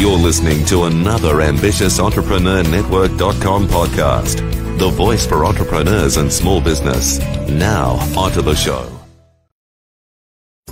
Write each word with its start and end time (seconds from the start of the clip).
You're 0.00 0.16
listening 0.16 0.64
to 0.64 0.84
another 0.84 1.42
ambitious 1.42 2.00
Entrepreneur 2.00 2.62
Network.com 2.62 3.68
podcast, 3.68 4.38
the 4.78 4.88
voice 4.88 5.26
for 5.26 5.44
entrepreneurs 5.44 6.16
and 6.16 6.32
small 6.32 6.58
business. 6.58 7.18
Now, 7.50 7.96
onto 8.16 8.40
the 8.40 8.54
show. 8.54 8.90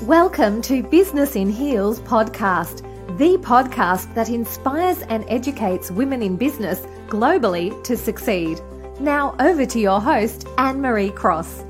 Welcome 0.04 0.62
to 0.62 0.82
Business 0.82 1.36
in 1.36 1.50
Heels 1.50 2.00
podcast, 2.00 2.78
the 3.18 3.36
podcast 3.36 4.14
that 4.14 4.30
inspires 4.30 5.02
and 5.10 5.26
educates 5.28 5.90
women 5.90 6.22
in 6.22 6.38
business 6.38 6.80
globally 7.08 7.84
to 7.84 7.98
succeed. 7.98 8.58
Now, 8.98 9.36
over 9.40 9.66
to 9.66 9.78
your 9.78 10.00
host, 10.00 10.48
Anne 10.56 10.80
Marie 10.80 11.10
Cross. 11.10 11.66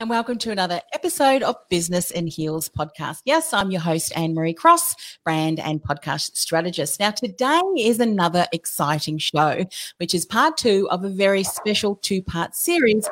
And 0.00 0.08
welcome 0.08 0.38
to 0.38 0.50
another 0.50 0.80
episode 0.94 1.42
of 1.42 1.56
Business 1.68 2.10
in 2.10 2.26
Heels 2.26 2.70
podcast. 2.70 3.20
Yes, 3.26 3.52
I'm 3.52 3.70
your 3.70 3.82
host, 3.82 4.16
Anne 4.16 4.32
Marie 4.32 4.54
Cross, 4.54 5.18
brand 5.24 5.60
and 5.60 5.82
podcast 5.82 6.38
strategist. 6.38 6.98
Now, 6.98 7.10
today 7.10 7.60
is 7.78 8.00
another 8.00 8.46
exciting 8.50 9.18
show, 9.18 9.66
which 9.98 10.14
is 10.14 10.24
part 10.24 10.56
two 10.56 10.88
of 10.90 11.04
a 11.04 11.10
very 11.10 11.44
special 11.44 11.96
two 11.96 12.22
part 12.22 12.56
series 12.56 13.06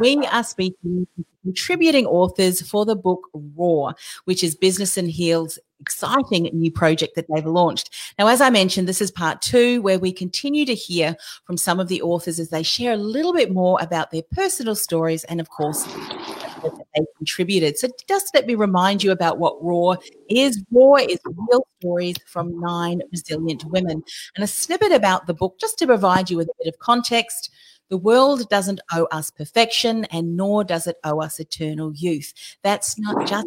we 0.00 0.16
are 0.26 0.42
speaking 0.42 1.06
to 1.16 1.24
contributing 1.42 2.06
authors 2.06 2.62
for 2.62 2.84
the 2.84 2.96
book 2.96 3.28
Raw, 3.56 3.92
which 4.24 4.42
is 4.42 4.54
Business 4.54 4.96
in 4.96 5.06
Heels 5.06 5.58
exciting 5.82 6.48
new 6.52 6.70
project 6.70 7.16
that 7.16 7.26
they've 7.28 7.44
launched. 7.44 7.90
Now, 8.18 8.28
as 8.28 8.40
I 8.40 8.50
mentioned, 8.50 8.88
this 8.88 9.02
is 9.02 9.10
part 9.10 9.42
two 9.42 9.82
where 9.82 9.98
we 9.98 10.12
continue 10.12 10.64
to 10.64 10.74
hear 10.74 11.16
from 11.44 11.56
some 11.56 11.80
of 11.80 11.88
the 11.88 12.00
authors 12.00 12.38
as 12.38 12.50
they 12.50 12.62
share 12.62 12.92
a 12.92 12.96
little 12.96 13.34
bit 13.34 13.52
more 13.52 13.78
about 13.82 14.12
their 14.12 14.22
personal 14.30 14.76
stories 14.76 15.24
and, 15.24 15.40
of 15.40 15.50
course, 15.50 15.82
they 16.62 17.04
contributed. 17.18 17.76
So, 17.78 17.88
just 18.08 18.32
let 18.34 18.46
me 18.46 18.54
remind 18.54 19.02
you 19.02 19.10
about 19.10 19.38
what 19.38 19.62
RAW 19.62 19.96
is. 20.30 20.62
RAW 20.70 20.96
is 20.96 21.18
real 21.24 21.66
stories 21.80 22.16
from 22.26 22.58
nine 22.60 23.02
resilient 23.10 23.64
women, 23.64 24.04
and 24.36 24.44
a 24.44 24.46
snippet 24.46 24.92
about 24.92 25.26
the 25.26 25.34
book 25.34 25.58
just 25.58 25.78
to 25.78 25.86
provide 25.86 26.30
you 26.30 26.36
with 26.36 26.48
a 26.48 26.64
bit 26.64 26.72
of 26.72 26.78
context. 26.78 27.50
The 27.88 27.98
world 27.98 28.48
doesn't 28.48 28.80
owe 28.92 29.06
us 29.12 29.30
perfection, 29.30 30.04
and 30.06 30.36
nor 30.36 30.64
does 30.64 30.86
it 30.86 30.96
owe 31.04 31.20
us 31.20 31.38
eternal 31.40 31.92
youth. 31.94 32.32
That's 32.62 32.98
not 32.98 33.26
just 33.26 33.46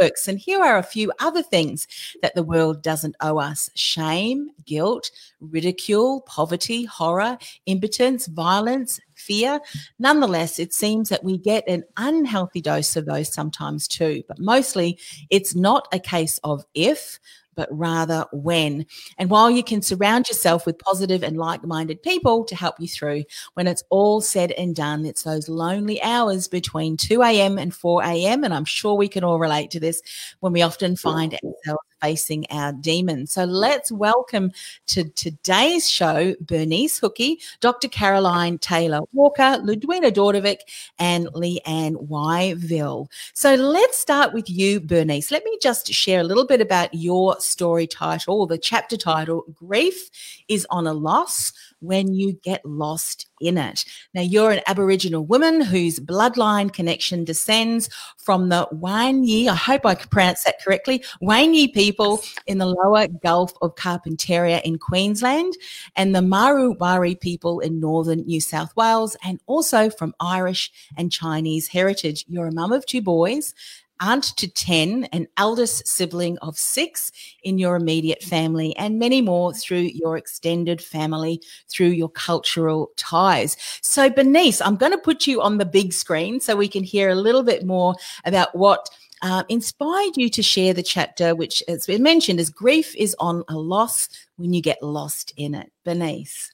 works. 0.00 0.28
And 0.28 0.38
here 0.38 0.62
are 0.62 0.78
a 0.78 0.82
few 0.82 1.12
other 1.20 1.42
things 1.42 1.86
that 2.22 2.34
the 2.34 2.42
world 2.42 2.82
doesn't 2.82 3.16
owe 3.20 3.38
us 3.38 3.70
shame, 3.74 4.50
guilt, 4.64 5.10
ridicule, 5.40 6.22
poverty, 6.22 6.84
horror, 6.84 7.38
impotence, 7.66 8.26
violence, 8.26 9.00
fear. 9.14 9.60
Nonetheless, 9.98 10.58
it 10.58 10.72
seems 10.72 11.08
that 11.08 11.24
we 11.24 11.38
get 11.38 11.64
an 11.68 11.84
unhealthy 11.96 12.60
dose 12.60 12.96
of 12.96 13.06
those 13.06 13.32
sometimes 13.32 13.86
too. 13.86 14.22
But 14.26 14.38
mostly, 14.38 14.98
it's 15.30 15.54
not 15.54 15.88
a 15.92 16.00
case 16.00 16.40
of 16.42 16.64
if, 16.74 17.18
but 17.54 17.68
rather 17.70 18.26
when. 18.32 18.86
And 19.18 19.30
while 19.30 19.50
you 19.50 19.62
can 19.62 19.82
surround 19.82 20.28
yourself 20.28 20.66
with 20.66 20.78
positive 20.78 21.22
and 21.22 21.36
like 21.36 21.64
minded 21.64 22.02
people 22.02 22.44
to 22.44 22.56
help 22.56 22.76
you 22.78 22.88
through, 22.88 23.24
when 23.54 23.66
it's 23.66 23.84
all 23.90 24.20
said 24.20 24.52
and 24.52 24.74
done, 24.74 25.04
it's 25.04 25.22
those 25.22 25.48
lonely 25.48 26.02
hours 26.02 26.48
between 26.48 26.96
2 26.96 27.22
a.m. 27.22 27.58
and 27.58 27.74
4 27.74 28.02
a.m. 28.04 28.44
And 28.44 28.54
I'm 28.54 28.64
sure 28.64 28.94
we 28.94 29.08
can 29.08 29.24
all 29.24 29.38
relate 29.38 29.70
to 29.72 29.80
this 29.80 30.02
when 30.40 30.52
we 30.52 30.62
often 30.62 30.96
find 30.96 31.34
ourselves 31.34 31.86
facing 32.02 32.44
our 32.50 32.72
demons. 32.72 33.32
So 33.32 33.44
let's 33.44 33.92
welcome 33.92 34.50
to 34.88 35.04
today's 35.10 35.88
show 35.88 36.34
Bernice 36.40 37.00
Hookey, 37.00 37.36
Dr. 37.60 37.88
Caroline 37.88 38.58
Taylor 38.58 39.00
Walker, 39.12 39.60
Ludwina 39.62 40.10
Dautovic, 40.10 40.58
and 40.98 41.28
Leanne 41.28 42.08
Wyvill. 42.08 43.06
So 43.34 43.54
let's 43.54 43.96
start 43.96 44.34
with 44.34 44.50
you, 44.50 44.80
Bernice. 44.80 45.30
Let 45.30 45.44
me 45.44 45.56
just 45.62 45.86
share 45.92 46.20
a 46.20 46.24
little 46.24 46.46
bit 46.46 46.60
about 46.60 46.92
your 46.92 47.36
story 47.42 47.86
title, 47.86 48.46
the 48.46 48.58
chapter 48.58 48.96
title 48.96 49.44
Grief 49.54 50.10
is 50.48 50.66
on 50.70 50.86
a 50.86 50.92
Loss 50.92 51.52
when 51.80 52.14
you 52.14 52.32
get 52.42 52.64
lost 52.64 53.28
in 53.40 53.58
it. 53.58 53.84
Now, 54.14 54.22
you're 54.22 54.52
an 54.52 54.62
Aboriginal 54.66 55.24
woman 55.24 55.60
whose 55.60 55.98
bloodline 55.98 56.72
connection 56.72 57.24
descends 57.24 57.90
from 58.16 58.48
the 58.48 58.68
Wanyi, 58.72 59.48
I 59.48 59.54
hope 59.54 59.84
I 59.84 59.96
pronounce 59.96 60.44
that 60.44 60.62
correctly, 60.62 61.04
Wanyi 61.20 61.72
people 61.72 62.22
in 62.46 62.58
the 62.58 62.66
lower 62.66 63.08
Gulf 63.08 63.52
of 63.60 63.74
Carpentaria 63.74 64.62
in 64.62 64.78
Queensland 64.78 65.54
and 65.96 66.14
the 66.14 66.20
Muruwari 66.20 67.18
people 67.18 67.60
in 67.60 67.80
northern 67.80 68.20
New 68.26 68.40
South 68.40 68.74
Wales, 68.76 69.16
and 69.24 69.40
also 69.46 69.90
from 69.90 70.14
Irish 70.20 70.70
and 70.96 71.10
Chinese 71.10 71.68
heritage. 71.68 72.24
You're 72.28 72.48
a 72.48 72.52
mum 72.52 72.72
of 72.72 72.86
two 72.86 73.02
boys 73.02 73.54
aunt 74.02 74.24
to 74.36 74.48
10, 74.48 75.04
an 75.12 75.26
eldest 75.38 75.86
sibling 75.86 76.36
of 76.38 76.58
six 76.58 77.10
in 77.44 77.56
your 77.56 77.76
immediate 77.76 78.22
family, 78.22 78.76
and 78.76 78.98
many 78.98 79.22
more 79.22 79.54
through 79.54 79.88
your 79.94 80.18
extended 80.18 80.82
family, 80.82 81.40
through 81.70 81.86
your 81.86 82.10
cultural 82.10 82.90
ties. 82.96 83.56
So, 83.80 84.10
Bernice, 84.10 84.60
I'm 84.60 84.76
going 84.76 84.92
to 84.92 84.98
put 84.98 85.26
you 85.26 85.40
on 85.40 85.56
the 85.56 85.64
big 85.64 85.92
screen 85.92 86.40
so 86.40 86.56
we 86.56 86.68
can 86.68 86.84
hear 86.84 87.08
a 87.08 87.14
little 87.14 87.42
bit 87.42 87.64
more 87.64 87.94
about 88.24 88.54
what. 88.54 88.90
Uh, 89.24 89.44
inspired 89.48 90.16
you 90.16 90.28
to 90.28 90.42
share 90.42 90.74
the 90.74 90.82
chapter, 90.82 91.32
which, 91.32 91.62
as 91.68 91.86
we 91.86 91.96
mentioned, 91.96 92.40
is 92.40 92.50
grief 92.50 92.92
is 92.96 93.14
on 93.20 93.44
a 93.48 93.54
loss 93.54 94.08
when 94.34 94.52
you 94.52 94.60
get 94.60 94.82
lost 94.82 95.32
in 95.36 95.54
it. 95.54 95.70
Bernice. 95.84 96.51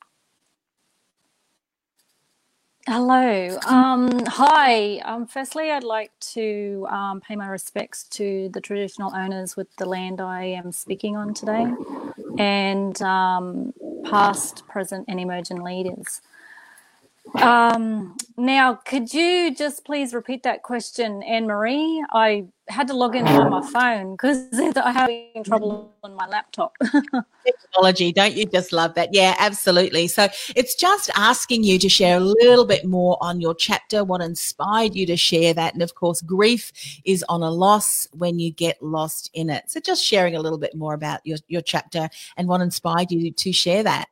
Hello. 2.88 3.58
Um, 3.66 4.24
hi. 4.24 4.96
Um, 5.00 5.26
firstly, 5.26 5.70
I'd 5.70 5.84
like 5.84 6.10
to 6.32 6.86
um, 6.88 7.20
pay 7.20 7.36
my 7.36 7.46
respects 7.46 8.04
to 8.04 8.48
the 8.54 8.62
traditional 8.62 9.14
owners 9.14 9.58
with 9.58 9.68
the 9.76 9.84
land 9.84 10.22
I 10.22 10.44
am 10.44 10.72
speaking 10.72 11.14
on 11.14 11.34
today 11.34 11.66
and 12.38 13.02
um, 13.02 13.74
past, 14.06 14.66
present, 14.68 15.04
and 15.06 15.20
emerging 15.20 15.62
leaders. 15.62 16.22
Um, 17.34 18.16
now, 18.36 18.74
could 18.74 19.12
you 19.12 19.54
just 19.54 19.84
please 19.84 20.14
repeat 20.14 20.42
that 20.44 20.62
question, 20.62 21.22
Anne 21.22 21.46
Marie? 21.46 22.04
I 22.10 22.46
had 22.68 22.88
to 22.88 22.94
log 22.94 23.16
in 23.16 23.26
on 23.26 23.50
my 23.50 23.62
phone 23.72 24.12
because 24.12 24.46
I'm 24.76 24.94
having 24.94 25.44
trouble 25.44 25.94
on 26.02 26.14
my 26.14 26.26
laptop. 26.26 26.76
Technology, 27.46 28.12
don't 28.12 28.34
you 28.34 28.46
just 28.46 28.72
love 28.72 28.94
that? 28.94 29.12
Yeah, 29.12 29.34
absolutely. 29.38 30.06
So 30.06 30.28
it's 30.54 30.74
just 30.74 31.10
asking 31.16 31.64
you 31.64 31.78
to 31.78 31.88
share 31.88 32.18
a 32.18 32.20
little 32.20 32.64
bit 32.64 32.84
more 32.84 33.16
on 33.20 33.40
your 33.40 33.54
chapter, 33.54 34.04
what 34.04 34.20
inspired 34.20 34.94
you 34.94 35.06
to 35.06 35.16
share 35.16 35.54
that. 35.54 35.74
And 35.74 35.82
of 35.82 35.94
course, 35.94 36.20
grief 36.20 36.72
is 37.04 37.24
on 37.28 37.42
a 37.42 37.50
loss 37.50 38.06
when 38.12 38.38
you 38.38 38.52
get 38.52 38.82
lost 38.82 39.30
in 39.34 39.50
it. 39.50 39.70
So 39.70 39.80
just 39.80 40.04
sharing 40.04 40.36
a 40.36 40.40
little 40.40 40.58
bit 40.58 40.74
more 40.76 40.94
about 40.94 41.20
your, 41.24 41.38
your 41.48 41.62
chapter 41.62 42.08
and 42.36 42.48
what 42.48 42.60
inspired 42.60 43.10
you 43.10 43.30
to 43.32 43.52
share 43.52 43.82
that. 43.82 44.08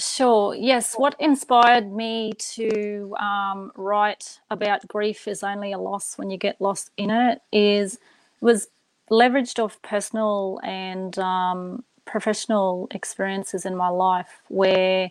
Sure. 0.00 0.54
Yes. 0.54 0.94
What 0.94 1.14
inspired 1.20 1.92
me 1.92 2.32
to 2.54 3.14
um, 3.20 3.70
write 3.76 4.40
about 4.50 4.88
grief 4.88 5.28
is 5.28 5.42
only 5.42 5.72
a 5.72 5.78
loss 5.78 6.16
when 6.16 6.30
you 6.30 6.38
get 6.38 6.60
lost 6.60 6.90
in 6.96 7.10
it 7.10 7.42
is 7.52 7.98
was 8.40 8.68
leveraged 9.10 9.62
off 9.62 9.80
personal 9.82 10.58
and 10.62 11.18
um, 11.18 11.84
professional 12.06 12.88
experiences 12.92 13.66
in 13.66 13.76
my 13.76 13.88
life 13.88 14.40
where 14.48 15.10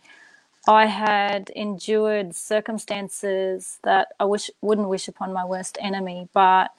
I 0.67 0.87
had 0.87 1.51
endured 1.51 2.35
circumstances 2.35 3.79
that 3.83 4.09
I 4.19 4.25
wish 4.25 4.49
wouldn't 4.61 4.89
wish 4.89 5.07
upon 5.07 5.33
my 5.33 5.45
worst 5.45 5.77
enemy. 5.79 6.29
But 6.33 6.71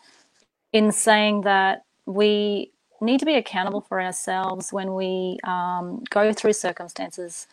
in 0.73 0.93
saying 0.93 1.43
that, 1.43 1.85
we 2.07 2.73
need 3.01 3.21
to 3.21 3.27
be 3.27 3.35
accountable 3.35 3.81
for 3.81 4.01
ourselves 4.01 4.73
when 4.73 4.95
we 4.95 5.39
um, 5.45 6.03
go 6.11 6.33
through 6.33 6.53
circumstances 6.55 7.47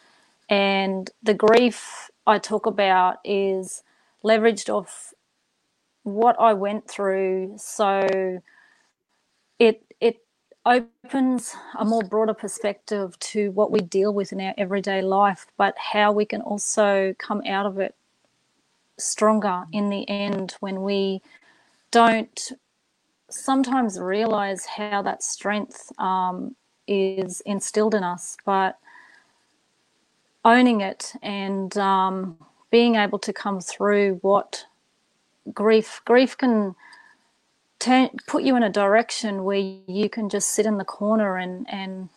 and 0.49 1.09
the 1.23 1.33
grief 1.33 2.09
I 2.27 2.39
talk 2.39 2.65
about 2.65 3.17
is 3.25 3.83
leveraged 4.23 4.69
off 4.69 5.13
what 6.03 6.35
I 6.39 6.53
went 6.53 6.89
through. 6.89 7.55
So 7.57 8.41
it 9.59 9.83
it 9.99 10.19
opens 10.65 11.55
a 11.79 11.85
more 11.85 12.03
broader 12.03 12.33
perspective 12.33 13.17
to 13.19 13.51
what 13.51 13.71
we 13.71 13.79
deal 13.81 14.13
with 14.13 14.31
in 14.33 14.41
our 14.41 14.53
everyday 14.57 15.01
life, 15.01 15.47
but 15.57 15.75
how 15.77 16.11
we 16.11 16.25
can 16.25 16.41
also 16.41 17.15
come 17.19 17.41
out 17.47 17.65
of 17.65 17.79
it 17.79 17.95
stronger 18.99 19.65
in 19.71 19.89
the 19.89 20.07
end 20.09 20.55
when 20.59 20.81
we 20.83 21.21
don't 21.91 22.51
sometimes 23.29 23.99
realize 23.99 24.65
how 24.65 25.01
that 25.01 25.23
strength 25.23 25.91
um, 25.99 26.55
is 26.87 27.41
instilled 27.45 27.95
in 27.95 28.03
us, 28.03 28.37
but 28.45 28.77
owning 30.47 30.81
it 30.81 31.13
and 31.21 31.77
um, 31.77 32.37
being 32.71 32.95
able 32.95 33.19
to 33.19 33.33
come 33.33 33.59
through 33.59 34.19
what 34.21 34.65
grief 35.53 36.01
grief 36.05 36.37
can 36.37 36.75
turn 37.79 38.09
put 38.27 38.43
you 38.43 38.55
in 38.55 38.63
a 38.63 38.69
direction 38.69 39.43
where 39.43 39.57
you 39.87 40.09
can 40.09 40.29
just 40.29 40.49
sit 40.51 40.65
in 40.65 40.77
the 40.77 40.85
corner 40.85 41.37
and 41.37 41.65
and 41.69 42.09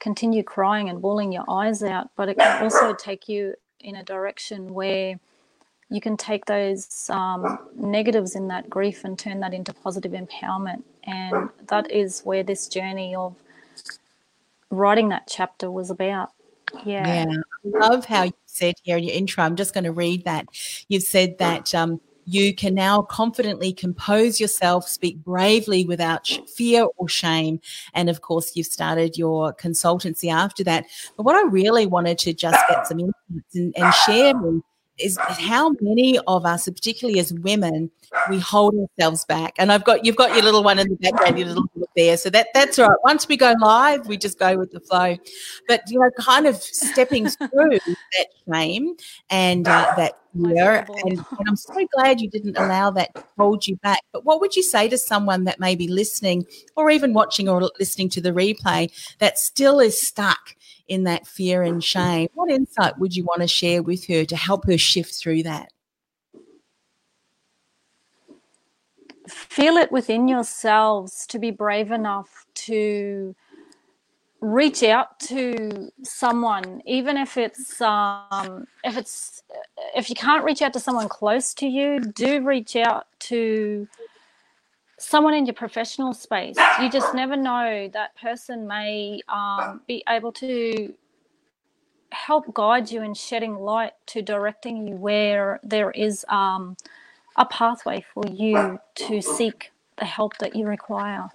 continue 0.00 0.42
crying 0.42 0.88
and 0.90 1.00
bawling 1.00 1.32
your 1.32 1.44
eyes 1.48 1.82
out 1.82 2.10
but 2.16 2.28
it 2.28 2.36
can 2.38 2.62
also 2.62 2.92
take 2.94 3.28
you 3.28 3.54
in 3.80 3.96
a 3.96 4.02
direction 4.02 4.74
where 4.74 5.18
you 5.90 6.00
can 6.00 6.16
take 6.16 6.46
those 6.46 7.08
um, 7.10 7.58
negatives 7.76 8.34
in 8.34 8.48
that 8.48 8.68
grief 8.68 9.04
and 9.04 9.18
turn 9.18 9.40
that 9.40 9.54
into 9.54 9.72
positive 9.72 10.12
empowerment. 10.12 10.82
And 11.04 11.50
that 11.68 11.90
is 11.90 12.22
where 12.22 12.42
this 12.42 12.66
journey 12.66 13.14
of 13.14 13.36
writing 14.70 15.10
that 15.10 15.28
chapter 15.28 15.70
was 15.70 15.90
about. 15.90 16.32
Yeah. 16.84 17.06
Yeah. 17.06 17.26
Love 17.64 18.04
how 18.04 18.24
you 18.24 18.32
said 18.46 18.74
here 18.82 18.96
in 18.98 19.04
your 19.04 19.14
intro. 19.14 19.42
I'm 19.42 19.56
just 19.56 19.74
going 19.74 19.84
to 19.84 19.92
read 19.92 20.24
that. 20.24 20.46
You've 20.88 21.02
said 21.02 21.38
that 21.38 21.74
um, 21.74 22.00
you 22.26 22.54
can 22.54 22.74
now 22.74 23.02
confidently 23.02 23.72
compose 23.72 24.40
yourself, 24.40 24.88
speak 24.88 25.18
bravely 25.18 25.84
without 25.84 26.26
fear 26.54 26.86
or 26.96 27.08
shame. 27.08 27.60
And 27.94 28.08
of 28.08 28.20
course, 28.20 28.54
you've 28.54 28.66
started 28.66 29.16
your 29.16 29.54
consultancy 29.54 30.32
after 30.32 30.64
that. 30.64 30.86
But 31.16 31.24
what 31.24 31.36
I 31.36 31.48
really 31.48 31.86
wanted 31.86 32.18
to 32.18 32.34
just 32.34 32.58
get 32.68 32.86
some 32.86 33.00
insights 33.00 33.54
and, 33.54 33.74
and 33.76 33.94
share 33.94 34.36
with 34.36 34.62
is, 34.98 35.18
how 35.28 35.74
many 35.80 36.18
of 36.26 36.46
us, 36.46 36.64
particularly 36.64 37.18
as 37.18 37.32
women, 37.32 37.90
we 38.28 38.38
hold 38.38 38.74
ourselves 38.74 39.24
back. 39.24 39.54
And 39.58 39.72
I've 39.72 39.84
got 39.84 40.04
you've 40.04 40.16
got 40.16 40.34
your 40.34 40.44
little 40.44 40.62
one 40.62 40.78
in 40.78 40.88
the 40.88 40.96
background, 40.96 41.38
your 41.38 41.48
little 41.48 41.66
book 41.74 41.88
there. 41.96 42.16
So 42.16 42.30
that 42.30 42.48
that's 42.54 42.78
all 42.78 42.88
right. 42.88 42.98
Once 43.04 43.28
we 43.28 43.36
go 43.36 43.54
live, 43.60 44.06
we 44.06 44.16
just 44.16 44.38
go 44.38 44.56
with 44.56 44.70
the 44.70 44.80
flow. 44.80 45.16
But 45.68 45.82
you 45.88 45.98
know, 45.98 46.10
kind 46.18 46.46
of 46.46 46.56
stepping 46.56 47.28
through 47.28 47.78
that 47.78 48.26
shame 48.52 48.94
and 49.30 49.66
uh, 49.66 49.94
that 49.96 50.14
fear. 50.34 50.86
And, 51.04 51.18
and, 51.18 51.24
I'm 51.48 51.56
so 51.56 51.86
glad 51.94 52.20
you 52.20 52.30
didn't 52.30 52.56
allow 52.56 52.90
that 52.92 53.14
to 53.14 53.24
hold 53.38 53.66
you 53.66 53.76
back. 53.76 54.00
But 54.12 54.24
what 54.24 54.40
would 54.40 54.56
you 54.56 54.62
say 54.62 54.88
to 54.88 54.98
someone 54.98 55.44
that 55.44 55.60
may 55.60 55.74
be 55.74 55.88
listening 55.88 56.46
or 56.76 56.90
even 56.90 57.14
watching 57.14 57.48
or 57.48 57.70
listening 57.78 58.08
to 58.10 58.20
the 58.20 58.32
replay 58.32 58.90
that 59.18 59.38
still 59.38 59.80
is 59.80 60.00
stuck 60.00 60.56
in 60.88 61.04
that 61.04 61.26
fear 61.26 61.62
and 61.62 61.82
shame? 61.82 62.28
What 62.34 62.50
insight 62.50 62.98
would 62.98 63.16
you 63.16 63.24
want 63.24 63.42
to 63.42 63.48
share 63.48 63.82
with 63.82 64.06
her 64.06 64.24
to 64.24 64.36
help 64.36 64.66
her 64.66 64.78
shift 64.78 65.14
through 65.14 65.44
that? 65.44 65.70
feel 69.28 69.76
it 69.76 69.90
within 69.90 70.28
yourselves 70.28 71.26
to 71.26 71.38
be 71.38 71.50
brave 71.50 71.90
enough 71.90 72.46
to 72.54 73.34
reach 74.40 74.82
out 74.82 75.18
to 75.18 75.90
someone 76.02 76.82
even 76.84 77.16
if 77.16 77.38
it's 77.38 77.80
um, 77.80 78.66
if 78.84 78.96
it's 78.98 79.42
if 79.96 80.10
you 80.10 80.16
can't 80.16 80.44
reach 80.44 80.60
out 80.60 80.72
to 80.72 80.80
someone 80.80 81.08
close 81.08 81.54
to 81.54 81.66
you 81.66 81.98
do 82.00 82.44
reach 82.44 82.76
out 82.76 83.06
to 83.18 83.88
someone 84.98 85.34
in 85.34 85.46
your 85.46 85.54
professional 85.54 86.12
space 86.12 86.56
you 86.80 86.90
just 86.90 87.14
never 87.14 87.36
know 87.36 87.88
that 87.92 88.14
person 88.16 88.66
may 88.66 89.20
um, 89.28 89.80
be 89.86 90.02
able 90.08 90.32
to 90.32 90.94
help 92.12 92.52
guide 92.54 92.90
you 92.90 93.02
in 93.02 93.14
shedding 93.14 93.56
light 93.56 93.92
to 94.06 94.22
directing 94.22 94.86
you 94.86 94.96
where 94.96 95.60
there 95.62 95.90
is 95.90 96.24
um, 96.28 96.76
a 97.36 97.44
pathway 97.46 98.04
for 98.14 98.24
you 98.30 98.78
to 98.94 99.20
seek 99.20 99.72
the 99.98 100.04
help 100.04 100.36
that 100.38 100.54
you 100.56 100.66
require. 100.66 101.28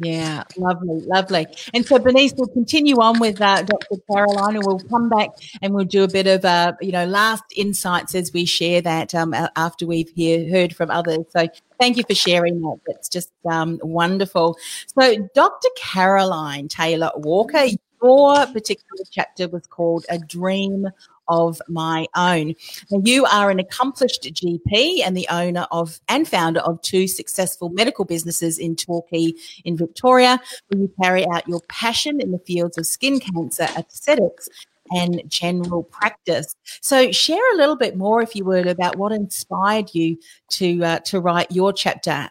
Yeah, 0.00 0.44
lovely, 0.56 1.00
lovely. 1.06 1.46
And 1.72 1.86
so, 1.86 1.98
Bernice, 1.98 2.34
we'll 2.36 2.48
continue 2.48 2.96
on 3.00 3.18
with 3.20 3.40
uh, 3.40 3.62
Dr. 3.62 3.96
Caroline, 4.10 4.56
and 4.56 4.64
we'll 4.66 4.80
come 4.80 5.08
back 5.08 5.30
and 5.62 5.74
we'll 5.74 5.84
do 5.84 6.04
a 6.04 6.08
bit 6.08 6.26
of, 6.26 6.44
uh, 6.44 6.72
you 6.80 6.92
know, 6.92 7.06
last 7.06 7.44
insights 7.54 8.14
as 8.14 8.32
we 8.32 8.44
share 8.44 8.80
that 8.82 9.14
um, 9.14 9.34
after 9.56 9.86
we've 9.86 10.10
hear, 10.10 10.48
heard 10.50 10.74
from 10.74 10.90
others. 10.90 11.24
So, 11.30 11.46
thank 11.78 11.96
you 11.96 12.04
for 12.08 12.14
sharing 12.14 12.60
that. 12.60 12.78
That's 12.86 13.08
just 13.08 13.30
um, 13.48 13.78
wonderful. 13.82 14.56
So, 14.98 15.28
Dr. 15.34 15.68
Caroline 15.76 16.68
Taylor 16.68 17.10
Walker, 17.16 17.64
your 18.02 18.46
particular 18.46 19.04
chapter 19.10 19.48
was 19.48 19.66
called 19.66 20.04
A 20.10 20.18
Dream 20.18 20.88
of 21.28 21.60
my 21.68 22.06
own. 22.16 22.54
Now, 22.90 23.00
you 23.04 23.24
are 23.26 23.50
an 23.50 23.58
accomplished 23.58 24.24
GP 24.24 25.00
and 25.04 25.16
the 25.16 25.26
owner 25.30 25.66
of 25.70 26.00
and 26.08 26.26
founder 26.26 26.60
of 26.60 26.80
two 26.82 27.06
successful 27.06 27.70
medical 27.70 28.04
businesses 28.04 28.58
in 28.58 28.76
Torquay 28.76 29.32
in 29.64 29.76
Victoria, 29.76 30.40
where 30.68 30.82
you 30.82 30.92
carry 31.02 31.26
out 31.28 31.48
your 31.48 31.60
passion 31.68 32.20
in 32.20 32.30
the 32.32 32.38
fields 32.40 32.78
of 32.78 32.86
skin 32.86 33.20
cancer, 33.20 33.68
aesthetics, 33.76 34.48
and 34.94 35.22
general 35.28 35.82
practice. 35.84 36.54
So, 36.80 37.10
share 37.10 37.54
a 37.54 37.56
little 37.56 37.76
bit 37.76 37.96
more, 37.96 38.22
if 38.22 38.36
you 38.36 38.44
would, 38.44 38.66
about 38.66 38.96
what 38.96 39.12
inspired 39.12 39.94
you 39.94 40.18
to 40.50 40.84
uh, 40.84 40.98
to 41.00 41.20
write 41.20 41.50
your 41.50 41.72
chapter. 41.72 42.28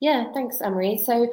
Yeah, 0.00 0.32
thanks, 0.32 0.60
Anne 0.60 0.72
Marie. 0.72 1.02
So, 1.04 1.30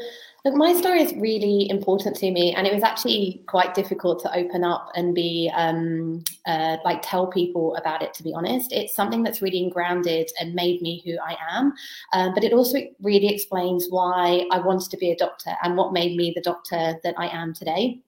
Look, 0.48 0.56
my 0.56 0.74
story 0.76 1.02
is 1.02 1.14
really 1.16 1.70
important 1.70 2.16
to 2.16 2.32
me, 2.32 2.54
and 2.54 2.66
it 2.66 2.74
was 2.74 2.82
actually 2.82 3.44
quite 3.48 3.76
difficult 3.76 4.22
to 4.22 4.34
open 4.34 4.64
up 4.64 4.90
and 4.96 5.14
be 5.14 5.52
um, 5.54 6.24
uh, 6.46 6.78
like 6.86 7.02
tell 7.04 7.28
people 7.28 7.76
about 7.76 8.02
it. 8.02 8.14
To 8.14 8.24
be 8.24 8.34
honest, 8.34 8.72
it's 8.72 8.96
something 8.96 9.24
that's 9.24 9.42
really 9.42 9.70
grounded 9.74 10.32
and 10.40 10.54
made 10.54 10.82
me 10.82 11.02
who 11.04 11.18
I 11.22 11.36
am. 11.52 11.74
Um, 12.14 12.34
but 12.34 12.46
it 12.46 12.54
also 12.54 12.78
really 13.02 13.28
explains 13.28 13.88
why 13.90 14.46
I 14.50 14.60
wanted 14.60 14.90
to 14.92 14.96
be 14.96 15.12
a 15.12 15.18
doctor 15.18 15.52
and 15.64 15.76
what 15.76 15.92
made 15.92 16.16
me 16.16 16.32
the 16.34 16.42
doctor 16.42 16.98
that 17.04 17.16
I 17.18 17.28
am 17.28 17.54
today. 17.54 18.00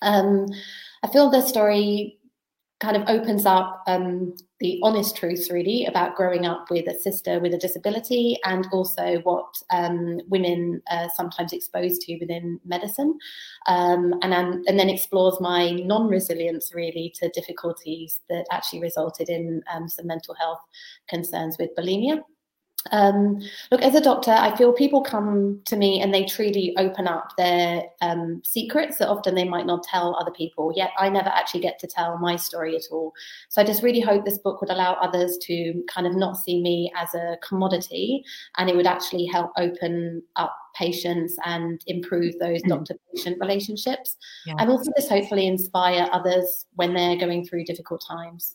Um, 0.00 0.46
I 1.02 1.08
feel 1.08 1.28
the 1.28 1.42
story 1.42 2.16
kind 2.82 2.96
of 2.96 3.08
opens 3.08 3.46
up 3.46 3.84
um, 3.86 4.34
the 4.58 4.80
honest 4.82 5.16
truths 5.16 5.52
really 5.52 5.86
about 5.86 6.16
growing 6.16 6.46
up 6.46 6.66
with 6.68 6.88
a 6.88 6.98
sister 6.98 7.38
with 7.38 7.54
a 7.54 7.58
disability 7.58 8.36
and 8.44 8.66
also 8.72 9.18
what 9.22 9.54
um, 9.70 10.20
women 10.28 10.82
are 10.90 11.08
sometimes 11.14 11.52
exposed 11.52 12.02
to 12.02 12.18
within 12.18 12.58
medicine 12.64 13.16
um, 13.68 14.12
and, 14.22 14.34
and 14.34 14.78
then 14.80 14.90
explores 14.90 15.40
my 15.40 15.70
non-resilience 15.70 16.74
really 16.74 17.14
to 17.14 17.28
difficulties 17.28 18.20
that 18.28 18.44
actually 18.50 18.80
resulted 18.80 19.28
in 19.28 19.62
um, 19.72 19.88
some 19.88 20.08
mental 20.08 20.34
health 20.34 20.60
concerns 21.08 21.56
with 21.60 21.70
bulimia 21.78 22.20
um, 22.90 23.40
look, 23.70 23.80
as 23.82 23.94
a 23.94 24.00
doctor, 24.00 24.32
I 24.32 24.56
feel 24.56 24.72
people 24.72 25.02
come 25.02 25.60
to 25.66 25.76
me 25.76 26.00
and 26.00 26.12
they 26.12 26.24
truly 26.24 26.74
open 26.76 27.06
up 27.06 27.32
their 27.36 27.84
um, 28.00 28.42
secrets 28.44 28.98
that 28.98 29.08
often 29.08 29.34
they 29.34 29.44
might 29.44 29.66
not 29.66 29.84
tell 29.84 30.16
other 30.16 30.32
people. 30.32 30.72
Yet 30.74 30.90
I 30.98 31.08
never 31.08 31.28
actually 31.28 31.60
get 31.60 31.78
to 31.80 31.86
tell 31.86 32.18
my 32.18 32.36
story 32.36 32.74
at 32.74 32.82
all. 32.90 33.12
So 33.48 33.62
I 33.62 33.64
just 33.64 33.82
really 33.82 34.00
hope 34.00 34.24
this 34.24 34.38
book 34.38 34.60
would 34.60 34.70
allow 34.70 34.94
others 34.94 35.38
to 35.42 35.82
kind 35.88 36.06
of 36.06 36.16
not 36.16 36.36
see 36.36 36.60
me 36.60 36.90
as 36.96 37.14
a 37.14 37.36
commodity 37.46 38.24
and 38.58 38.68
it 38.68 38.76
would 38.76 38.86
actually 38.86 39.26
help 39.26 39.52
open 39.56 40.22
up 40.36 40.56
patients 40.74 41.36
and 41.44 41.82
improve 41.86 42.38
those 42.38 42.62
mm. 42.62 42.68
doctor 42.68 42.94
patient 43.14 43.38
relationships. 43.40 44.16
Yeah. 44.46 44.54
And 44.58 44.70
also 44.70 44.90
just 44.96 45.08
hopefully 45.08 45.46
inspire 45.46 46.08
others 46.12 46.66
when 46.74 46.94
they're 46.94 47.16
going 47.16 47.44
through 47.46 47.64
difficult 47.64 48.04
times. 48.06 48.54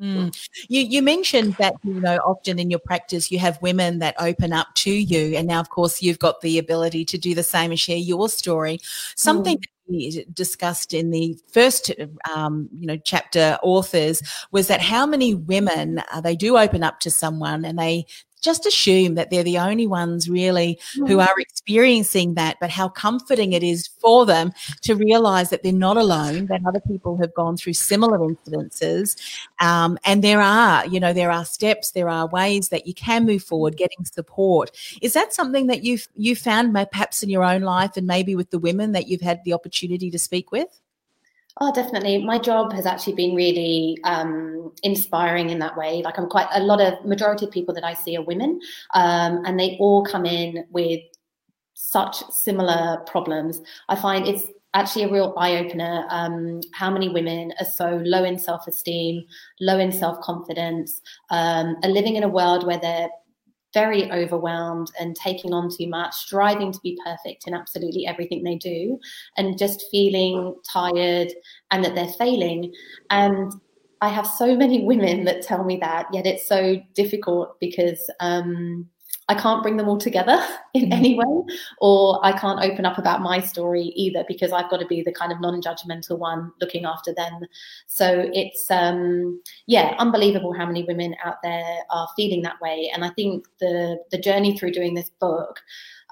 Mm. 0.00 0.34
You 0.68 0.80
you 0.80 1.02
mentioned 1.02 1.54
that 1.58 1.74
you 1.84 2.00
know 2.00 2.16
often 2.24 2.58
in 2.58 2.70
your 2.70 2.78
practice 2.78 3.30
you 3.30 3.38
have 3.38 3.60
women 3.60 3.98
that 3.98 4.14
open 4.18 4.52
up 4.52 4.68
to 4.76 4.90
you, 4.90 5.36
and 5.36 5.46
now 5.46 5.60
of 5.60 5.68
course 5.68 6.02
you've 6.02 6.18
got 6.18 6.40
the 6.40 6.58
ability 6.58 7.04
to 7.06 7.18
do 7.18 7.34
the 7.34 7.42
same 7.42 7.70
and 7.70 7.78
share 7.78 7.98
your 7.98 8.28
story. 8.30 8.80
Something 9.14 9.58
mm. 9.58 9.64
we 9.88 10.26
discussed 10.32 10.94
in 10.94 11.10
the 11.10 11.38
first 11.52 11.90
um, 12.34 12.70
you 12.78 12.86
know 12.86 12.96
chapter 12.96 13.58
authors 13.62 14.22
was 14.52 14.68
that 14.68 14.80
how 14.80 15.04
many 15.04 15.34
women 15.34 16.02
uh, 16.12 16.20
they 16.22 16.34
do 16.34 16.56
open 16.56 16.82
up 16.82 17.00
to 17.00 17.10
someone 17.10 17.66
and 17.66 17.78
they 17.78 18.06
just 18.40 18.66
assume 18.66 19.14
that 19.14 19.30
they're 19.30 19.44
the 19.44 19.58
only 19.58 19.86
ones 19.86 20.28
really 20.28 20.78
mm. 20.96 21.08
who 21.08 21.20
are 21.20 21.34
experiencing 21.38 22.34
that, 22.34 22.56
but 22.60 22.70
how 22.70 22.88
comforting 22.88 23.52
it 23.52 23.62
is 23.62 23.86
for 23.86 24.26
them 24.26 24.52
to 24.82 24.94
realize 24.94 25.50
that 25.50 25.62
they're 25.62 25.72
not 25.72 25.96
alone, 25.96 26.46
that 26.46 26.60
other 26.66 26.80
people 26.80 27.16
have 27.18 27.34
gone 27.34 27.56
through 27.56 27.74
similar 27.74 28.18
incidences. 28.18 29.16
Um, 29.60 29.98
and 30.04 30.24
there 30.24 30.40
are, 30.40 30.86
you 30.86 31.00
know, 31.00 31.12
there 31.12 31.30
are 31.30 31.44
steps, 31.44 31.92
there 31.92 32.08
are 32.08 32.26
ways 32.28 32.68
that 32.70 32.86
you 32.86 32.94
can 32.94 33.26
move 33.26 33.42
forward, 33.42 33.76
getting 33.76 34.04
support. 34.04 34.70
Is 35.02 35.12
that 35.12 35.34
something 35.34 35.66
that 35.68 35.84
you've 35.84 36.06
you 36.16 36.34
found 36.36 36.74
perhaps 36.90 37.22
in 37.22 37.30
your 37.30 37.44
own 37.44 37.62
life 37.62 37.96
and 37.96 38.06
maybe 38.06 38.34
with 38.34 38.50
the 38.50 38.58
women 38.58 38.92
that 38.92 39.08
you've 39.08 39.20
had 39.20 39.40
the 39.44 39.52
opportunity 39.52 40.10
to 40.10 40.18
speak 40.18 40.50
with? 40.52 40.80
Oh, 41.58 41.72
definitely. 41.72 42.22
My 42.22 42.38
job 42.38 42.72
has 42.72 42.86
actually 42.86 43.14
been 43.14 43.34
really 43.34 43.98
um, 44.04 44.72
inspiring 44.82 45.50
in 45.50 45.58
that 45.58 45.76
way. 45.76 46.02
Like, 46.02 46.18
I'm 46.18 46.28
quite 46.28 46.48
a 46.52 46.60
lot 46.60 46.80
of 46.80 47.04
majority 47.04 47.46
of 47.46 47.50
people 47.50 47.74
that 47.74 47.84
I 47.84 47.94
see 47.94 48.16
are 48.16 48.22
women, 48.22 48.60
um, 48.94 49.42
and 49.44 49.58
they 49.58 49.76
all 49.80 50.04
come 50.04 50.26
in 50.26 50.64
with 50.70 51.00
such 51.74 52.22
similar 52.30 52.98
problems. 53.06 53.60
I 53.88 53.96
find 53.96 54.26
it's 54.26 54.46
actually 54.74 55.04
a 55.04 55.10
real 55.10 55.34
eye 55.36 55.56
opener 55.56 56.06
um, 56.10 56.60
how 56.72 56.90
many 56.90 57.08
women 57.08 57.52
are 57.58 57.66
so 57.66 58.00
low 58.04 58.22
in 58.22 58.38
self 58.38 58.66
esteem, 58.68 59.24
low 59.60 59.78
in 59.78 59.90
self 59.90 60.20
confidence, 60.20 61.00
um, 61.30 61.76
are 61.82 61.90
living 61.90 62.16
in 62.16 62.22
a 62.22 62.28
world 62.28 62.66
where 62.66 62.78
they're 62.78 63.08
very 63.72 64.10
overwhelmed 64.10 64.90
and 64.98 65.14
taking 65.16 65.52
on 65.52 65.68
too 65.70 65.88
much, 65.88 66.14
striving 66.14 66.72
to 66.72 66.80
be 66.82 66.98
perfect 67.04 67.46
in 67.46 67.54
absolutely 67.54 68.06
everything 68.06 68.42
they 68.42 68.56
do, 68.56 68.98
and 69.36 69.58
just 69.58 69.86
feeling 69.90 70.54
tired 70.70 71.28
and 71.70 71.84
that 71.84 71.94
they're 71.94 72.08
failing. 72.08 72.72
And 73.10 73.52
I 74.00 74.08
have 74.08 74.26
so 74.26 74.56
many 74.56 74.84
women 74.84 75.24
that 75.24 75.42
tell 75.42 75.64
me 75.64 75.76
that, 75.78 76.06
yet 76.12 76.26
it's 76.26 76.48
so 76.48 76.80
difficult 76.94 77.58
because 77.60 78.10
um, 78.20 78.88
I 79.30 79.34
can't 79.34 79.62
bring 79.62 79.76
them 79.76 79.88
all 79.88 79.96
together 79.96 80.44
in 80.74 80.92
any 80.92 81.14
way, 81.14 81.54
or 81.78 82.18
I 82.26 82.36
can't 82.36 82.64
open 82.64 82.84
up 82.84 82.98
about 82.98 83.22
my 83.22 83.38
story 83.38 83.92
either 83.94 84.24
because 84.26 84.50
I've 84.50 84.68
got 84.68 84.78
to 84.78 84.86
be 84.86 85.02
the 85.02 85.12
kind 85.12 85.30
of 85.30 85.40
non-judgmental 85.40 86.18
one 86.18 86.50
looking 86.60 86.84
after 86.84 87.14
them. 87.14 87.44
So 87.86 88.28
it's 88.34 88.68
um, 88.72 89.40
yeah, 89.68 89.94
unbelievable 90.00 90.52
how 90.52 90.66
many 90.66 90.82
women 90.82 91.14
out 91.24 91.36
there 91.44 91.78
are 91.90 92.08
feeling 92.16 92.42
that 92.42 92.60
way, 92.60 92.90
and 92.92 93.04
I 93.04 93.10
think 93.10 93.46
the 93.60 93.98
the 94.10 94.18
journey 94.18 94.58
through 94.58 94.72
doing 94.72 94.94
this 94.94 95.10
book 95.20 95.60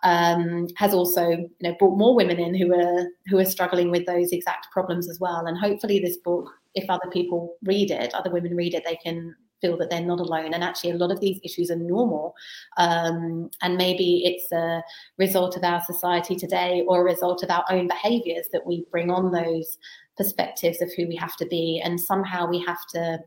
um, 0.04 0.68
has 0.76 0.94
also 0.94 1.28
you 1.30 1.50
know 1.60 1.74
brought 1.80 1.98
more 1.98 2.14
women 2.14 2.38
in 2.38 2.54
who 2.54 2.72
are 2.72 3.04
who 3.26 3.38
are 3.38 3.44
struggling 3.44 3.90
with 3.90 4.06
those 4.06 4.30
exact 4.30 4.68
problems 4.70 5.10
as 5.10 5.18
well. 5.18 5.44
And 5.46 5.58
hopefully, 5.58 5.98
this 5.98 6.18
book, 6.18 6.48
if 6.76 6.88
other 6.88 7.10
people 7.12 7.56
read 7.64 7.90
it, 7.90 8.14
other 8.14 8.30
women 8.30 8.54
read 8.54 8.74
it, 8.74 8.84
they 8.84 8.94
can 8.94 9.34
feel 9.60 9.76
that 9.78 9.90
they're 9.90 10.00
not 10.00 10.20
alone. 10.20 10.54
And 10.54 10.64
actually, 10.64 10.90
a 10.90 10.96
lot 10.96 11.10
of 11.10 11.20
these 11.20 11.40
issues 11.44 11.70
are 11.70 11.76
normal. 11.76 12.34
Um, 12.76 13.50
and 13.62 13.76
maybe 13.76 14.22
it's 14.24 14.50
a 14.52 14.82
result 15.18 15.56
of 15.56 15.64
our 15.64 15.82
society 15.82 16.36
today 16.36 16.84
or 16.86 17.00
a 17.00 17.04
result 17.04 17.42
of 17.42 17.50
our 17.50 17.64
own 17.70 17.88
behaviors 17.88 18.46
that 18.52 18.66
we 18.66 18.86
bring 18.90 19.10
on 19.10 19.32
those 19.32 19.78
perspectives 20.16 20.82
of 20.82 20.90
who 20.96 21.06
we 21.06 21.16
have 21.16 21.36
to 21.36 21.46
be. 21.46 21.80
And 21.84 22.00
somehow 22.00 22.46
we 22.46 22.64
have 22.66 22.80
to 22.94 23.18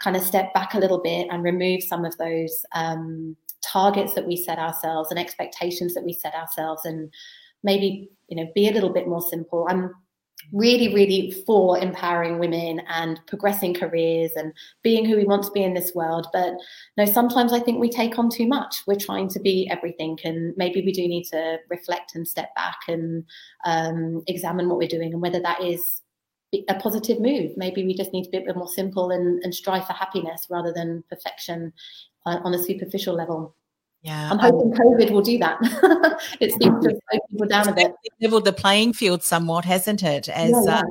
kind 0.00 0.16
of 0.16 0.22
step 0.22 0.52
back 0.54 0.74
a 0.74 0.78
little 0.78 1.00
bit 1.00 1.28
and 1.30 1.42
remove 1.42 1.82
some 1.82 2.04
of 2.04 2.16
those 2.16 2.64
um, 2.74 3.36
targets 3.62 4.14
that 4.14 4.26
we 4.26 4.36
set 4.36 4.58
ourselves 4.58 5.10
and 5.10 5.18
expectations 5.18 5.94
that 5.94 6.04
we 6.04 6.12
set 6.12 6.34
ourselves 6.34 6.84
and 6.84 7.12
maybe 7.62 8.08
you 8.28 8.36
know 8.36 8.50
be 8.54 8.68
a 8.68 8.72
little 8.72 8.88
bit 8.90 9.06
more 9.06 9.20
simple 9.20 9.66
i'm 9.68 9.92
really, 10.52 10.94
really 10.94 11.30
for 11.46 11.78
empowering 11.78 12.38
women 12.38 12.80
and 12.88 13.20
progressing 13.26 13.74
careers 13.74 14.32
and 14.36 14.52
being 14.82 15.04
who 15.04 15.16
we 15.16 15.24
want 15.24 15.44
to 15.44 15.50
be 15.52 15.62
in 15.62 15.74
this 15.74 15.94
world. 15.94 16.26
But 16.32 16.54
no, 16.96 17.04
sometimes 17.04 17.52
I 17.52 17.60
think 17.60 17.78
we 17.78 17.90
take 17.90 18.18
on 18.18 18.30
too 18.30 18.46
much. 18.46 18.82
We're 18.86 18.96
trying 18.96 19.28
to 19.30 19.40
be 19.40 19.68
everything, 19.70 20.18
and 20.24 20.54
maybe 20.56 20.82
we 20.82 20.92
do 20.92 21.06
need 21.06 21.24
to 21.24 21.58
reflect 21.68 22.14
and 22.14 22.26
step 22.26 22.54
back 22.54 22.78
and 22.88 23.24
um, 23.64 24.22
examine 24.26 24.68
what 24.68 24.78
we're 24.78 24.88
doing 24.88 25.12
and 25.12 25.22
whether 25.22 25.40
that 25.40 25.62
is 25.62 26.02
a 26.68 26.74
positive 26.74 27.20
move. 27.20 27.52
Maybe 27.56 27.84
we 27.84 27.94
just 27.94 28.12
need 28.12 28.24
to 28.24 28.30
be 28.30 28.38
a 28.38 28.44
bit 28.44 28.56
more 28.56 28.68
simple 28.68 29.10
and, 29.10 29.42
and 29.44 29.54
strive 29.54 29.86
for 29.86 29.92
happiness 29.92 30.48
rather 30.50 30.72
than 30.72 31.04
perfection 31.08 31.72
uh, 32.26 32.38
on 32.42 32.54
a 32.54 32.62
superficial 32.62 33.14
level. 33.14 33.54
Yeah, 34.02 34.30
I'm 34.30 34.38
hoping 34.38 34.72
COVID 34.72 35.10
will 35.10 35.20
do 35.22 35.38
that. 35.38 35.58
it 36.40 36.50
seems 36.52 36.84
to 36.84 36.90
slow 36.90 37.20
people 37.30 37.46
down 37.46 37.68
a 37.68 37.74
bit. 37.74 37.92
Leveled 38.20 38.46
the 38.46 38.52
playing 38.52 38.94
field 38.94 39.22
somewhat, 39.22 39.66
hasn't 39.66 40.02
it? 40.02 40.28
As 40.28 40.50
yeah, 40.52 40.62
yeah. 40.64 40.78
Uh, 40.78 40.82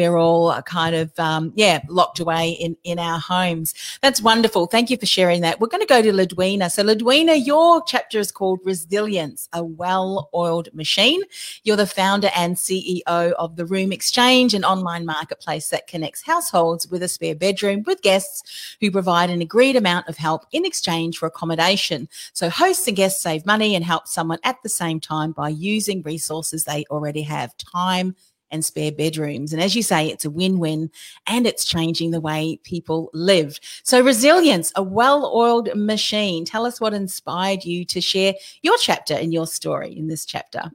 we're 0.00 0.16
all 0.16 0.60
kind 0.62 0.96
of 0.96 1.16
um, 1.18 1.52
yeah 1.56 1.80
locked 1.88 2.20
away 2.20 2.50
in 2.52 2.76
in 2.84 2.98
our 2.98 3.18
homes. 3.18 3.74
That's 4.00 4.22
wonderful. 4.22 4.66
Thank 4.66 4.88
you 4.88 4.96
for 4.96 5.06
sharing 5.06 5.42
that. 5.42 5.60
We're 5.60 5.68
going 5.68 5.82
to 5.82 5.86
go 5.86 6.00
to 6.00 6.12
Ludwina 6.12 6.70
so 6.70 6.82
Ludwina 6.82 7.44
your 7.44 7.82
chapter 7.84 8.18
is 8.18 8.32
called 8.32 8.60
resilience 8.64 9.48
a 9.52 9.62
well-oiled 9.62 10.72
machine. 10.72 11.20
You're 11.64 11.76
the 11.76 11.86
founder 11.86 12.30
and 12.34 12.56
ceo 12.56 13.32
of 13.32 13.56
the 13.56 13.66
room 13.66 13.92
exchange 13.92 14.54
an 14.54 14.64
online 14.64 15.04
marketplace 15.04 15.68
that 15.68 15.86
connects 15.86 16.22
households 16.22 16.88
with 16.88 17.02
a 17.02 17.08
spare 17.08 17.34
bedroom 17.34 17.82
with 17.86 18.00
guests 18.02 18.76
who 18.80 18.90
provide 18.90 19.28
an 19.28 19.42
agreed 19.42 19.76
amount 19.76 20.08
of 20.08 20.16
help 20.16 20.46
in 20.52 20.64
exchange 20.64 21.18
for 21.18 21.26
accommodation. 21.26 22.08
So 22.32 22.48
hosts 22.48 22.88
and 22.88 22.96
guests 22.96 23.22
save 23.22 23.44
money 23.44 23.74
and 23.74 23.84
help 23.84 24.08
someone 24.08 24.38
at 24.44 24.56
the 24.62 24.68
same 24.68 25.00
time 25.00 25.32
by 25.32 25.50
using 25.50 26.02
resources 26.02 26.64
they 26.64 26.84
already 26.90 27.22
have. 27.22 27.56
Time 27.58 28.14
and 28.50 28.64
spare 28.64 28.92
bedrooms. 28.92 29.52
And 29.52 29.62
as 29.62 29.74
you 29.74 29.82
say, 29.82 30.08
it's 30.08 30.24
a 30.24 30.30
win 30.30 30.58
win 30.58 30.90
and 31.26 31.46
it's 31.46 31.64
changing 31.64 32.10
the 32.10 32.20
way 32.20 32.58
people 32.64 33.10
live. 33.12 33.58
So, 33.82 34.02
resilience, 34.02 34.72
a 34.76 34.82
well 34.82 35.30
oiled 35.34 35.74
machine. 35.74 36.44
Tell 36.44 36.66
us 36.66 36.80
what 36.80 36.94
inspired 36.94 37.64
you 37.64 37.84
to 37.86 38.00
share 38.00 38.34
your 38.62 38.76
chapter 38.78 39.14
and 39.14 39.32
your 39.32 39.46
story 39.46 39.96
in 39.96 40.08
this 40.08 40.24
chapter. 40.24 40.70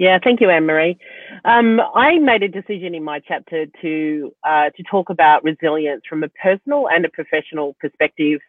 Yeah, 0.00 0.18
thank 0.24 0.40
you, 0.40 0.48
Anne 0.48 0.64
Marie. 0.64 0.98
Um, 1.44 1.78
I 1.94 2.18
made 2.18 2.42
a 2.42 2.48
decision 2.48 2.94
in 2.94 3.04
my 3.04 3.20
chapter 3.20 3.66
to 3.82 4.34
uh, 4.48 4.70
to 4.74 4.82
talk 4.90 5.10
about 5.10 5.44
resilience 5.44 6.02
from 6.08 6.22
a 6.24 6.28
personal 6.42 6.88
and 6.88 7.04
a 7.04 7.10
professional 7.10 7.76
perspective. 7.80 8.40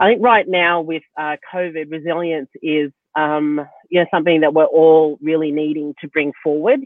I 0.00 0.08
think 0.08 0.22
right 0.22 0.48
now 0.48 0.80
with 0.80 1.04
uh, 1.16 1.36
COVID, 1.54 1.90
resilience 1.90 2.48
is 2.62 2.90
um, 3.14 3.64
you 3.90 4.00
know 4.00 4.06
something 4.10 4.40
that 4.40 4.54
we're 4.54 4.64
all 4.64 5.18
really 5.22 5.52
needing 5.52 5.94
to 6.00 6.08
bring 6.08 6.32
forward. 6.42 6.80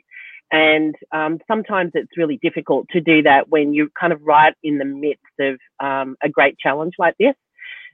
And 0.53 0.95
um, 1.13 1.41
sometimes 1.49 1.93
it's 1.95 2.17
really 2.17 2.39
difficult 2.43 2.87
to 2.91 3.01
do 3.01 3.23
that 3.23 3.49
when 3.49 3.73
you're 3.73 3.89
kind 3.99 4.13
of 4.13 4.21
right 4.23 4.55
in 4.63 4.77
the 4.77 4.85
midst 4.85 5.25
of 5.41 5.59
um, 5.81 6.15
a 6.23 6.29
great 6.29 6.59
challenge 6.59 6.93
like 6.99 7.17
this. 7.19 7.35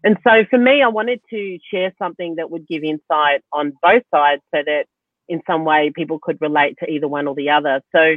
And 0.02 0.16
so 0.24 0.44
for 0.50 0.58
me, 0.58 0.82
I 0.82 0.88
wanted 0.88 1.20
to 1.30 1.58
share 1.72 1.92
something 1.98 2.36
that 2.36 2.50
would 2.50 2.66
give 2.66 2.82
insight 2.82 3.42
on 3.52 3.72
both 3.80 4.02
sides 4.12 4.42
so 4.54 4.62
that 4.66 4.86
in 5.28 5.40
some 5.46 5.64
way 5.64 5.92
people 5.94 6.18
could 6.20 6.38
relate 6.40 6.76
to 6.80 6.90
either 6.90 7.06
one 7.06 7.28
or 7.28 7.34
the 7.36 7.50
other. 7.50 7.80
So 7.94 8.16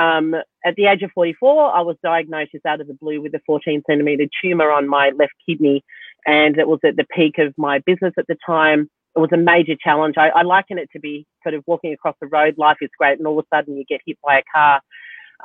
um, 0.00 0.34
at 0.64 0.76
the 0.76 0.86
age 0.86 1.02
of 1.02 1.10
44, 1.12 1.74
I 1.74 1.80
was 1.80 1.96
diagnosed 2.02 2.52
just 2.52 2.66
out 2.66 2.80
of 2.80 2.86
the 2.86 2.94
blue 2.94 3.20
with 3.20 3.34
a 3.34 3.40
14 3.44 3.82
centimeter 3.88 4.26
tumor 4.40 4.70
on 4.70 4.88
my 4.88 5.10
left 5.18 5.32
kidney. 5.48 5.84
And 6.26 6.58
it 6.58 6.68
was 6.68 6.80
at 6.84 6.96
the 6.96 7.06
peak 7.16 7.38
of 7.38 7.54
my 7.56 7.80
business 7.80 8.14
at 8.18 8.26
the 8.28 8.36
time 8.46 8.88
it 9.16 9.18
was 9.18 9.30
a 9.32 9.36
major 9.36 9.74
challenge. 9.82 10.16
I, 10.16 10.28
I, 10.28 10.42
liken 10.42 10.78
it 10.78 10.88
to 10.92 11.00
be 11.00 11.26
sort 11.42 11.54
of 11.54 11.64
walking 11.66 11.92
across 11.92 12.14
the 12.20 12.28
road. 12.28 12.54
Life 12.58 12.78
is 12.80 12.90
great, 12.96 13.18
and 13.18 13.26
all 13.26 13.38
of 13.38 13.44
a 13.50 13.56
sudden 13.56 13.76
you 13.76 13.84
get 13.88 14.00
hit 14.06 14.18
by 14.24 14.38
a 14.38 14.42
car. 14.54 14.80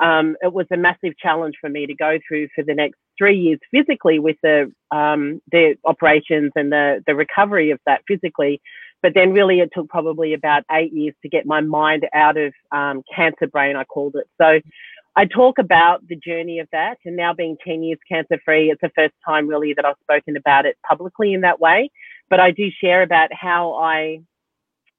Um, 0.00 0.36
it 0.42 0.52
was 0.52 0.66
a 0.72 0.76
massive 0.76 1.16
challenge 1.18 1.54
for 1.60 1.70
me 1.70 1.86
to 1.86 1.94
go 1.94 2.18
through 2.28 2.48
for 2.54 2.62
the 2.62 2.74
next 2.74 2.96
three 3.18 3.38
years 3.38 3.58
physically 3.72 4.18
with 4.18 4.36
the 4.42 4.70
um, 4.90 5.40
the 5.50 5.76
operations 5.84 6.52
and 6.54 6.70
the 6.70 7.02
the 7.06 7.14
recovery 7.14 7.70
of 7.70 7.80
that 7.86 8.02
physically. 8.06 8.60
But 9.02 9.12
then 9.14 9.32
really 9.32 9.60
it 9.60 9.70
took 9.74 9.88
probably 9.88 10.32
about 10.32 10.64
eight 10.70 10.92
years 10.92 11.14
to 11.22 11.28
get 11.28 11.46
my 11.46 11.60
mind 11.60 12.06
out 12.14 12.36
of 12.36 12.52
um, 12.72 13.02
cancer 13.14 13.46
brain, 13.46 13.76
I 13.76 13.84
called 13.84 14.16
it. 14.16 14.26
So 14.40 14.60
I 15.16 15.24
talk 15.26 15.58
about 15.58 16.06
the 16.08 16.16
journey 16.16 16.58
of 16.60 16.68
that 16.72 16.98
and 17.04 17.16
now 17.16 17.32
being 17.32 17.56
10 17.64 17.82
years 17.82 17.98
cancer 18.10 18.38
free, 18.44 18.70
it's 18.70 18.80
the 18.80 18.90
first 18.94 19.14
time 19.24 19.46
really 19.48 19.74
that 19.74 19.84
I've 19.84 19.96
spoken 20.02 20.36
about 20.36 20.66
it 20.66 20.76
publicly 20.86 21.32
in 21.32 21.42
that 21.42 21.60
way 21.60 21.90
but 22.30 22.40
I 22.40 22.50
do 22.50 22.68
share 22.80 23.02
about 23.02 23.30
how 23.32 23.74
I 23.74 24.20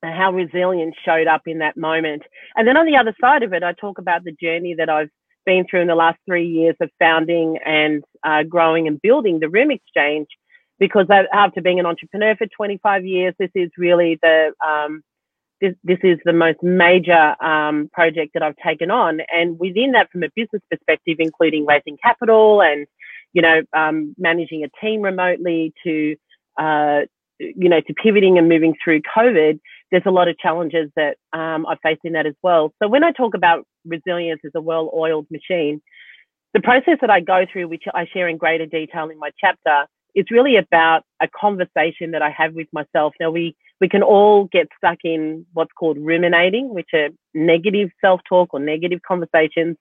how 0.04 0.32
resilience 0.32 0.96
showed 1.04 1.28
up 1.28 1.42
in 1.48 1.60
that 1.60 1.76
moment. 1.76 2.22
And 2.56 2.68
then 2.68 2.78
on 2.78 2.86
the 2.86 2.98
other 2.98 3.16
side 3.20 3.44
of 3.44 3.54
it, 3.54 3.64
I 3.64 3.74
talk 3.74 3.98
about 3.98 4.24
the 4.24 4.32
journey 4.32 4.76
that 4.76 4.90
I've 4.90 5.10
been 5.46 5.66
through 5.68 5.82
in 5.82 5.88
the 5.88 5.96
last 5.96 6.20
three 6.26 6.48
years 6.48 6.76
of 6.82 6.90
founding 7.00 7.58
and 7.66 8.04
uh, 8.24 8.44
growing 8.44 8.88
and 8.88 9.02
building 9.02 9.40
the 9.40 9.50
Room 9.50 9.72
Exchange. 9.72 10.28
Because 10.80 11.08
after 11.34 11.60
being 11.62 11.80
an 11.80 11.88
entrepreneur 11.88 12.36
for 12.36 12.46
25 12.46 13.04
years, 13.06 13.34
this 13.40 13.50
is 13.56 13.72
really 13.78 14.20
the 14.22 14.52
um, 14.64 15.02
this, 15.60 15.74
this 15.84 15.98
is 16.04 16.20
the 16.24 16.34
most 16.34 16.62
major 16.62 17.36
um, 17.44 17.90
project 17.92 18.36
that 18.36 18.44
I've 18.44 18.58
taken 18.58 18.92
on. 18.92 19.20
And 19.34 19.58
within 19.58 19.94
that, 19.94 20.12
from 20.12 20.22
a 20.22 20.30
business 20.36 20.62
perspective, 20.70 21.16
including 21.18 21.66
raising 21.66 21.98
capital 21.98 22.62
and 22.62 22.86
you 23.34 23.42
know 23.42 23.62
um, 23.74 24.14
managing 24.20 24.64
a 24.64 24.86
team 24.86 25.02
remotely 25.02 25.74
to 25.84 26.16
uh, 26.58 27.02
you 27.40 27.70
know, 27.70 27.82
to 27.82 27.94
pivoting 27.94 28.38
and 28.38 28.50
moving 28.50 28.76
through 28.84 29.02
COVID, 29.16 29.60
there's 29.92 30.04
a 30.06 30.12
lot 30.12 30.28
of 30.28 30.38
challenges 30.38 30.90
that 30.96 31.18
um, 31.34 31.66
I 31.66 31.76
faced 31.82 32.02
in 32.04 32.14
that 32.14 32.26
as 32.26 32.36
well. 32.44 32.74
So 32.82 32.88
when 32.88 33.04
I 33.04 33.12
talk 33.12 33.34
about 33.36 33.66
resilience 33.86 34.42
as 34.46 34.52
a 34.56 34.62
well-oiled 34.62 35.28
machine, 35.32 35.82
the 36.54 36.62
process 36.62 36.98
that 37.02 37.10
I 37.10 37.20
go 37.20 37.46
through, 37.52 37.68
which 37.68 37.84
I 37.94 38.06
share 38.12 38.28
in 38.28 38.38
greater 38.38 38.66
detail 38.66 39.10
in 39.10 39.20
my 39.20 39.30
chapter, 39.40 39.86
is 40.16 40.26
really 40.32 40.58
about 40.58 41.04
a 41.22 41.28
conversation 41.40 42.12
that 42.12 42.22
I 42.22 42.32
have 42.32 42.54
with 42.54 42.68
myself. 42.74 43.14
Now 43.20 43.30
we 43.30 43.56
we 43.80 43.88
can 43.88 44.02
all 44.02 44.46
get 44.46 44.68
stuck 44.76 44.98
in 45.04 45.46
what's 45.54 45.72
called 45.74 45.98
ruminating, 46.00 46.74
which 46.74 46.90
are 46.94 47.10
negative 47.36 47.90
self-talk 48.02 48.52
or 48.54 48.60
negative 48.60 49.00
conversations. 49.08 49.78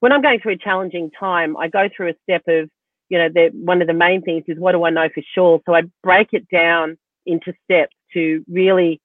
When 0.00 0.10
I'm 0.10 0.20
going 0.20 0.40
through 0.40 0.54
a 0.54 0.58
challenging 0.58 1.12
time, 1.18 1.56
I 1.56 1.68
go 1.68 1.88
through 1.96 2.08
a 2.08 2.14
step 2.24 2.42
of 2.48 2.68
you 3.08 3.18
know, 3.18 3.28
one 3.52 3.80
of 3.80 3.86
the 3.86 3.94
main 3.94 4.22
things 4.22 4.44
is 4.48 4.58
what 4.58 4.72
do 4.72 4.84
I 4.84 4.90
know 4.90 5.08
for 5.14 5.22
sure? 5.34 5.60
So 5.66 5.74
I 5.74 5.82
break 6.02 6.28
it 6.32 6.48
down 6.48 6.98
into 7.24 7.52
steps 7.64 7.94
to 8.14 8.44
really 8.48 9.00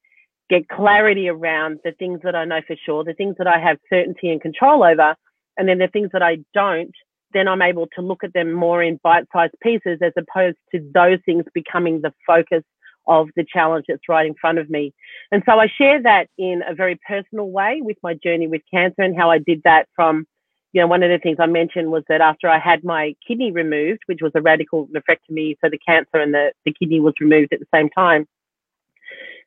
get 0.50 0.67
clarity 0.67 1.29
around 1.29 1.79
the 1.84 1.93
things 1.93 2.20
that 2.24 2.36
I 2.36 2.46
know 2.46 2.62
for 2.67 2.75
sure, 2.86 3.03
the 3.03 3.13
things 3.13 3.36
that 3.38 3.48
I 3.48 3.60
have 3.60 3.77
certainty 3.89 4.29
and 4.29 4.41
control 4.41 4.84
over, 4.84 5.15
and 5.58 5.67
then 5.67 5.77
the 5.77 5.88
things 5.88 6.10
that 6.13 6.22
I 6.22 6.39
don't, 6.53 6.91
then 7.34 7.48
I'm 7.48 7.62
able 7.62 7.88
to 7.96 8.01
look 8.01 8.24
at 8.24 8.34
them 8.34 8.51
more 8.51 8.84
in 8.84 9.00
bite 9.03 9.25
sized 9.34 9.53
pieces 9.62 10.00
as 10.01 10.13
opposed 10.17 10.58
to 10.74 10.91
those 10.93 11.20
things 11.25 11.46
becoming 11.53 12.01
the 12.01 12.13
focus 12.27 12.63
of 13.08 13.29
the 13.36 13.46
challenge 13.51 13.86
that's 13.88 14.10
right 14.10 14.25
in 14.25 14.36
front 14.39 14.60
of 14.60 14.70
me. 14.70 14.93
And 15.31 15.41
so 15.46 15.60
I 15.60 15.67
share 15.67 16.01
that 16.03 16.27
in 16.38 16.62
a 16.67 16.75
very 16.75 17.00
personal 17.08 17.50
way 17.50 17.79
with 17.81 17.98
my 18.03 18.15
journey 18.24 18.48
with 18.48 18.62
cancer 18.72 19.01
and 19.01 19.17
how 19.17 19.31
I 19.31 19.39
did 19.39 19.62
that 19.63 19.88
from 19.96 20.25
you 20.74 20.82
know, 20.82 20.88
one 20.88 21.04
of 21.04 21.10
the 21.10 21.20
things 21.20 21.38
I 21.40 21.48
mentioned 21.48 21.92
was 21.92 22.04
that 22.08 22.22
after 22.22 22.48
I 22.48 22.60
had 22.60 22.84
my 22.84 23.16
kidney 23.28 23.51
removed, 23.51 24.01
which 24.06 24.22
was 24.22 24.32
a 24.36 24.42
radical 24.42 24.88
nephrectomy, 24.88 25.56
so 25.62 25.70
the 25.70 25.78
cancer 25.78 26.18
and 26.18 26.34
the, 26.34 26.54
the 26.66 26.74
kidney 26.74 27.00
was 27.00 27.13
removed 27.20 27.54
at 27.54 27.60
the 27.60 27.66
same 27.74 27.90
time. 27.90 28.25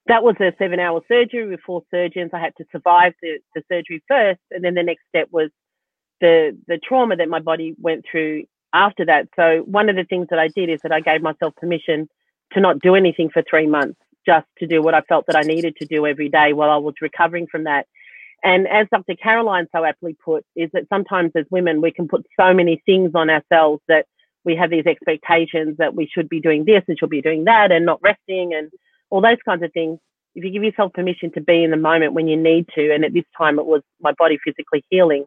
That 0.06 0.22
was 0.22 0.36
a 0.38 0.52
seven 0.58 0.80
hour 0.80 1.00
surgery 1.08 1.46
with 1.48 1.60
four 1.64 1.82
surgeons. 1.90 2.30
I 2.34 2.40
had 2.40 2.54
to 2.58 2.64
survive 2.70 3.14
the, 3.22 3.38
the 3.54 3.62
surgery 3.72 4.02
first. 4.06 4.40
And 4.50 4.62
then 4.62 4.74
the 4.74 4.82
next 4.82 5.04
step 5.08 5.28
was 5.30 5.48
the, 6.20 6.56
the 6.68 6.78
trauma 6.78 7.16
that 7.16 7.28
my 7.30 7.40
body 7.40 7.74
went 7.80 8.04
through 8.10 8.44
after 8.74 9.06
that. 9.06 9.28
So 9.34 9.62
one 9.64 9.88
of 9.88 9.96
the 9.96 10.04
things 10.04 10.26
that 10.28 10.38
I 10.38 10.48
did 10.48 10.68
is 10.68 10.80
that 10.82 10.92
I 10.92 11.00
gave 11.00 11.22
myself 11.22 11.56
permission 11.56 12.08
to 12.52 12.60
not 12.60 12.80
do 12.80 12.94
anything 12.94 13.30
for 13.30 13.42
three 13.48 13.66
months. 13.66 13.98
just 14.26 14.46
to 14.58 14.66
do 14.66 14.82
what 14.82 14.94
I 14.94 15.00
felt 15.02 15.26
that 15.26 15.36
I 15.36 15.42
needed 15.42 15.76
to 15.76 15.86
do 15.86 16.06
every 16.06 16.28
day 16.28 16.52
while 16.52 16.70
I 16.70 16.76
was 16.76 16.94
recovering 17.00 17.46
from 17.46 17.64
that. 17.64 17.86
And 18.44 18.68
as 18.68 18.86
Dr. 18.92 19.14
Caroline 19.16 19.66
so 19.74 19.84
aptly 19.84 20.16
put, 20.22 20.44
is 20.54 20.68
that 20.74 20.86
sometimes 20.90 21.32
as 21.34 21.46
women, 21.50 21.80
we 21.80 21.90
can 21.90 22.06
put 22.06 22.26
so 22.38 22.52
many 22.52 22.82
things 22.84 23.12
on 23.14 23.30
ourselves 23.30 23.82
that 23.88 24.04
we 24.44 24.54
have 24.54 24.70
these 24.70 24.84
expectations 24.84 25.76
that 25.78 25.94
we 25.94 26.06
should 26.06 26.28
be 26.28 26.40
doing 26.40 26.66
this 26.66 26.82
and 26.86 26.98
should 26.98 27.08
be 27.08 27.22
doing 27.22 27.44
that 27.44 27.72
and 27.72 27.86
not 27.86 28.02
resting 28.02 28.52
and 28.54 28.70
all 29.08 29.22
those 29.22 29.38
kinds 29.46 29.62
of 29.62 29.72
things. 29.72 29.98
If 30.34 30.44
you 30.44 30.50
give 30.50 30.62
yourself 30.62 30.92
permission 30.92 31.32
to 31.32 31.40
be 31.40 31.64
in 31.64 31.70
the 31.70 31.78
moment 31.78 32.12
when 32.12 32.28
you 32.28 32.36
need 32.36 32.66
to, 32.74 32.92
and 32.92 33.02
at 33.02 33.14
this 33.14 33.24
time 33.36 33.58
it 33.58 33.64
was 33.64 33.80
my 34.00 34.12
body 34.18 34.38
physically 34.44 34.84
healing, 34.90 35.24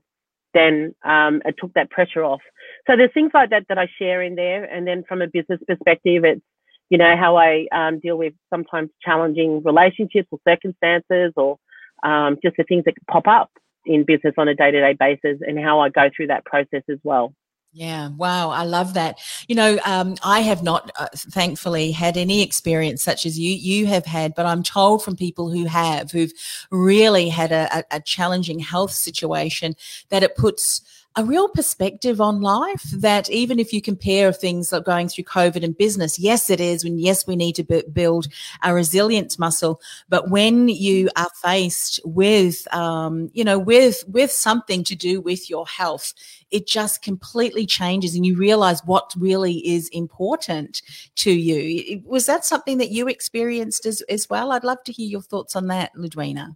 then 0.53 0.93
um, 1.03 1.41
it 1.43 1.55
took 1.59 1.73
that 1.73 1.89
pressure 1.89 2.23
off. 2.23 2.41
So 2.85 2.95
there's 2.95 3.13
things 3.13 3.31
like 3.33 3.49
that 3.49 3.65
that 3.69 3.79
I 3.79 3.87
share 3.97 4.21
in 4.21 4.35
there. 4.35 4.63
And 4.63 4.85
then 4.85 5.03
from 5.07 5.23
a 5.23 5.27
business 5.27 5.59
perspective, 5.67 6.23
it's, 6.23 6.41
you 6.89 6.99
know, 6.99 7.15
how 7.17 7.35
I 7.35 7.67
um, 7.71 7.99
deal 7.99 8.17
with 8.17 8.33
sometimes 8.53 8.91
challenging 9.01 9.63
relationships 9.63 10.27
or 10.31 10.39
circumstances 10.47 11.33
or 11.35 11.57
um, 12.03 12.37
just 12.43 12.57
the 12.57 12.63
things 12.63 12.85
that 12.85 12.95
pop 13.09 13.27
up 13.27 13.51
in 13.85 14.03
business 14.03 14.33
on 14.37 14.47
a 14.47 14.55
day 14.55 14.71
to 14.71 14.79
day 14.79 14.95
basis 14.99 15.39
and 15.41 15.59
how 15.59 15.79
I 15.79 15.89
go 15.89 16.09
through 16.15 16.27
that 16.27 16.45
process 16.45 16.83
as 16.89 16.99
well. 17.03 17.33
Yeah, 17.73 18.09
wow, 18.09 18.49
I 18.49 18.63
love 18.63 18.95
that. 18.95 19.19
You 19.47 19.55
know, 19.55 19.77
um, 19.85 20.15
I 20.23 20.39
have 20.39 20.63
not, 20.63 20.89
uh, 20.97 21.09
thankfully, 21.13 21.91
had 21.91 22.17
any 22.17 22.41
experience 22.41 23.03
such 23.03 23.25
as 23.25 23.37
you 23.37 23.51
you 23.51 23.85
have 23.87 24.05
had, 24.05 24.33
but 24.35 24.45
I'm 24.45 24.63
told 24.63 25.03
from 25.03 25.15
people 25.15 25.51
who 25.51 25.65
have, 25.65 26.11
who've 26.11 26.31
really 26.71 27.29
had 27.29 27.51
a, 27.51 27.69
a, 27.77 27.83
a 27.97 27.99
challenging 27.99 28.59
health 28.59 28.91
situation, 28.91 29.75
that 30.09 30.23
it 30.23 30.35
puts 30.35 30.81
a 31.17 31.25
real 31.25 31.49
perspective 31.49 32.21
on 32.21 32.41
life 32.41 32.83
that 32.91 33.27
even 33.31 33.59
if 33.59 33.73
you 33.73 33.81
compare 33.81 34.31
things 34.31 34.71
like 34.71 34.85
going 34.85 35.09
through 35.09 35.23
COVID 35.23 35.63
and 35.63 35.75
business, 35.75 36.19
yes, 36.19 36.51
it 36.51 36.61
is. 36.61 36.83
And 36.83 37.01
yes, 37.01 37.25
we 37.25 37.35
need 37.35 37.53
to 37.53 37.63
b- 37.63 37.83
build 37.91 38.27
a 38.63 38.71
resilience 38.71 39.39
muscle. 39.39 39.81
But 40.09 40.29
when 40.29 40.69
you 40.69 41.09
are 41.15 41.29
faced 41.41 41.99
with, 42.05 42.71
um, 42.71 43.31
you 43.33 43.43
know, 43.43 43.57
with, 43.57 44.03
with 44.07 44.31
something 44.31 44.83
to 44.83 44.95
do 44.95 45.19
with 45.19 45.49
your 45.49 45.65
health, 45.65 46.13
it 46.51 46.67
just 46.67 47.01
completely 47.01 47.65
changes 47.65 48.13
and 48.13 48.23
you 48.23 48.37
realize 48.37 48.85
what 48.85 49.11
really 49.17 49.67
is 49.67 49.89
important 49.89 50.83
to 51.15 51.31
you. 51.31 51.99
Was 52.05 52.27
that 52.27 52.45
something 52.45 52.77
that 52.77 52.91
you 52.91 53.07
experienced 53.07 53.87
as, 53.87 54.01
as 54.01 54.29
well? 54.29 54.51
I'd 54.51 54.63
love 54.63 54.83
to 54.83 54.91
hear 54.91 55.07
your 55.07 55.23
thoughts 55.23 55.55
on 55.55 55.65
that, 55.67 55.95
Ludwina. 55.95 56.55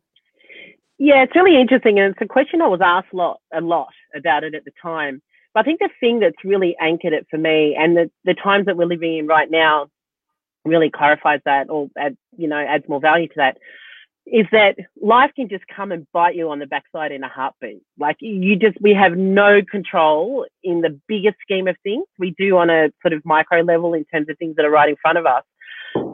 Yeah, 1.00 1.24
it's 1.24 1.36
really 1.36 1.60
interesting, 1.60 1.98
and 1.98 2.12
it's 2.12 2.22
a 2.22 2.28
question 2.28 2.62
I 2.62 2.68
was 2.68 2.80
asked 2.80 3.12
lot, 3.12 3.40
a 3.52 3.60
lot 3.60 3.88
about 4.16 4.44
it 4.44 4.56
at 4.56 4.66
the 4.66 4.72
time. 4.82 5.22
But 5.54 5.62
I 5.62 5.64
think 5.64 5.80
the 5.80 5.90
thing 6.00 6.20
that's 6.20 6.44
really 6.44 6.76
anchored 6.80 7.14
it 7.14 7.28
for 7.30 7.38
me, 7.38 7.76
and 7.76 7.96
the 7.96 8.12
the 8.26 8.34
times 8.34 8.66
that 8.68 8.78
we're 8.78 8.86
living 8.86 9.18
in 9.18 9.28
right 9.28 9.50
now, 9.50 9.90
really 10.66 10.90
clarifies 10.90 11.42
that, 11.46 11.70
or 11.70 11.90
add, 11.98 12.16
you 12.38 12.48
know 12.48 12.58
adds 12.58 12.88
more 12.88 13.02
value 13.02 13.28
to 13.28 13.34
that, 13.38 13.58
is 14.26 14.46
that 14.52 14.78
life 15.02 15.32
can 15.36 15.50
just 15.50 15.64
come 15.68 15.92
and 15.92 16.08
bite 16.14 16.36
you 16.36 16.50
on 16.50 16.60
the 16.60 16.68
backside 16.68 17.12
in 17.12 17.24
a 17.24 17.28
heartbeat. 17.28 17.82
Like 17.98 18.18
you 18.20 18.56
just, 18.56 18.80
we 18.80 18.94
have 18.94 19.18
no 19.18 19.62
control 19.64 20.46
in 20.64 20.82
the 20.82 21.00
bigger 21.08 21.34
scheme 21.42 21.68
of 21.68 21.76
things. 21.84 22.06
We 22.18 22.32
do 22.38 22.58
on 22.58 22.70
a 22.70 22.92
sort 23.02 23.14
of 23.14 23.26
micro 23.26 23.62
level 23.62 23.94
in 23.94 24.06
terms 24.06 24.30
of 24.30 24.38
things 24.38 24.56
that 24.56 24.66
are 24.66 24.70
right 24.70 24.90
in 24.90 24.96
front 25.02 25.18
of 25.18 25.26
us, 25.26 25.44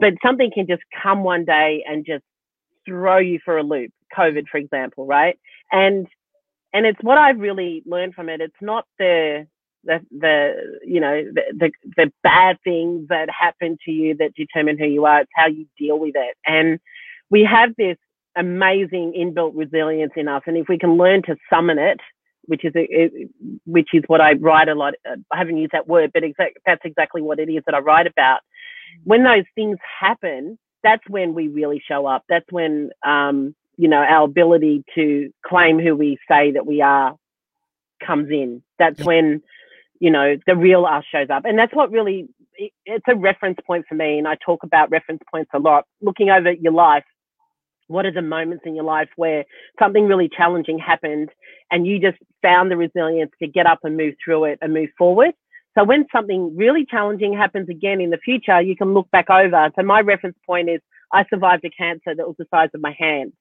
but 0.00 0.14
something 0.24 0.50
can 0.52 0.66
just 0.66 0.82
come 1.02 1.22
one 1.22 1.44
day 1.44 1.84
and 1.88 2.04
just 2.04 2.24
throw 2.86 3.18
you 3.18 3.38
for 3.44 3.58
a 3.58 3.62
loop. 3.62 3.92
COVID, 4.16 4.48
for 4.48 4.56
example, 4.56 5.06
right? 5.06 5.38
And 5.70 6.06
and 6.72 6.86
it's 6.86 6.98
what 7.02 7.18
I've 7.18 7.38
really 7.38 7.82
learned 7.86 8.14
from 8.14 8.28
it. 8.28 8.40
It's 8.40 8.54
not 8.60 8.84
the 8.98 9.46
the 9.84 10.00
the 10.10 10.78
you 10.84 11.00
know 11.00 11.22
the, 11.32 11.42
the 11.56 11.70
the 11.96 12.12
bad 12.22 12.58
things 12.64 13.08
that 13.08 13.28
happen 13.30 13.78
to 13.84 13.90
you 13.90 14.16
that 14.16 14.34
determine 14.34 14.78
who 14.78 14.86
you 14.86 15.04
are. 15.06 15.20
It's 15.20 15.30
how 15.34 15.46
you 15.46 15.66
deal 15.78 15.98
with 15.98 16.14
it. 16.16 16.36
And 16.46 16.78
we 17.30 17.44
have 17.44 17.70
this 17.76 17.96
amazing 18.36 19.14
inbuilt 19.18 19.52
resilience 19.54 20.12
in 20.16 20.28
us, 20.28 20.42
and 20.46 20.56
if 20.56 20.68
we 20.68 20.78
can 20.78 20.96
learn 20.96 21.22
to 21.22 21.36
summon 21.50 21.78
it, 21.78 22.00
which 22.48 22.64
is 22.64 22.72
a, 22.74 23.10
which 23.66 23.90
is 23.92 24.02
what 24.06 24.20
I 24.20 24.32
write 24.32 24.68
a 24.68 24.74
lot. 24.74 24.94
I 25.06 25.38
haven't 25.38 25.58
used 25.58 25.72
that 25.72 25.86
word, 25.86 26.10
but 26.12 26.24
exact, 26.24 26.58
that's 26.66 26.80
exactly 26.84 27.22
what 27.22 27.38
it 27.38 27.48
is 27.50 27.62
that 27.66 27.74
I 27.74 27.78
write 27.78 28.06
about. 28.06 28.40
When 29.04 29.22
those 29.22 29.44
things 29.54 29.76
happen, 30.00 30.58
that's 30.82 31.02
when 31.08 31.34
we 31.34 31.48
really 31.48 31.82
show 31.86 32.06
up. 32.06 32.24
That's 32.28 32.46
when, 32.50 32.90
um, 33.06 33.54
you 33.78 33.88
know, 33.88 34.02
our 34.02 34.24
ability 34.24 34.84
to 34.96 35.30
claim 35.46 35.78
who 35.78 35.96
we 35.96 36.18
say 36.28 36.50
that 36.50 36.66
we 36.66 36.82
are 36.82 37.16
comes 38.04 38.28
in. 38.28 38.62
That's 38.78 39.02
when, 39.04 39.40
you 40.00 40.10
know, 40.10 40.36
the 40.46 40.56
real 40.56 40.84
us 40.84 41.04
shows 41.10 41.30
up. 41.30 41.44
And 41.44 41.56
that's 41.56 41.72
what 41.72 41.92
really, 41.92 42.28
it's 42.84 43.04
a 43.08 43.14
reference 43.14 43.58
point 43.64 43.86
for 43.88 43.94
me. 43.94 44.18
And 44.18 44.26
I 44.26 44.36
talk 44.44 44.64
about 44.64 44.90
reference 44.90 45.22
points 45.30 45.50
a 45.54 45.60
lot. 45.60 45.84
Looking 46.02 46.28
over 46.28 46.50
your 46.50 46.72
life, 46.72 47.04
what 47.86 48.04
are 48.04 48.12
the 48.12 48.20
moments 48.20 48.64
in 48.66 48.74
your 48.74 48.84
life 48.84 49.08
where 49.14 49.44
something 49.78 50.06
really 50.06 50.28
challenging 50.28 50.78
happened 50.78 51.30
and 51.70 51.86
you 51.86 52.00
just 52.00 52.18
found 52.42 52.70
the 52.70 52.76
resilience 52.76 53.30
to 53.40 53.46
get 53.46 53.66
up 53.66 53.78
and 53.84 53.96
move 53.96 54.14
through 54.22 54.44
it 54.44 54.58
and 54.60 54.74
move 54.74 54.90
forward? 54.98 55.34
So 55.76 55.84
when 55.84 56.04
something 56.10 56.56
really 56.56 56.84
challenging 56.84 57.32
happens 57.32 57.68
again 57.68 58.00
in 58.00 58.10
the 58.10 58.18
future, 58.18 58.60
you 58.60 58.74
can 58.74 58.92
look 58.92 59.08
back 59.12 59.30
over. 59.30 59.70
So 59.76 59.84
my 59.84 60.00
reference 60.00 60.36
point 60.44 60.68
is 60.68 60.80
I 61.12 61.24
survived 61.30 61.64
a 61.64 61.70
cancer 61.70 62.14
that 62.16 62.26
was 62.26 62.34
the 62.38 62.46
size 62.50 62.70
of 62.74 62.80
my 62.80 62.94
hand. 62.98 63.32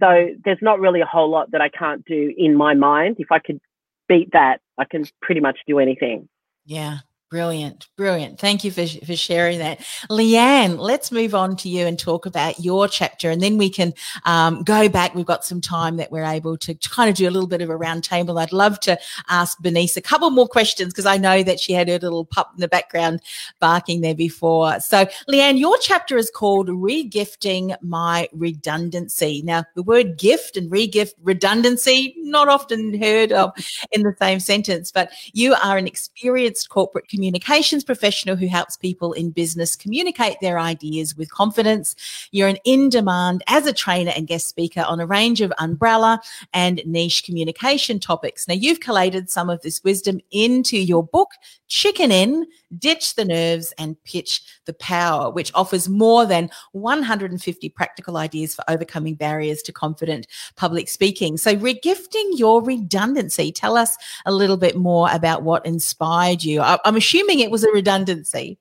So 0.00 0.28
there's 0.44 0.58
not 0.62 0.80
really 0.80 1.00
a 1.00 1.06
whole 1.06 1.30
lot 1.30 1.50
that 1.52 1.60
I 1.60 1.68
can't 1.68 2.04
do 2.04 2.32
in 2.36 2.56
my 2.56 2.74
mind. 2.74 3.16
If 3.18 3.30
I 3.30 3.38
could 3.38 3.60
beat 4.08 4.30
that, 4.32 4.60
I 4.78 4.84
can 4.84 5.04
pretty 5.20 5.40
much 5.40 5.58
do 5.66 5.78
anything. 5.78 6.28
Yeah. 6.64 6.98
Brilliant, 7.32 7.88
brilliant. 7.96 8.38
Thank 8.38 8.62
you 8.62 8.70
for, 8.70 8.86
for 8.86 9.16
sharing 9.16 9.60
that. 9.60 9.78
Leanne, 10.10 10.76
let's 10.76 11.10
move 11.10 11.34
on 11.34 11.56
to 11.56 11.68
you 11.70 11.86
and 11.86 11.98
talk 11.98 12.26
about 12.26 12.60
your 12.60 12.86
chapter, 12.86 13.30
and 13.30 13.40
then 13.40 13.56
we 13.56 13.70
can 13.70 13.94
um, 14.26 14.62
go 14.64 14.86
back. 14.90 15.14
We've 15.14 15.24
got 15.24 15.42
some 15.42 15.62
time 15.62 15.96
that 15.96 16.12
we're 16.12 16.26
able 16.26 16.58
to 16.58 16.74
kind 16.74 17.08
of 17.08 17.16
do 17.16 17.26
a 17.26 17.30
little 17.30 17.48
bit 17.48 17.62
of 17.62 17.70
a 17.70 17.72
roundtable. 17.72 18.38
I'd 18.38 18.52
love 18.52 18.80
to 18.80 18.98
ask 19.30 19.58
Bernice 19.60 19.96
a 19.96 20.02
couple 20.02 20.28
more 20.28 20.46
questions 20.46 20.92
because 20.92 21.06
I 21.06 21.16
know 21.16 21.42
that 21.42 21.58
she 21.58 21.72
had 21.72 21.88
her 21.88 21.98
little 21.98 22.26
pup 22.26 22.50
in 22.54 22.60
the 22.60 22.68
background 22.68 23.22
barking 23.60 24.02
there 24.02 24.14
before. 24.14 24.78
So, 24.80 25.06
Leanne, 25.26 25.58
your 25.58 25.78
chapter 25.80 26.18
is 26.18 26.30
called 26.30 26.68
Regifting 26.68 27.74
My 27.80 28.28
Redundancy. 28.34 29.40
Now, 29.42 29.64
the 29.74 29.82
word 29.82 30.18
gift 30.18 30.58
and 30.58 30.70
regift 30.70 31.14
redundancy, 31.22 32.14
not 32.18 32.48
often 32.48 33.00
heard 33.00 33.32
of 33.32 33.52
in 33.90 34.02
the 34.02 34.14
same 34.20 34.38
sentence, 34.38 34.92
but 34.92 35.12
you 35.32 35.54
are 35.64 35.78
an 35.78 35.86
experienced 35.86 36.68
corporate 36.68 37.08
community 37.08 37.21
communications 37.22 37.84
professional 37.84 38.34
who 38.34 38.48
helps 38.48 38.76
people 38.76 39.12
in 39.12 39.30
business 39.30 39.76
communicate 39.76 40.36
their 40.40 40.58
ideas 40.58 41.16
with 41.16 41.30
confidence. 41.30 41.94
You're 42.32 42.48
an 42.48 42.58
in 42.64 42.88
demand 42.88 43.44
as 43.46 43.64
a 43.64 43.72
trainer 43.72 44.10
and 44.16 44.26
guest 44.26 44.48
speaker 44.48 44.80
on 44.80 44.98
a 44.98 45.06
range 45.06 45.40
of 45.40 45.52
umbrella 45.58 46.20
and 46.52 46.82
niche 46.84 47.22
communication 47.22 48.00
topics. 48.00 48.48
Now, 48.48 48.54
you've 48.54 48.80
collated 48.80 49.30
some 49.30 49.50
of 49.50 49.62
this 49.62 49.84
wisdom 49.84 50.18
into 50.32 50.76
your 50.76 51.04
book, 51.04 51.28
Chicken 51.68 52.10
In, 52.10 52.44
Ditch 52.76 53.14
the 53.14 53.24
Nerves 53.24 53.72
and 53.78 54.02
Pitch 54.02 54.42
the 54.64 54.74
Power, 54.74 55.30
which 55.30 55.52
offers 55.54 55.88
more 55.88 56.26
than 56.26 56.50
150 56.72 57.68
practical 57.68 58.16
ideas 58.16 58.54
for 58.54 58.64
overcoming 58.68 59.14
barriers 59.14 59.62
to 59.62 59.72
confident 59.72 60.26
public 60.56 60.88
speaking. 60.88 61.36
So, 61.36 61.54
regifting 61.54 62.36
your 62.36 62.62
redundancy, 62.64 63.52
tell 63.52 63.76
us 63.76 63.96
a 64.26 64.32
little 64.32 64.56
bit 64.56 64.76
more 64.76 65.08
about 65.12 65.44
what 65.44 65.64
inspired 65.64 66.42
you. 66.42 66.60
I'm 66.60 66.96
assuming 67.12 67.40
it 67.40 67.50
was 67.50 67.62
a 67.62 67.70
redundancy. 67.70 68.58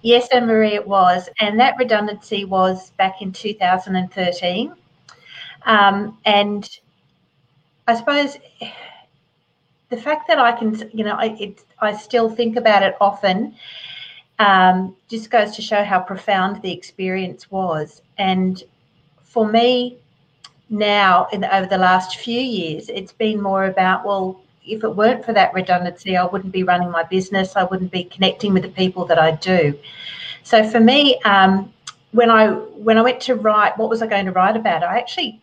Yes, 0.00 0.26
Anne 0.32 0.46
Marie, 0.46 0.74
it 0.74 0.86
was. 0.86 1.28
And 1.38 1.60
that 1.60 1.74
redundancy 1.78 2.46
was 2.46 2.90
back 2.92 3.20
in 3.20 3.30
2013. 3.30 4.72
Um, 5.66 6.18
and 6.24 6.68
I 7.86 7.94
suppose 7.94 8.38
the 9.90 9.96
fact 9.98 10.28
that 10.28 10.38
I 10.38 10.52
can, 10.52 10.90
you 10.94 11.04
know, 11.04 11.16
I, 11.18 11.36
it, 11.38 11.64
I 11.80 11.94
still 11.94 12.30
think 12.30 12.56
about 12.56 12.82
it 12.82 12.94
often 13.02 13.54
um, 14.38 14.96
just 15.08 15.30
goes 15.30 15.54
to 15.56 15.62
show 15.62 15.84
how 15.84 16.00
profound 16.00 16.62
the 16.62 16.72
experience 16.72 17.50
was. 17.50 18.00
And 18.16 18.62
for 19.24 19.46
me, 19.46 19.98
now, 20.70 21.26
in, 21.32 21.44
over 21.44 21.66
the 21.66 21.78
last 21.78 22.16
few 22.16 22.40
years, 22.40 22.88
it's 22.88 23.12
been 23.12 23.42
more 23.42 23.66
about, 23.66 24.06
well, 24.06 24.40
if 24.68 24.84
it 24.84 24.90
weren't 24.90 25.24
for 25.24 25.32
that 25.32 25.52
redundancy, 25.54 26.16
I 26.16 26.24
wouldn't 26.24 26.52
be 26.52 26.62
running 26.62 26.90
my 26.90 27.02
business. 27.04 27.56
I 27.56 27.64
wouldn't 27.64 27.90
be 27.90 28.04
connecting 28.04 28.52
with 28.52 28.62
the 28.62 28.68
people 28.68 29.04
that 29.06 29.18
I 29.18 29.32
do. 29.32 29.78
So 30.42 30.68
for 30.68 30.80
me, 30.80 31.18
um, 31.22 31.72
when 32.12 32.30
I 32.30 32.48
when 32.48 32.98
I 32.98 33.02
went 33.02 33.20
to 33.22 33.34
write, 33.34 33.76
what 33.76 33.88
was 33.88 34.02
I 34.02 34.06
going 34.06 34.26
to 34.26 34.32
write 34.32 34.56
about? 34.56 34.82
I 34.82 34.98
actually 34.98 35.40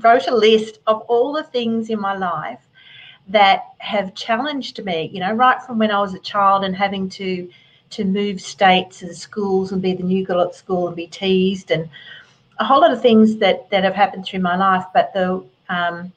wrote 0.00 0.26
a 0.26 0.34
list 0.34 0.80
of 0.86 1.02
all 1.02 1.32
the 1.32 1.42
things 1.42 1.90
in 1.90 2.00
my 2.00 2.16
life 2.16 2.60
that 3.28 3.66
have 3.78 4.14
challenged 4.14 4.84
me. 4.84 5.10
You 5.12 5.20
know, 5.20 5.32
right 5.32 5.62
from 5.62 5.78
when 5.78 5.90
I 5.90 6.00
was 6.00 6.14
a 6.14 6.18
child 6.18 6.64
and 6.64 6.74
having 6.74 7.08
to 7.10 7.48
to 7.90 8.04
move 8.04 8.40
states 8.40 9.02
and 9.02 9.14
schools 9.14 9.70
and 9.70 9.82
be 9.82 9.92
the 9.92 10.02
new 10.02 10.24
girl 10.24 10.40
at 10.40 10.54
school 10.54 10.86
and 10.86 10.96
be 10.96 11.06
teased 11.06 11.70
and 11.70 11.88
a 12.58 12.64
whole 12.64 12.80
lot 12.80 12.92
of 12.92 13.02
things 13.02 13.36
that 13.36 13.68
that 13.70 13.84
have 13.84 13.94
happened 13.94 14.24
through 14.24 14.40
my 14.40 14.56
life. 14.56 14.84
But 14.94 15.12
the 15.12 15.44
um, 15.68 16.12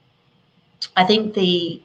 I 0.95 1.03
think 1.03 1.33
the 1.33 1.81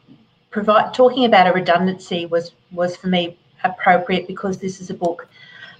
provide 0.50 0.92
talking 0.92 1.24
about 1.24 1.46
a 1.46 1.52
redundancy 1.52 2.26
was 2.26 2.52
was 2.72 2.96
for 2.96 3.08
me 3.08 3.36
appropriate 3.64 4.26
because 4.26 4.58
this 4.58 4.80
is 4.80 4.90
a 4.90 4.94
book 4.94 5.28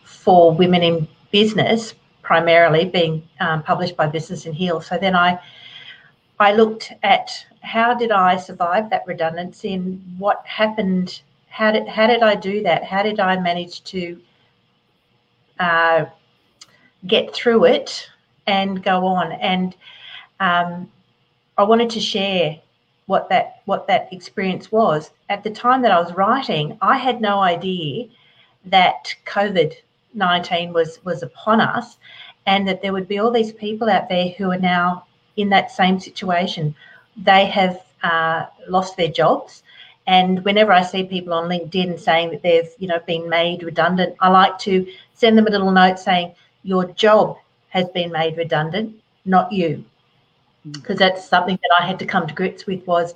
for 0.05 0.53
women 0.53 0.83
in 0.83 1.09
business 1.31 1.95
primarily 2.23 2.85
being 2.85 3.27
um, 3.41 3.63
published 3.63 3.97
by 3.97 4.07
Business 4.07 4.47
in 4.47 4.53
Heels. 4.53 4.87
So 4.87 4.97
then 4.99 5.17
I 5.17 5.39
I 6.39 6.53
looked 6.53 6.93
at 7.03 7.45
how 7.63 7.95
did 7.95 8.13
I 8.13 8.37
survive 8.37 8.89
that 8.91 9.03
redundancy 9.07 9.75
and 9.75 10.01
what 10.19 10.47
happened. 10.47 11.23
How 11.49 11.73
did 11.73 11.89
how 11.89 12.07
did 12.07 12.23
I 12.23 12.35
do 12.35 12.63
that? 12.63 12.85
How 12.85 13.03
did 13.03 13.19
I 13.19 13.41
manage 13.41 13.83
to 13.85 14.21
uh, 15.59 16.05
get 17.07 17.35
through 17.35 17.65
it 17.65 18.09
and 18.47 18.83
go 18.83 19.05
on? 19.07 19.33
And 19.33 19.75
um, 20.39 20.91
I 21.59 21.65
wanted 21.65 21.91
to 21.91 22.01
share 22.01 22.61
what 23.11 23.29
that 23.29 23.63
what 23.65 23.89
that 23.89 24.09
experience 24.13 24.71
was. 24.71 25.11
At 25.29 25.43
the 25.43 25.51
time 25.51 25.83
that 25.83 25.91
I 25.91 26.01
was 26.01 26.15
writing, 26.15 26.79
I 26.81 26.97
had 26.97 27.21
no 27.21 27.41
idea 27.41 28.07
that 28.67 29.13
COVID 29.27 29.73
nineteen 30.15 30.73
was 30.73 31.05
was 31.05 31.25
upon 31.25 31.61
us, 31.61 31.97
and 32.47 32.69
that 32.69 32.81
there 32.81 32.93
would 32.93 33.09
be 33.09 33.19
all 33.19 33.33
these 33.33 33.53
people 33.53 33.91
out 33.91 34.09
there 34.09 34.29
who 34.37 34.53
are 34.53 34.65
now 34.77 35.07
in 35.37 35.49
that 35.51 35.73
same 35.73 35.99
situation. 35.99 36.75
They 37.17 37.47
have 37.47 37.83
uh, 38.05 38.47
lost 38.69 38.97
their 38.97 39.13
jobs. 39.23 39.65
And 40.07 40.45
whenever 40.45 40.73
I 40.73 40.83
see 40.83 41.05
people 41.05 41.35
on 41.35 41.49
LinkedIn 41.49 41.99
saying 41.99 42.31
that 42.31 42.43
they've, 42.43 42.71
you 42.79 42.89
know, 42.89 43.01
been 43.07 43.29
made 43.29 43.63
redundant, 43.63 44.17
I 44.21 44.29
like 44.29 44.57
to 44.61 44.75
send 45.15 45.37
them 45.37 45.49
a 45.49 45.51
little 45.51 45.73
note 45.73 45.99
saying, 45.99 46.35
"Your 46.63 46.85
job 47.07 47.39
has 47.71 47.89
been 47.89 48.13
made 48.13 48.37
redundant, 48.37 48.95
not 49.25 49.51
you," 49.51 49.85
because 50.71 50.97
mm. 50.97 51.01
that's 51.01 51.29
something 51.29 51.59
that 51.63 51.77
I 51.81 51.87
had 51.87 51.99
to 52.01 52.07
come 52.07 52.27
to 52.27 52.35
grips 52.35 52.67
with. 52.67 52.87
Was 52.87 53.15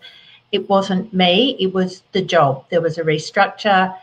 it 0.52 0.68
wasn't 0.68 1.12
me; 1.12 1.57
it 1.59 1.72
was 1.72 2.02
the 2.12 2.22
job. 2.22 2.64
There 2.70 2.80
was 2.80 2.98
a 2.98 3.02
restructure, 3.02 3.96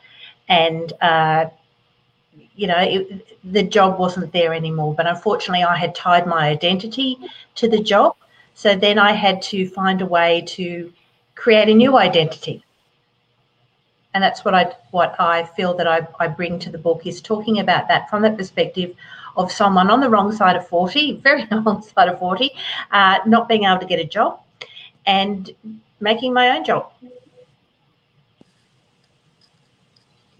and 0.47 0.93
uh, 1.01 1.45
you 2.55 2.67
know, 2.67 2.79
it, 2.79 3.27
the 3.43 3.63
job 3.63 3.99
wasn't 3.99 4.31
there 4.33 4.53
anymore. 4.53 4.93
But 4.93 5.07
unfortunately, 5.07 5.63
I 5.63 5.75
had 5.75 5.95
tied 5.95 6.27
my 6.27 6.47
identity 6.47 7.17
to 7.55 7.67
the 7.67 7.81
job. 7.81 8.15
So 8.53 8.75
then 8.75 8.99
I 8.99 9.13
had 9.13 9.41
to 9.43 9.67
find 9.67 10.01
a 10.01 10.05
way 10.05 10.43
to 10.47 10.91
create 11.35 11.69
a 11.69 11.73
new 11.73 11.97
identity. 11.97 12.63
And 14.13 14.21
that's 14.21 14.43
what 14.43 14.53
I 14.53 14.75
what 14.91 15.15
I 15.19 15.45
feel 15.45 15.73
that 15.75 15.87
I, 15.87 16.05
I 16.19 16.27
bring 16.27 16.59
to 16.59 16.69
the 16.69 16.77
book 16.77 17.07
is 17.07 17.21
talking 17.21 17.59
about 17.59 17.87
that 17.87 18.09
from 18.09 18.21
that 18.23 18.37
perspective 18.37 18.93
of 19.35 19.51
someone 19.51 19.89
on 19.89 19.99
the 19.99 20.09
wrong 20.09 20.31
side 20.31 20.55
of 20.55 20.67
40, 20.67 21.17
very 21.23 21.47
wrong 21.51 21.81
side 21.81 22.09
of 22.09 22.19
40, 22.19 22.51
uh, 22.91 23.19
not 23.25 23.47
being 23.47 23.65
able 23.65 23.79
to 23.79 23.85
get 23.85 23.99
a 23.99 24.05
job 24.05 24.41
and 25.05 25.51
making 25.99 26.33
my 26.33 26.49
own 26.55 26.63
job. 26.63 26.91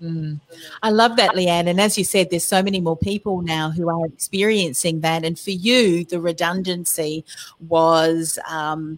Mm. 0.02 0.40
I 0.82 0.90
love 0.90 1.16
that, 1.18 1.36
Leanne. 1.36 1.68
And 1.68 1.80
as 1.80 1.98
you 1.98 2.04
said, 2.04 2.30
there's 2.30 2.44
so 2.44 2.64
many 2.64 2.80
more 2.80 2.98
people 2.98 3.42
now 3.42 3.70
who 3.70 3.88
are 3.88 4.06
experiencing 4.08 5.02
that. 5.02 5.24
And 5.24 5.38
for 5.38 5.52
you, 5.52 6.04
the 6.06 6.20
redundancy 6.20 7.24
was 7.68 8.40
um, 8.50 8.98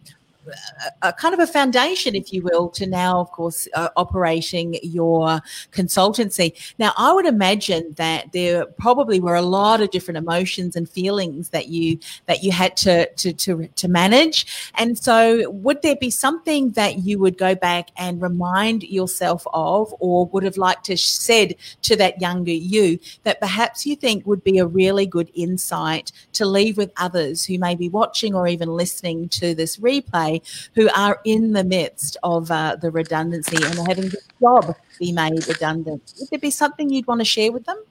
a, 1.02 1.14
kind 1.14 1.34
of 1.34 1.40
a 1.40 1.48
foundation, 1.48 2.16
if 2.16 2.34
you 2.34 2.42
will, 2.42 2.70
to 2.70 2.86
now, 2.88 3.20
of 3.20 3.32
course, 3.32 3.68
uh, 3.74 3.90
operating 3.96 4.78
your 4.84 5.40
consultancy. 5.72 6.54
Now, 6.80 6.94
I 6.98 7.14
would 7.14 7.26
imagine 7.26 7.94
that 7.98 8.32
there 8.32 8.66
probably 8.66 9.20
were 9.20 9.36
a 9.36 9.42
lot 9.42 9.82
of 9.82 9.92
different 9.92 10.18
emotions 10.18 10.76
and 10.76 10.90
feelings 10.90 11.50
that 11.50 11.68
you 11.68 12.00
that 12.26 12.44
you 12.44 12.52
had 12.52 12.76
to 12.78 13.10
to 13.14 13.34
to, 13.34 13.68
to 13.68 13.88
manage. 13.88 14.72
And 14.76 14.98
so, 14.98 15.50
would 15.50 15.82
there 15.82 15.96
be 15.96 16.10
something 16.10 16.72
that 16.72 17.00
you 17.00 17.20
would 17.20 17.38
go 17.38 17.56
back 17.56 17.90
and 17.98 18.22
remind 18.22 18.84
yourself 18.84 19.46
of, 19.54 19.94
or 20.00 20.26
would 20.28 20.44
have 20.44 20.58
liked 20.58 20.86
to 20.86 20.98
said 20.98 21.56
to 21.84 21.96
that 21.96 22.22
younger 22.22 22.52
you 22.52 23.00
that 23.24 23.40
perhaps 23.40 23.86
you 23.86 23.96
think 23.96 24.26
would 24.26 24.44
be 24.44 24.58
a 24.58 24.66
really 24.66 25.06
good 25.06 25.32
insight 25.34 26.12
to 26.34 26.46
leave 26.46 26.78
with 26.78 26.92
others 26.98 27.46
who 27.46 27.58
may 27.58 27.76
be 27.76 27.90
watching 27.90 28.36
or 28.36 28.48
even 28.48 28.70
listening 28.70 29.30
to 29.30 29.56
this 29.56 29.78
replay? 29.78 30.33
Who 30.76 30.90
are 30.96 31.20
in 31.26 31.54
the 31.54 31.64
midst 31.64 32.18
of 32.24 32.50
uh, 32.52 32.76
the 32.76 32.92
redundancy 32.92 33.58
and 33.58 33.80
are 33.80 33.86
having 33.88 34.10
the 34.10 34.22
job 34.40 34.76
be 35.00 35.12
made 35.12 35.48
redundant. 35.48 36.14
Would 36.20 36.30
there 36.30 36.40
be 36.40 36.52
something 36.52 36.90
you'd 36.90 37.08
want 37.08 37.22
to 37.22 37.26
share 37.26 37.52
with 37.52 37.66
them? 37.66 37.84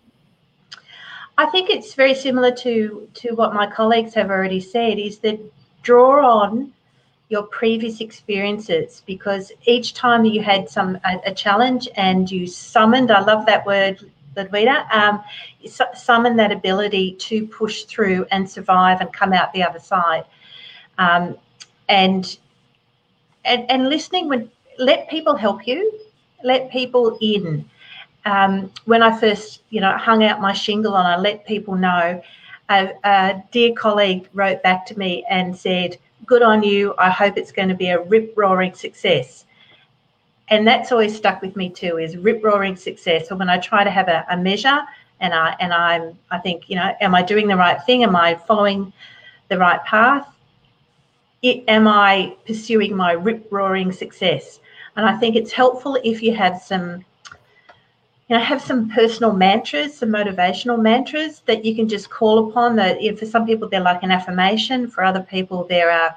I 1.38 1.46
think 1.46 1.70
it's 1.70 1.94
very 1.94 2.14
similar 2.14 2.50
to 2.56 3.08
to 3.14 3.34
what 3.34 3.54
my 3.54 3.66
colleagues 3.66 4.14
have 4.14 4.30
already 4.30 4.60
said. 4.60 4.98
Is 4.98 5.18
that 5.18 5.40
draw 5.82 6.42
on 6.42 6.72
your 7.28 7.44
previous 7.44 8.00
experiences 8.00 9.02
because 9.06 9.50
each 9.64 9.94
time 9.94 10.24
you 10.24 10.42
had 10.42 10.68
some 10.68 10.98
a, 11.04 11.30
a 11.30 11.34
challenge 11.34 11.88
and 11.96 12.30
you 12.30 12.46
summoned, 12.46 13.10
I 13.10 13.20
love 13.20 13.46
that 13.46 13.64
word, 13.64 13.98
Ludwina, 14.36 14.90
um, 14.92 15.24
summon 15.94 16.36
that 16.36 16.52
ability 16.52 17.12
to 17.12 17.46
push 17.46 17.84
through 17.84 18.26
and 18.30 18.48
survive 18.48 19.00
and 19.00 19.10
come 19.12 19.32
out 19.32 19.52
the 19.54 19.62
other 19.62 19.78
side. 19.78 20.24
Um, 20.98 21.38
and 21.88 22.38
and 23.44 23.70
and 23.70 23.88
listening 23.88 24.28
when 24.28 24.50
let 24.78 25.08
people 25.08 25.36
help 25.36 25.66
you, 25.66 25.92
let 26.42 26.70
people 26.70 27.18
in. 27.20 27.68
Um, 28.24 28.70
when 28.84 29.02
I 29.02 29.18
first, 29.18 29.62
you 29.70 29.80
know, 29.80 29.96
hung 29.96 30.22
out 30.24 30.40
my 30.40 30.52
shingle 30.52 30.96
and 30.96 31.06
I 31.06 31.16
let 31.18 31.44
people 31.44 31.74
know, 31.74 32.22
a, 32.70 32.90
a 33.04 33.42
dear 33.50 33.72
colleague 33.74 34.28
wrote 34.32 34.62
back 34.62 34.86
to 34.86 34.98
me 34.98 35.24
and 35.28 35.56
said, 35.56 35.98
"Good 36.26 36.42
on 36.42 36.62
you. 36.62 36.94
I 36.98 37.10
hope 37.10 37.36
it's 37.36 37.52
going 37.52 37.68
to 37.68 37.74
be 37.74 37.88
a 37.88 38.00
rip 38.00 38.34
roaring 38.36 38.74
success." 38.74 39.44
And 40.48 40.66
that's 40.66 40.92
always 40.92 41.16
stuck 41.16 41.40
with 41.42 41.56
me 41.56 41.68
too. 41.70 41.98
Is 41.98 42.16
rip 42.16 42.44
roaring 42.44 42.76
success. 42.76 43.28
So 43.28 43.36
when 43.36 43.48
I 43.48 43.58
try 43.58 43.84
to 43.84 43.90
have 43.90 44.08
a, 44.08 44.24
a 44.30 44.36
measure, 44.36 44.80
and 45.20 45.32
I 45.34 45.56
and 45.60 45.72
I'm, 45.72 46.18
I 46.30 46.38
think, 46.38 46.68
you 46.68 46.76
know, 46.76 46.94
am 47.00 47.14
I 47.14 47.22
doing 47.22 47.48
the 47.48 47.56
right 47.56 47.82
thing? 47.84 48.02
Am 48.02 48.14
I 48.14 48.34
following 48.34 48.92
the 49.48 49.58
right 49.58 49.82
path? 49.84 50.31
Am 51.42 51.88
I 51.88 52.36
pursuing 52.46 52.96
my 52.96 53.12
rip 53.12 53.46
roaring 53.50 53.92
success? 53.92 54.60
And 54.96 55.06
I 55.06 55.16
think 55.16 55.36
it's 55.36 55.52
helpful 55.52 55.98
if 56.04 56.22
you 56.22 56.34
have 56.34 56.62
some, 56.62 57.04
you 58.28 58.36
know, 58.36 58.38
have 58.38 58.62
some 58.62 58.88
personal 58.90 59.32
mantras, 59.32 59.96
some 59.96 60.10
motivational 60.10 60.80
mantras 60.80 61.42
that 61.46 61.64
you 61.64 61.74
can 61.74 61.88
just 61.88 62.10
call 62.10 62.50
upon. 62.50 62.76
That 62.76 62.98
for 63.18 63.26
some 63.26 63.46
people 63.46 63.68
they're 63.68 63.80
like 63.80 64.02
an 64.02 64.10
affirmation, 64.10 64.88
for 64.88 65.02
other 65.02 65.22
people 65.22 65.64
they're 65.64 65.90
a, 65.90 66.16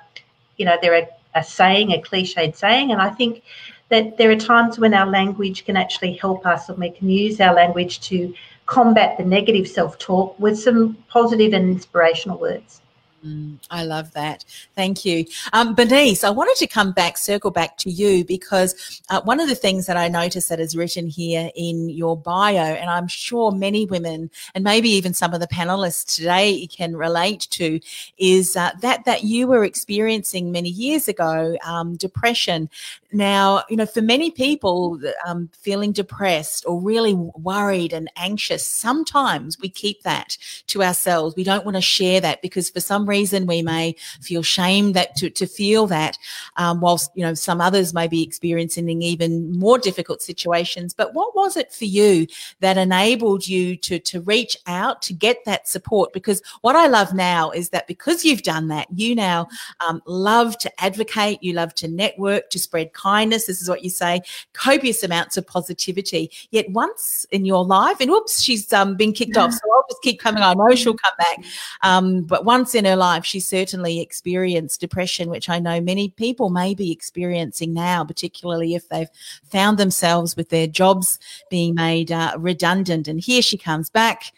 you 0.58 0.66
know, 0.66 0.78
they're 0.82 0.96
a, 0.96 1.08
a 1.36 1.44
saying, 1.44 1.92
a 1.92 2.02
cliched 2.02 2.56
saying. 2.56 2.92
And 2.92 3.02
I 3.02 3.10
think 3.10 3.44
that 3.90 4.18
there 4.18 4.32
are 4.32 4.36
times 4.36 4.80
when 4.80 4.94
our 4.94 5.06
language 5.06 5.66
can 5.66 5.78
actually 5.78 6.14
help 6.14 6.46
us, 6.46 6.70
and 6.70 6.78
we 6.78 6.90
can 6.92 7.10
use 7.10 7.40
our 7.40 7.54
language 7.54 8.00
to 8.02 8.34
combat 8.66 9.18
the 9.18 9.24
negative 9.24 9.68
self-talk 9.68 10.38
with 10.40 10.60
some 10.60 10.96
positive 11.08 11.54
and 11.54 11.70
inspirational 11.70 12.38
words. 12.38 12.82
Mm, 13.26 13.58
I 13.72 13.84
love 13.84 14.14
that. 14.14 14.46
Thank 14.76 15.04
you. 15.04 15.26
Um, 15.52 15.74
Bernice, 15.74 16.24
I 16.24 16.30
wanted 16.30 16.58
to 16.58 16.68
come 16.68 16.92
back, 16.92 17.18
circle 17.18 17.50
back 17.50 17.76
to 17.78 17.90
you 17.90 18.24
because 18.24 19.02
uh, 19.10 19.22
one 19.22 19.40
of 19.40 19.50
the 19.50 19.56
things 19.56 19.88
that 19.88 19.98
I 19.98 20.08
noticed 20.08 20.50
that 20.50 20.60
is 20.60 20.78
written 20.78 21.08
here 21.08 21.50
in 21.56 21.90
your 21.90 22.16
bio, 22.16 22.62
and 22.62 22.88
I'm 22.88 23.08
sure 23.08 23.52
many 23.52 23.88
women 23.88 24.30
and 24.54 24.64
maybe 24.64 24.90
even 24.90 25.14
some 25.14 25.34
of 25.34 25.40
the 25.40 25.48
panelists 25.48 26.16
today 26.16 26.68
can 26.68 26.96
relate 26.96 27.48
to, 27.52 27.80
is 28.20 28.56
uh, 28.56 28.72
that 28.82 29.06
that 29.06 29.24
you 29.24 29.48
were 29.48 29.64
experiencing 29.66 30.52
many 30.52 30.70
years 30.70 31.08
ago 31.08 31.58
um, 31.66 31.96
depression. 31.96 32.70
Now, 33.12 33.64
you 33.70 33.78
know, 33.78 33.86
for 33.86 34.02
many 34.02 34.30
people, 34.30 35.00
um, 35.26 35.50
feeling 35.62 35.94
depressed 35.94 36.66
or 36.68 36.80
really 36.82 37.14
worried 37.14 37.94
and 37.94 38.12
anxious, 38.18 38.68
sometimes 38.68 39.58
we 39.60 39.70
keep 39.70 40.04
that 40.04 40.38
to 40.68 40.84
ourselves. 40.84 41.36
We 41.36 41.46
don't 41.46 41.64
want 41.64 41.76
to 41.76 41.82
share 41.82 42.20
that 42.22 42.42
because 42.42 42.70
for 42.70 42.82
some 42.82 43.06
reason 43.08 43.15
we 43.24 43.62
may 43.62 43.96
feel 44.22 44.44
shame 44.44 44.94
that 44.94 45.16
to, 45.18 45.30
to 45.30 45.46
feel 45.46 45.88
that, 45.88 46.18
um, 46.58 46.82
whilst, 46.82 47.12
you 47.16 47.24
know, 47.24 47.34
some 47.34 47.62
others 47.62 47.94
may 47.94 48.08
be 48.08 48.24
experiencing 48.24 48.90
even 49.02 49.52
more 49.58 49.78
difficult 49.78 50.22
situations. 50.22 50.94
But 50.94 51.14
what 51.14 51.36
was 51.36 51.58
it 51.58 51.74
for 51.74 51.86
you 51.86 52.28
that 52.60 52.78
enabled 52.78 53.48
you 53.48 53.76
to, 53.78 54.00
to 54.00 54.22
reach 54.22 54.58
out 54.68 55.02
to 55.04 55.14
get 55.14 55.46
that 55.46 55.68
support? 55.68 56.14
Because 56.14 56.42
what 56.62 56.76
I 56.76 56.88
love 56.88 57.14
now 57.14 57.52
is 57.52 57.70
that 57.70 57.88
because 57.88 58.26
you've 58.26 58.44
done 58.44 58.68
that, 58.70 58.88
you 58.94 59.16
now 59.16 59.48
um, 59.88 60.02
love 60.06 60.58
to 60.60 60.84
advocate, 60.84 61.42
you 61.42 61.54
love 61.54 61.74
to 61.76 61.88
network, 61.88 62.50
to 62.50 62.60
spread 62.60 62.94
kindness. 62.94 63.46
This 63.46 63.62
is 63.62 63.70
what 63.70 63.84
you 63.84 63.90
say, 63.90 64.22
copious 64.54 65.04
amounts 65.04 65.38
of 65.38 65.48
positivity. 65.48 66.32
Yet 66.52 66.70
once 66.72 67.26
in 67.32 67.46
your 67.46 67.64
life, 67.64 67.98
and 68.00 68.10
oops, 68.10 68.42
she's 68.42 68.72
um, 68.74 68.96
been 68.96 69.14
kicked 69.14 69.38
off. 69.38 69.46
So 69.56 69.62
I'll 69.74 69.86
just 69.90 70.02
keep 70.02 70.20
coming. 70.20 70.44
I 70.44 70.54
know 70.54 70.76
she'll 70.76 70.96
come 70.96 71.14
back. 71.18 71.46
Um, 71.82 72.24
but 72.24 72.46
once 72.46 72.76
in 72.76 72.84
her 72.86 72.96
life, 72.96 73.05
she 73.26 73.40
certainly 73.40 74.00
experienced 74.00 74.80
depression, 74.80 75.30
which 75.30 75.50
I 75.50 75.60
know 75.60 75.80
many 75.82 76.10
people 76.10 76.50
may 76.50 76.74
be 76.74 76.92
experiencing 76.92 77.74
now, 77.74 78.04
particularly 78.04 78.76
if 78.76 78.90
they've 78.90 79.10
found 79.50 79.78
themselves 79.78 80.36
with 80.36 80.50
their 80.50 80.68
jobs 80.68 81.20
being 81.50 81.76
made 81.76 82.12
uh, 82.12 82.36
redundant. 82.38 83.08
And 83.08 83.20
here 83.20 83.42
she 83.42 83.58
comes 83.58 83.90
back 83.90 84.32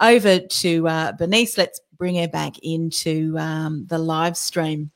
over 0.00 0.40
to 0.40 0.88
uh, 0.88 1.12
Bernice. 1.12 1.58
Let's 1.58 1.80
bring 1.96 2.16
her 2.16 2.28
back 2.28 2.58
into 2.58 3.36
um, 3.38 3.86
the 3.88 3.98
live 3.98 4.36
stream. 4.36 4.90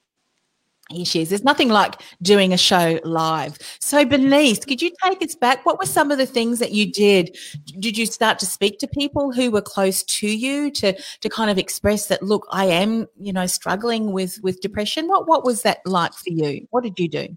Here 0.91 1.05
she 1.05 1.21
is. 1.21 1.29
There's 1.29 1.45
nothing 1.45 1.69
like 1.69 2.01
doing 2.23 2.55
a 2.55 2.57
show 2.57 2.99
live. 3.05 3.59
So, 3.79 4.07
Bernice, 4.07 4.65
could 4.65 4.81
you 4.81 4.91
take 5.05 5.23
us 5.23 5.35
back? 5.35 5.67
What 5.67 5.79
were 5.79 5.87
some 5.87 6.11
of 6.11 6.17
the 6.17 6.25
things 6.25 6.61
that 6.61 6.73
you 6.73 6.91
did? 6.91 7.37
Did 7.79 7.99
you 7.99 8.07
start 8.07 8.39
to 8.39 8.47
speak 8.47 8.79
to 8.79 8.89
people 8.89 9.31
who 9.31 9.51
were 9.51 9.61
close 9.61 10.03
to 10.05 10.27
you 10.27 10.71
to 10.73 10.95
to 11.21 11.29
kind 11.29 11.51
of 11.51 11.59
express 11.59 12.07
that? 12.07 12.23
Look, 12.23 12.47
I 12.51 12.65
am, 12.65 13.07
you 13.21 13.35
know, 13.35 13.47
struggling 13.47 14.13
with 14.13 14.41
with 14.43 14.63
depression. 14.63 15.09
What 15.09 15.29
what 15.29 15.45
was 15.45 15.61
that 15.63 15.81
like 15.85 16.15
for 16.15 16.31
you? 16.31 16.67
What 16.71 16.85
did 16.85 16.99
you 16.99 17.09
do? 17.09 17.37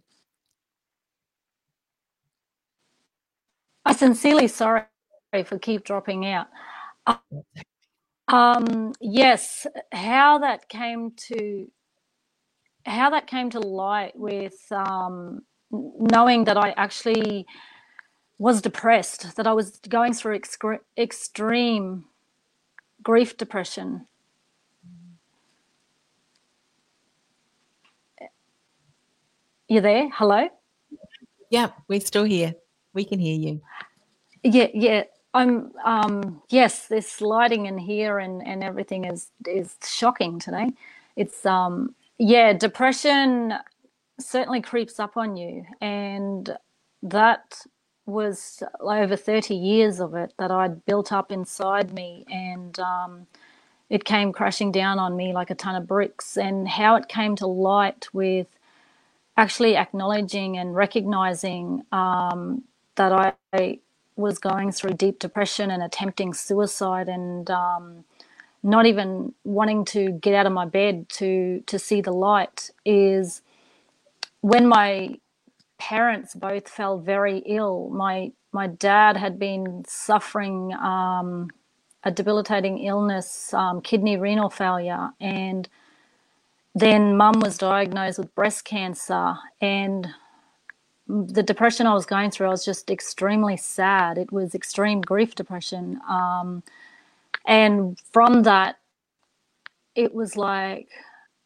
I 3.84 3.94
sincerely 3.94 4.48
sorry 4.48 4.86
for 5.44 5.60
keep 5.60 5.84
dropping 5.84 6.26
out. 6.26 6.48
Um, 8.30 8.94
yes, 9.02 9.68
how 9.92 10.38
that 10.38 10.70
came 10.70 11.12
to 11.28 11.70
how 12.86 13.10
that 13.12 13.28
came 13.28 13.50
to 13.52 13.60
light 13.60 14.18
with 14.18 14.56
um, 14.72 15.42
knowing 15.72 16.46
that 16.46 16.58
I 16.58 16.72
actually 16.72 17.46
was 18.38 18.62
depressed, 18.62 19.36
that 19.36 19.48
I 19.48 19.54
was 19.54 19.80
going 19.90 20.14
through 20.14 20.40
excre- 20.40 20.80
extreme 20.98 22.06
grief 23.04 23.38
depression. 23.38 24.08
You 29.68 29.82
there? 29.82 30.10
Hello? 30.14 30.50
Yeah, 31.50 31.72
we're 31.88 32.02
still 32.02 32.24
here. 32.24 32.56
We 32.94 33.06
can 33.06 33.20
hear 33.20 33.38
you. 33.38 33.62
Yeah, 34.44 34.68
yeah. 34.74 35.04
I'm 35.34 35.72
um 35.86 36.42
yes, 36.50 36.88
this 36.88 37.22
lighting 37.22 37.68
in 37.68 37.78
here 37.78 38.20
and 38.20 38.46
and 38.46 38.64
everything 38.64 39.06
is 39.06 39.32
is 39.48 39.76
shocking 39.86 40.40
today. 40.40 40.72
It's 41.16 41.46
um 41.46 41.96
yeah, 42.22 42.54
depression 42.54 43.56
certainly 44.20 44.62
creeps 44.62 45.00
up 45.00 45.18
on 45.18 45.38
you. 45.38 45.66
And 45.82 46.58
that 47.04 47.62
was 48.06 48.64
over 48.82 49.16
30 49.18 49.56
years 49.56 50.00
of 50.02 50.16
it 50.16 50.34
that 50.40 50.52
I'd 50.52 50.86
built 50.86 51.12
up 51.14 51.32
inside 51.32 51.94
me. 51.94 52.26
And 52.32 52.80
um, 52.80 53.28
it 53.90 54.06
came 54.06 54.34
crashing 54.34 54.72
down 54.72 55.00
on 55.00 55.18
me 55.18 55.34
like 55.34 55.52
a 55.52 55.56
ton 55.56 55.76
of 55.76 55.88
bricks. 55.88 56.38
And 56.38 56.68
how 56.68 56.96
it 56.98 57.10
came 57.10 57.36
to 57.38 57.48
light 57.48 58.08
with 58.14 58.48
actually 59.38 59.78
acknowledging 59.78 60.58
and 60.58 60.76
recognizing 60.76 61.84
um, 61.92 62.64
that 62.96 63.36
I 63.54 63.80
was 64.18 64.40
going 64.40 64.72
through 64.72 64.94
deep 64.94 65.20
depression 65.20 65.72
and 65.72 65.84
attempting 65.84 66.34
suicide 66.34 67.10
and 67.10 67.50
um, 67.52 68.06
not 68.64 68.86
even 68.86 69.34
wanting 69.44 69.86
to 69.86 70.12
get 70.14 70.36
out 70.36 70.46
of 70.48 70.54
my 70.54 70.66
bed 70.66 71.10
to 71.10 71.64
to 71.68 71.80
see 71.80 72.02
the 72.02 72.14
light 72.14 72.72
is 72.86 73.42
when 74.42 74.68
my 74.68 75.18
parents 75.80 76.36
both 76.36 76.70
fell 76.70 77.00
very 77.00 77.40
ill. 77.46 77.90
My 77.92 78.34
my 78.54 78.68
dad 78.68 79.18
had 79.18 79.40
been 79.40 79.84
suffering 79.88 80.74
um, 80.76 81.50
a 82.04 82.12
debilitating 82.12 82.80
illness, 82.80 83.54
um, 83.54 83.82
kidney 83.82 84.18
renal 84.18 84.50
failure, 84.50 85.12
and 85.22 85.70
then 86.76 87.18
mum 87.18 87.40
was 87.42 87.58
diagnosed 87.58 88.20
with 88.20 88.36
breast 88.36 88.66
cancer 88.66 89.36
and 89.62 90.08
the 91.08 91.44
depression 91.44 91.88
I 91.88 91.94
was 91.94 92.06
going 92.06 92.32
through, 92.32 92.48
I 92.48 92.52
was 92.52 92.66
just 92.66 92.90
extremely 92.92 93.58
sad. 93.58 94.18
It 94.18 94.32
was 94.32 94.56
extreme 94.56 95.02
grief 95.02 95.36
depression. 95.36 96.00
Um, 96.10 96.64
and 97.48 98.00
from 98.14 98.44
that 98.44 98.78
it 99.96 100.14
was 100.14 100.38
like 100.38 100.90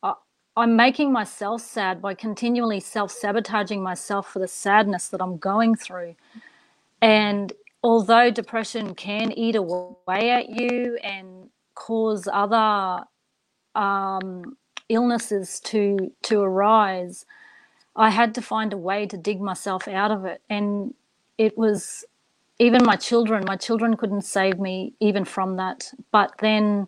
uh, 0.03 0.13
i'm 0.57 0.75
making 0.75 1.11
myself 1.13 1.61
sad 1.61 2.01
by 2.01 2.13
continually 2.13 2.79
self-sabotaging 2.79 3.83
myself 3.83 4.27
for 4.31 4.39
the 4.39 4.47
sadness 4.49 5.09
that 5.09 5.21
i'm 5.21 5.37
going 5.37 5.75
through. 5.75 6.15
And 7.01 7.53
although 7.83 8.31
depression 8.31 8.95
can 8.95 9.31
eat 9.33 9.55
away 9.55 10.31
at 10.31 10.49
you 10.49 10.97
and 11.03 11.49
cause 11.75 12.27
other 12.31 13.05
um, 13.75 14.57
illnesses 14.89 15.59
to 15.61 16.11
to 16.23 16.41
arise 16.41 17.25
i 17.95 18.09
had 18.11 18.35
to 18.35 18.41
find 18.43 18.73
a 18.73 18.77
way 18.77 19.05
to 19.07 19.17
dig 19.17 19.41
myself 19.41 19.87
out 19.87 20.11
of 20.11 20.25
it. 20.25 20.41
And 20.49 20.95
it 21.37 21.57
was 21.57 22.05
even 22.59 22.85
my 22.85 22.95
children, 22.95 23.43
my 23.45 23.57
children 23.57 23.97
couldn't 23.97 24.21
save 24.23 24.59
me 24.59 24.93
even 24.99 25.25
from 25.25 25.57
that. 25.57 25.91
But 26.11 26.33
then 26.39 26.87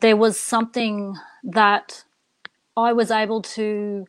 there 0.00 0.16
was 0.16 0.38
something 0.38 1.16
that 1.44 2.04
I 2.76 2.92
was 2.92 3.10
able 3.10 3.42
to 3.42 4.06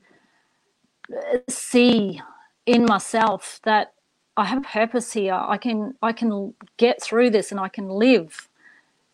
uh, 1.15 1.37
see 1.49 2.21
in 2.65 2.85
myself 2.85 3.59
that 3.63 3.93
I 4.35 4.45
have 4.45 4.63
purpose 4.63 5.13
here. 5.13 5.33
I 5.33 5.57
can 5.57 5.95
I 6.01 6.11
can 6.13 6.53
get 6.77 7.01
through 7.01 7.31
this 7.31 7.51
and 7.51 7.59
I 7.59 7.69
can 7.69 7.89
live. 7.89 8.49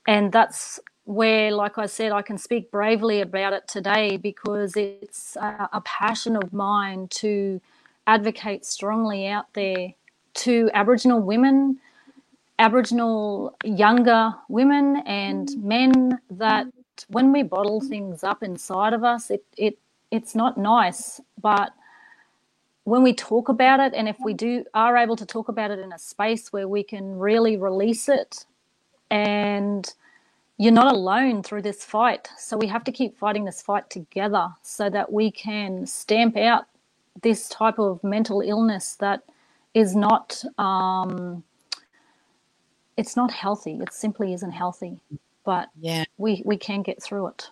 And 0.07 0.31
that's 0.31 0.79
where, 1.05 1.51
like 1.51 1.77
I 1.77 1.85
said, 1.85 2.11
I 2.11 2.21
can 2.21 2.37
speak 2.37 2.71
bravely 2.71 3.21
about 3.21 3.53
it 3.53 3.67
today 3.67 4.17
because 4.17 4.75
it's 4.75 5.35
a, 5.37 5.69
a 5.73 5.81
passion 5.81 6.35
of 6.35 6.53
mine 6.53 7.07
to 7.11 7.61
advocate 8.07 8.65
strongly 8.65 9.27
out 9.27 9.53
there 9.53 9.93
to 10.35 10.69
Aboriginal 10.73 11.19
women, 11.21 11.79
Aboriginal 12.59 13.55
younger 13.63 14.33
women 14.49 14.97
and 15.05 15.49
men 15.63 16.19
that 16.31 16.67
when 17.07 17.31
we 17.31 17.43
bottle 17.43 17.81
things 17.81 18.23
up 18.23 18.43
inside 18.43 18.93
of 18.93 19.03
us, 19.03 19.29
it, 19.31 19.43
it 19.57 19.77
it's 20.11 20.35
not 20.35 20.57
nice. 20.57 21.19
But 21.41 21.73
when 22.83 23.01
we 23.01 23.13
talk 23.13 23.49
about 23.49 23.79
it, 23.79 23.93
and 23.95 24.07
if 24.07 24.17
we 24.23 24.33
do 24.33 24.65
are 24.73 24.97
able 24.97 25.15
to 25.15 25.25
talk 25.25 25.47
about 25.49 25.71
it 25.71 25.79
in 25.79 25.91
a 25.91 25.99
space 25.99 26.53
where 26.53 26.67
we 26.67 26.83
can 26.83 27.17
really 27.17 27.57
release 27.57 28.09
it, 28.09 28.45
and 29.09 29.91
you're 30.57 30.71
not 30.71 30.93
alone 30.93 31.41
through 31.43 31.61
this 31.63 31.83
fight. 31.83 32.29
So 32.37 32.57
we 32.57 32.67
have 32.67 32.83
to 32.83 32.91
keep 32.91 33.17
fighting 33.17 33.45
this 33.45 33.61
fight 33.61 33.89
together 33.89 34.49
so 34.61 34.89
that 34.89 35.11
we 35.11 35.31
can 35.31 35.87
stamp 35.87 36.37
out 36.37 36.65
this 37.21 37.49
type 37.49 37.79
of 37.79 38.03
mental 38.03 38.41
illness 38.41 38.95
that 38.99 39.23
is 39.73 39.95
not 39.95 40.43
um, 40.57 41.43
it's 42.97 43.15
not 43.15 43.31
healthy. 43.31 43.79
It 43.81 43.93
simply 43.93 44.33
isn't 44.33 44.51
healthy. 44.51 44.99
But 45.45 45.69
yeah, 45.79 46.05
we 46.17 46.43
we 46.45 46.57
can 46.57 46.83
get 46.83 47.01
through 47.03 47.27
it. 47.27 47.49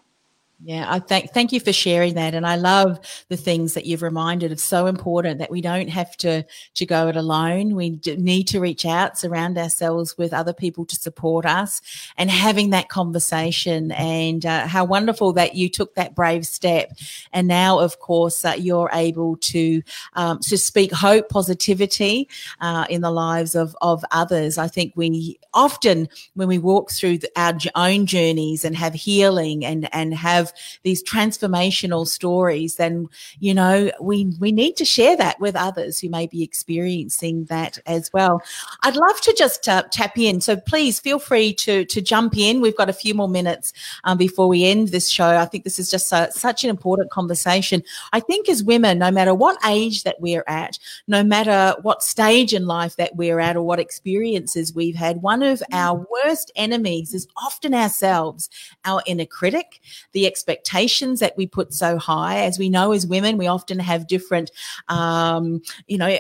Yeah, 0.64 0.86
I 0.88 1.00
thank 1.00 1.32
thank 1.32 1.52
you 1.52 1.60
for 1.60 1.74
sharing 1.74 2.14
that, 2.16 2.36
and 2.36 2.46
I 2.46 2.56
love 2.56 3.00
the 3.30 3.38
things 3.38 3.74
that 3.74 3.88
you've 3.88 4.04
reminded 4.04 4.52
of. 4.52 4.60
So 4.60 4.86
important 4.86 5.40
that 5.40 5.50
we 5.50 5.60
don't 5.60 5.88
have 5.90 6.16
to 6.18 6.46
to 6.76 6.86
go 6.86 7.08
it 7.08 7.16
alone. 7.16 7.74
We 7.74 8.00
need 8.06 8.44
to 8.50 8.60
reach 8.60 8.86
out, 8.86 9.18
surround 9.18 9.58
ourselves 9.58 10.20
with 10.20 10.34
other 10.34 10.54
people 10.54 10.86
to 10.86 10.96
support 10.96 11.48
us, 11.48 11.82
and 12.16 12.30
having 12.30 12.70
that 12.72 12.90
conversation. 12.90 13.92
And 13.94 14.46
uh, 14.46 14.68
how 14.68 14.86
wonderful 14.86 15.34
that 15.34 15.56
you 15.56 15.68
took 15.68 15.96
that 15.96 16.14
brave 16.14 16.46
step, 16.46 16.92
and 17.34 17.48
now, 17.48 17.80
of 17.80 17.98
course, 17.98 18.46
uh, 18.46 18.54
you're 18.56 18.92
able 18.94 19.38
to 19.38 19.82
um, 20.14 20.38
to 20.42 20.60
speak 20.60 20.92
hope, 20.92 21.30
positivity 21.30 22.30
uh, 22.60 22.86
in 22.88 23.02
the 23.02 23.10
lives 23.12 23.56
of 23.56 23.76
of 23.82 24.06
others. 24.12 24.60
I 24.60 24.68
think 24.68 24.94
we 24.96 25.40
often, 25.56 26.08
when 26.36 26.48
we 26.48 26.60
walk 26.60 26.92
through 26.92 27.18
the, 27.18 27.32
our 27.36 27.54
own 27.74 28.06
journeys 28.06 28.64
and 28.64 28.76
have 28.76 28.94
healing 28.94 29.66
and 29.66 29.90
and 29.92 30.14
have 30.14 30.51
these 30.84 31.04
transformational 31.04 32.08
stories, 32.08 32.76
then 32.76 33.08
you 33.40 33.54
know 33.54 33.92
we 34.02 34.34
we 34.40 34.52
need 34.52 34.76
to 34.78 34.86
share 34.86 35.16
that 35.18 35.40
with 35.40 35.56
others 35.56 36.00
who 36.00 36.10
may 36.10 36.28
be 36.28 36.44
experiencing 36.44 37.46
that 37.46 37.80
as 37.86 38.12
well. 38.14 38.42
I'd 38.84 38.96
love 38.96 39.22
to 39.22 39.36
just 39.38 39.68
uh, 39.68 39.84
tap 39.92 40.18
in, 40.18 40.42
so 40.42 40.56
please 40.56 41.00
feel 41.00 41.20
free 41.20 41.54
to 41.56 41.86
to 41.86 42.02
jump 42.02 42.38
in. 42.38 42.62
We've 42.62 42.78
got 42.78 42.90
a 42.90 42.94
few 42.94 43.14
more 43.14 43.30
minutes 43.30 43.74
um, 44.04 44.18
before 44.18 44.48
we 44.48 44.66
end 44.66 44.90
this 44.90 45.10
show. 45.10 45.38
I 45.38 45.46
think 45.46 45.64
this 45.64 45.80
is 45.80 45.90
just 45.90 46.12
a, 46.12 46.30
such 46.32 46.64
an 46.64 46.70
important 46.70 47.12
conversation. 47.12 47.84
I 48.14 48.20
think 48.20 48.50
as 48.50 48.64
women, 48.64 49.00
no 49.00 49.12
matter 49.12 49.34
what 49.34 49.58
age 49.66 50.04
that 50.04 50.20
we're 50.20 50.44
at, 50.48 50.78
no 51.08 51.24
matter 51.24 51.76
what 51.82 52.04
stage 52.04 52.54
in 52.54 52.66
life 52.68 52.96
that 52.98 53.16
we're 53.16 53.40
at, 53.40 53.56
or 53.56 53.64
what 53.64 53.80
experiences 53.80 54.74
we've 54.74 54.96
had, 54.96 55.22
one 55.22 55.44
of 55.44 55.62
our 55.72 56.06
worst 56.12 56.52
enemies 56.56 57.14
is 57.14 57.28
often 57.38 57.74
ourselves, 57.74 58.50
our 58.86 59.02
inner 59.06 59.26
critic, 59.26 59.80
the 60.14 60.26
expectations 60.42 61.20
that 61.20 61.38
we 61.38 61.46
put 61.46 61.72
so 61.72 61.98
high. 61.98 62.40
As 62.40 62.58
we 62.58 62.70
know, 62.70 62.92
as 62.94 63.06
women, 63.06 63.38
we 63.38 63.46
often 63.46 63.78
have 63.78 64.08
different, 64.08 64.50
um, 64.88 65.62
you 65.86 65.98
know, 66.00 66.18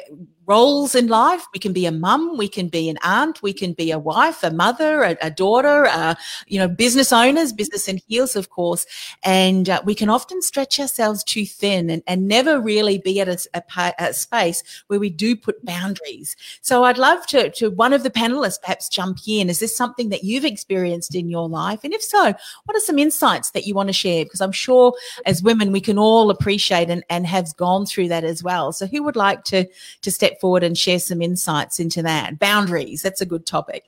roles 0.51 0.95
in 0.95 1.07
life. 1.07 1.43
We 1.53 1.59
can 1.59 1.71
be 1.71 1.85
a 1.85 1.93
mum, 1.93 2.37
we 2.37 2.49
can 2.49 2.67
be 2.67 2.89
an 2.89 2.97
aunt, 3.03 3.41
we 3.41 3.53
can 3.53 3.71
be 3.71 3.89
a 3.89 3.97
wife, 4.13 4.43
a 4.43 4.51
mother, 4.51 5.01
a, 5.01 5.15
a 5.21 5.31
daughter, 5.31 5.85
uh, 5.85 6.15
you 6.45 6.59
know, 6.59 6.67
business 6.67 7.13
owners, 7.13 7.53
business 7.53 7.87
in 7.87 8.01
heels, 8.05 8.35
of 8.35 8.49
course. 8.49 8.85
And 9.23 9.69
uh, 9.69 9.81
we 9.85 9.95
can 9.95 10.09
often 10.09 10.41
stretch 10.41 10.77
ourselves 10.77 11.23
too 11.23 11.45
thin 11.45 11.89
and, 11.89 12.03
and 12.05 12.27
never 12.27 12.59
really 12.59 12.97
be 12.97 13.21
at 13.21 13.29
a, 13.29 13.37
a, 13.53 13.93
a, 13.97 14.13
space 14.13 14.61
where 14.87 14.99
we 14.99 15.09
do 15.09 15.37
put 15.37 15.63
boundaries. 15.63 16.35
So 16.61 16.83
I'd 16.83 16.97
love 16.97 17.25
to, 17.27 17.49
to 17.51 17.71
one 17.71 17.93
of 17.93 18.03
the 18.03 18.11
panelists 18.11 18.61
perhaps 18.61 18.89
jump 18.89 19.19
in. 19.25 19.49
Is 19.49 19.59
this 19.59 19.75
something 19.75 20.09
that 20.09 20.25
you've 20.25 20.43
experienced 20.43 21.15
in 21.15 21.29
your 21.29 21.47
life? 21.47 21.79
And 21.85 21.93
if 21.93 22.01
so, 22.01 22.33
what 22.65 22.75
are 22.75 22.87
some 22.89 22.99
insights 22.99 23.51
that 23.51 23.65
you 23.65 23.73
want 23.73 23.87
to 23.87 23.93
share? 23.93 24.25
Because 24.25 24.41
I'm 24.41 24.51
sure 24.51 24.93
as 25.25 25.41
women, 25.41 25.71
we 25.71 25.79
can 25.79 25.97
all 25.97 26.29
appreciate 26.29 26.89
and, 26.89 27.05
and 27.09 27.25
have 27.25 27.55
gone 27.55 27.85
through 27.85 28.09
that 28.09 28.25
as 28.25 28.43
well. 28.43 28.73
So 28.73 28.85
who 28.85 29.01
would 29.03 29.15
like 29.15 29.45
to, 29.45 29.65
to 30.01 30.11
step 30.11 30.40
forward 30.41 30.63
and 30.63 30.77
share 30.77 30.99
some 30.99 31.21
insights 31.21 31.80
into 31.80 32.01
that. 32.04 32.39
Boundaries, 32.39 33.01
that's 33.01 33.21
a 33.21 33.25
good 33.25 33.45
topic. 33.45 33.86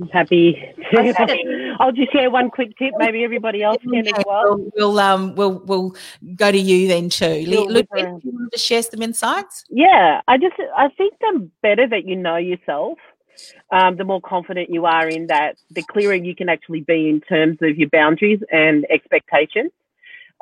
I'm 0.00 0.08
happy. 0.08 0.62
I'll 1.80 1.92
just 1.92 2.12
share 2.12 2.30
one 2.30 2.50
quick 2.50 2.76
tip. 2.78 2.92
Maybe 2.96 3.24
everybody 3.24 3.62
else 3.62 3.82
can 3.82 4.06
as 4.06 4.24
well. 4.26 4.56
We'll, 4.56 4.70
we'll 4.76 4.98
um 5.00 5.34
we'll 5.34 5.62
we'll 5.64 5.94
go 6.36 6.50
to 6.50 6.58
you 6.58 6.88
then 6.88 7.08
too. 7.08 7.44
Luke, 7.46 7.88
do 7.94 8.20
you 8.22 8.32
want 8.32 8.52
to 8.52 8.58
share 8.58 8.82
some 8.82 9.02
insights? 9.02 9.64
Yeah, 9.68 10.20
I 10.28 10.38
just 10.38 10.54
I 10.76 10.88
think 10.96 11.14
the 11.20 11.50
better 11.62 11.88
that 11.88 12.06
you 12.06 12.16
know 12.16 12.36
yourself, 12.36 12.98
um, 13.72 13.96
the 13.96 14.04
more 14.04 14.20
confident 14.20 14.70
you 14.70 14.86
are 14.86 15.08
in 15.08 15.26
that, 15.26 15.56
the 15.70 15.82
clearer 15.82 16.14
you 16.14 16.34
can 16.34 16.48
actually 16.48 16.82
be 16.82 17.08
in 17.08 17.20
terms 17.20 17.58
of 17.60 17.76
your 17.76 17.88
boundaries 17.88 18.40
and 18.50 18.86
expectations. 18.90 19.72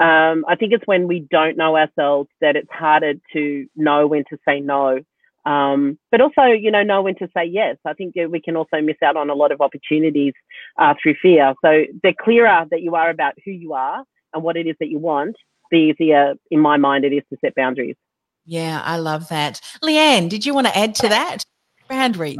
Um, 0.00 0.44
I 0.48 0.54
think 0.54 0.72
it's 0.72 0.86
when 0.86 1.08
we 1.08 1.26
don't 1.30 1.56
know 1.56 1.76
ourselves 1.76 2.28
that 2.40 2.56
it's 2.56 2.70
harder 2.70 3.14
to 3.32 3.66
know 3.74 4.06
when 4.06 4.24
to 4.30 4.38
say 4.46 4.60
no. 4.60 5.00
Um, 5.44 5.98
but 6.10 6.20
also, 6.20 6.42
you 6.44 6.70
know, 6.70 6.82
know 6.82 7.02
when 7.02 7.16
to 7.16 7.28
say 7.36 7.44
yes. 7.46 7.76
I 7.84 7.94
think 7.94 8.14
we 8.14 8.40
can 8.40 8.56
also 8.56 8.80
miss 8.80 8.96
out 9.02 9.16
on 9.16 9.30
a 9.30 9.34
lot 9.34 9.50
of 9.50 9.60
opportunities 9.60 10.34
uh, 10.78 10.94
through 11.02 11.14
fear. 11.22 11.54
So 11.64 11.84
the 12.02 12.12
clearer 12.12 12.66
that 12.70 12.82
you 12.82 12.94
are 12.94 13.10
about 13.10 13.34
who 13.44 13.50
you 13.50 13.72
are 13.72 14.04
and 14.34 14.42
what 14.42 14.56
it 14.56 14.66
is 14.66 14.76
that 14.78 14.88
you 14.88 14.98
want, 14.98 15.36
the 15.70 15.78
easier, 15.78 16.34
in 16.50 16.60
my 16.60 16.76
mind, 16.76 17.04
it 17.04 17.12
is 17.12 17.22
to 17.30 17.38
set 17.40 17.54
boundaries. 17.54 17.96
Yeah, 18.44 18.80
I 18.84 18.96
love 18.96 19.28
that. 19.28 19.60
Leanne, 19.82 20.28
did 20.28 20.46
you 20.46 20.54
want 20.54 20.66
to 20.66 20.76
add 20.76 20.94
to 20.96 21.08
that? 21.08 21.44
Boundaries. 21.88 22.38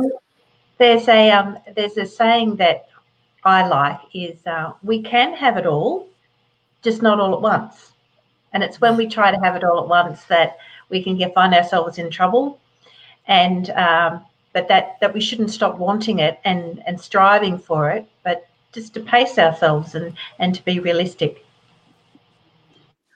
There's 0.78 1.08
a 1.08 1.30
um, 1.30 1.58
there's 1.74 1.96
a 1.96 2.06
saying 2.06 2.56
that 2.56 2.86
I 3.44 3.66
like 3.66 4.00
is 4.14 4.46
uh, 4.46 4.72
we 4.82 5.02
can 5.02 5.34
have 5.34 5.56
it 5.56 5.66
all, 5.66 6.08
just 6.82 7.02
not 7.02 7.20
all 7.20 7.34
at 7.34 7.40
once. 7.40 7.92
And 8.52 8.62
it's 8.62 8.80
when 8.80 8.96
we 8.96 9.06
try 9.06 9.30
to 9.30 9.40
have 9.40 9.56
it 9.56 9.64
all 9.64 9.80
at 9.80 9.88
once 9.88 10.24
that 10.24 10.58
we 10.88 11.02
can 11.02 11.16
get 11.16 11.34
find 11.34 11.54
ourselves 11.54 11.98
in 11.98 12.10
trouble. 12.10 12.58
And 13.26 13.70
um, 13.70 14.24
but 14.52 14.68
that 14.68 14.98
that 15.00 15.12
we 15.12 15.20
shouldn't 15.20 15.50
stop 15.50 15.78
wanting 15.78 16.18
it 16.18 16.40
and 16.44 16.82
and 16.86 17.00
striving 17.00 17.58
for 17.58 17.90
it, 17.90 18.06
but 18.24 18.48
just 18.72 18.94
to 18.94 19.00
pace 19.00 19.38
ourselves 19.38 19.94
and 19.94 20.16
and 20.38 20.54
to 20.54 20.64
be 20.64 20.80
realistic. 20.80 21.44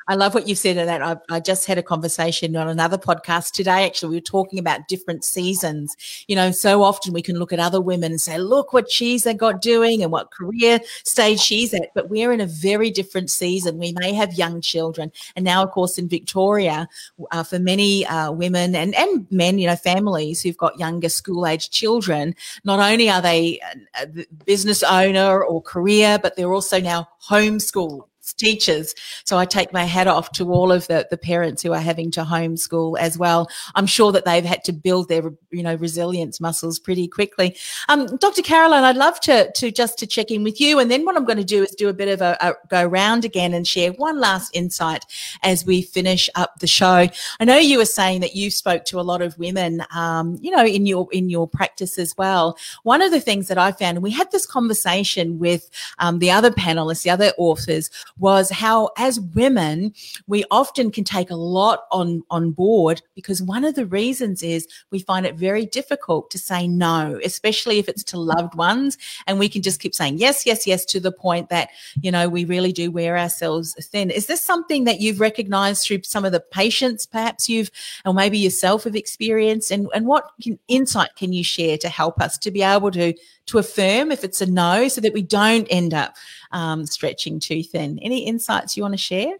I 0.08 0.14
love 0.14 0.34
what 0.34 0.48
you 0.48 0.54
said 0.54 0.78
of 0.78 0.86
that. 0.86 1.02
I, 1.02 1.16
I, 1.28 1.40
just 1.40 1.66
had 1.66 1.78
a 1.78 1.82
conversation 1.82 2.56
on 2.56 2.68
another 2.68 2.98
podcast 2.98 3.52
today. 3.52 3.84
Actually, 3.86 4.10
we 4.10 4.16
were 4.16 4.20
talking 4.20 4.58
about 4.58 4.88
different 4.88 5.24
seasons. 5.24 5.96
You 6.26 6.36
know, 6.36 6.50
so 6.50 6.82
often 6.82 7.12
we 7.12 7.22
can 7.22 7.38
look 7.38 7.52
at 7.52 7.60
other 7.60 7.80
women 7.80 8.12
and 8.12 8.20
say, 8.20 8.38
look 8.38 8.72
what 8.72 8.90
she's 8.90 9.26
got 9.36 9.62
doing 9.62 10.02
and 10.02 10.10
what 10.10 10.30
career 10.30 10.80
stage 11.04 11.40
she's 11.40 11.72
at. 11.74 11.90
But 11.94 12.08
we're 12.08 12.32
in 12.32 12.40
a 12.40 12.46
very 12.46 12.90
different 12.90 13.30
season. 13.30 13.78
We 13.78 13.92
may 13.92 14.12
have 14.12 14.34
young 14.34 14.60
children. 14.60 15.12
And 15.36 15.44
now, 15.44 15.62
of 15.62 15.70
course, 15.70 15.98
in 15.98 16.08
Victoria, 16.08 16.88
uh, 17.30 17.42
for 17.44 17.58
many 17.58 18.06
uh, 18.06 18.32
women 18.32 18.74
and, 18.74 18.94
and 18.94 19.26
men, 19.30 19.58
you 19.58 19.66
know, 19.66 19.76
families 19.76 20.42
who've 20.42 20.56
got 20.56 20.78
younger 20.78 21.08
school 21.08 21.46
age 21.46 21.70
children, 21.70 22.34
not 22.64 22.80
only 22.80 23.08
are 23.08 23.22
they 23.22 23.60
a 24.00 24.06
business 24.44 24.82
owner 24.82 25.42
or 25.44 25.62
career, 25.62 26.18
but 26.20 26.36
they're 26.36 26.52
also 26.52 26.80
now 26.80 27.08
homeschooled 27.28 28.02
teachers. 28.22 28.94
So 29.24 29.36
I 29.36 29.44
take 29.44 29.72
my 29.72 29.84
hat 29.84 30.06
off 30.06 30.32
to 30.32 30.52
all 30.52 30.70
of 30.70 30.86
the, 30.86 31.06
the 31.10 31.16
parents 31.16 31.62
who 31.62 31.72
are 31.72 31.80
having 31.80 32.10
to 32.12 32.22
homeschool 32.22 32.98
as 32.98 33.18
well. 33.18 33.48
I'm 33.74 33.86
sure 33.86 34.12
that 34.12 34.24
they've 34.24 34.44
had 34.44 34.62
to 34.64 34.72
build 34.72 35.08
their, 35.08 35.32
you 35.50 35.62
know, 35.62 35.74
resilience 35.74 36.40
muscles 36.40 36.78
pretty 36.78 37.08
quickly. 37.08 37.56
Um, 37.88 38.16
Dr. 38.16 38.42
Caroline, 38.42 38.84
I'd 38.84 38.96
love 38.96 39.18
to, 39.20 39.50
to 39.52 39.70
just 39.72 39.98
to 39.98 40.06
check 40.06 40.30
in 40.30 40.44
with 40.44 40.60
you. 40.60 40.78
And 40.78 40.90
then 40.90 41.04
what 41.04 41.16
I'm 41.16 41.24
going 41.24 41.38
to 41.38 41.44
do 41.44 41.62
is 41.62 41.74
do 41.74 41.88
a 41.88 41.92
bit 41.92 42.08
of 42.08 42.20
a, 42.20 42.36
a 42.40 42.54
go 42.68 42.84
round 42.84 43.24
again 43.24 43.54
and 43.54 43.66
share 43.66 43.92
one 43.92 44.20
last 44.20 44.54
insight 44.54 45.04
as 45.42 45.66
we 45.66 45.82
finish 45.82 46.30
up 46.36 46.60
the 46.60 46.66
show. 46.66 47.08
I 47.40 47.44
know 47.44 47.56
you 47.56 47.78
were 47.78 47.84
saying 47.84 48.20
that 48.20 48.36
you 48.36 48.50
spoke 48.50 48.84
to 48.86 49.00
a 49.00 49.02
lot 49.02 49.22
of 49.22 49.36
women, 49.38 49.84
um, 49.94 50.38
you 50.40 50.50
know, 50.50 50.64
in 50.64 50.86
your, 50.86 51.08
in 51.12 51.28
your 51.28 51.48
practice 51.48 51.98
as 51.98 52.16
well. 52.16 52.56
One 52.84 53.02
of 53.02 53.10
the 53.10 53.20
things 53.20 53.48
that 53.48 53.58
I 53.58 53.72
found, 53.72 53.96
and 53.96 54.04
we 54.04 54.12
had 54.12 54.30
this 54.30 54.46
conversation 54.46 55.38
with 55.38 55.68
um, 55.98 56.20
the 56.20 56.30
other 56.30 56.50
panelists, 56.50 57.02
the 57.02 57.10
other 57.10 57.32
authors, 57.36 57.90
was 58.18 58.50
how 58.50 58.90
as 58.96 59.20
women, 59.20 59.92
we 60.26 60.44
often 60.50 60.90
can 60.90 61.04
take 61.04 61.30
a 61.30 61.36
lot 61.36 61.84
on, 61.90 62.22
on 62.30 62.50
board 62.50 63.02
because 63.14 63.42
one 63.42 63.64
of 63.64 63.74
the 63.74 63.86
reasons 63.86 64.42
is 64.42 64.66
we 64.90 64.98
find 64.98 65.26
it 65.26 65.34
very 65.34 65.66
difficult 65.66 66.30
to 66.30 66.38
say 66.38 66.66
no, 66.68 67.20
especially 67.24 67.78
if 67.78 67.88
it's 67.88 68.04
to 68.04 68.18
loved 68.18 68.54
ones. 68.54 68.98
And 69.26 69.38
we 69.38 69.48
can 69.48 69.62
just 69.62 69.80
keep 69.80 69.94
saying 69.94 70.18
yes, 70.18 70.46
yes, 70.46 70.66
yes, 70.66 70.84
to 70.86 71.00
the 71.00 71.12
point 71.12 71.48
that, 71.48 71.70
you 72.00 72.10
know, 72.10 72.28
we 72.28 72.44
really 72.44 72.72
do 72.72 72.90
wear 72.90 73.18
ourselves 73.18 73.74
thin. 73.80 74.10
Is 74.10 74.26
this 74.26 74.40
something 74.40 74.84
that 74.84 75.00
you've 75.00 75.20
recognized 75.20 75.86
through 75.86 76.02
some 76.02 76.24
of 76.24 76.32
the 76.32 76.40
patients 76.40 77.06
perhaps 77.06 77.48
you've, 77.48 77.70
or 78.04 78.14
maybe 78.14 78.38
yourself 78.38 78.84
have 78.84 78.96
experienced? 78.96 79.70
And, 79.70 79.88
and 79.94 80.06
what 80.06 80.30
can, 80.42 80.58
insight 80.68 81.10
can 81.16 81.32
you 81.32 81.44
share 81.44 81.78
to 81.78 81.88
help 81.88 82.20
us 82.20 82.38
to 82.38 82.50
be 82.50 82.62
able 82.62 82.90
to 82.92 83.14
to 83.46 83.58
affirm 83.58 84.12
if 84.12 84.24
it's 84.24 84.40
a 84.40 84.46
no 84.46 84.88
so 84.88 85.00
that 85.00 85.12
we 85.12 85.22
don't 85.22 85.66
end 85.70 85.94
up 85.94 86.16
um, 86.52 86.86
stretching 86.86 87.40
too 87.40 87.62
thin. 87.62 87.98
Any 88.00 88.26
insights 88.26 88.76
you 88.76 88.82
want 88.82 88.94
to 88.94 88.98
share? 88.98 89.32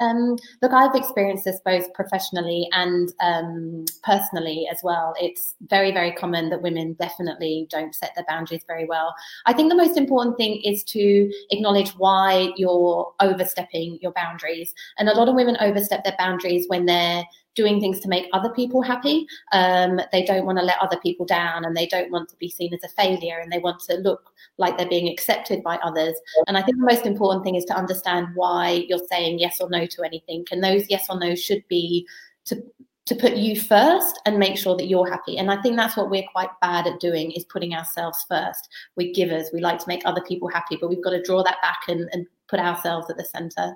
Um, 0.00 0.36
look, 0.60 0.72
I've 0.72 0.94
experienced 0.94 1.44
this 1.44 1.60
both 1.64 1.92
professionally 1.92 2.68
and 2.72 3.12
um, 3.20 3.84
personally 4.02 4.68
as 4.70 4.78
well. 4.82 5.14
It's 5.20 5.54
very, 5.68 5.92
very 5.92 6.12
common 6.12 6.50
that 6.50 6.62
women 6.62 6.94
definitely 6.94 7.66
don't 7.70 7.94
set 7.94 8.14
their 8.14 8.24
boundaries 8.28 8.62
very 8.66 8.84
well. 8.84 9.14
I 9.46 9.52
think 9.52 9.70
the 9.70 9.76
most 9.76 9.96
important 9.96 10.36
thing 10.36 10.60
is 10.62 10.84
to 10.84 11.32
acknowledge 11.50 11.90
why 11.90 12.52
you're 12.56 13.12
overstepping 13.20 13.98
your 14.00 14.12
boundaries. 14.12 14.72
And 14.98 15.08
a 15.08 15.14
lot 15.14 15.28
of 15.28 15.34
women 15.34 15.56
overstep 15.60 16.04
their 16.04 16.16
boundaries 16.18 16.66
when 16.68 16.86
they're 16.86 17.24
doing 17.54 17.80
things 17.80 18.00
to 18.00 18.08
make 18.08 18.26
other 18.32 18.50
people 18.50 18.82
happy. 18.82 19.26
Um, 19.52 20.00
they 20.10 20.24
don't 20.24 20.46
want 20.46 20.58
to 20.58 20.64
let 20.64 20.80
other 20.80 20.98
people 21.02 21.26
down 21.26 21.64
and 21.64 21.76
they 21.76 21.86
don't 21.86 22.10
want 22.10 22.28
to 22.30 22.36
be 22.36 22.48
seen 22.48 22.72
as 22.72 22.82
a 22.84 22.88
failure 22.88 23.38
and 23.38 23.52
they 23.52 23.58
want 23.58 23.80
to 23.88 23.96
look 23.96 24.32
like 24.58 24.78
they're 24.78 24.88
being 24.88 25.08
accepted 25.08 25.62
by 25.62 25.76
others. 25.76 26.14
And 26.46 26.56
I 26.56 26.62
think 26.62 26.78
the 26.78 26.84
most 26.84 27.06
important 27.06 27.44
thing 27.44 27.56
is 27.56 27.64
to 27.66 27.76
understand 27.76 28.28
why 28.34 28.84
you're 28.88 29.06
saying 29.10 29.38
yes 29.38 29.60
or 29.60 29.68
no 29.68 29.86
to 29.86 30.02
anything. 30.02 30.44
And 30.50 30.62
those 30.62 30.86
yes 30.88 31.06
or 31.10 31.18
no 31.18 31.34
should 31.34 31.66
be 31.68 32.06
to 32.46 32.62
to 33.04 33.16
put 33.16 33.36
you 33.36 33.60
first 33.60 34.20
and 34.26 34.38
make 34.38 34.56
sure 34.56 34.76
that 34.76 34.86
you're 34.86 35.10
happy. 35.10 35.36
And 35.36 35.50
I 35.50 35.60
think 35.60 35.76
that's 35.76 35.96
what 35.96 36.08
we're 36.08 36.26
quite 36.30 36.50
bad 36.60 36.86
at 36.86 37.00
doing 37.00 37.32
is 37.32 37.44
putting 37.44 37.74
ourselves 37.74 38.24
first. 38.28 38.68
We're 38.96 39.12
givers. 39.12 39.50
We 39.52 39.60
like 39.60 39.80
to 39.80 39.88
make 39.88 40.02
other 40.04 40.22
people 40.22 40.48
happy, 40.48 40.78
but 40.80 40.88
we've 40.88 41.02
got 41.02 41.10
to 41.10 41.22
draw 41.22 41.42
that 41.42 41.60
back 41.62 41.80
and, 41.88 42.08
and 42.12 42.26
put 42.48 42.60
ourselves 42.60 43.10
at 43.10 43.16
the 43.16 43.24
center. 43.24 43.74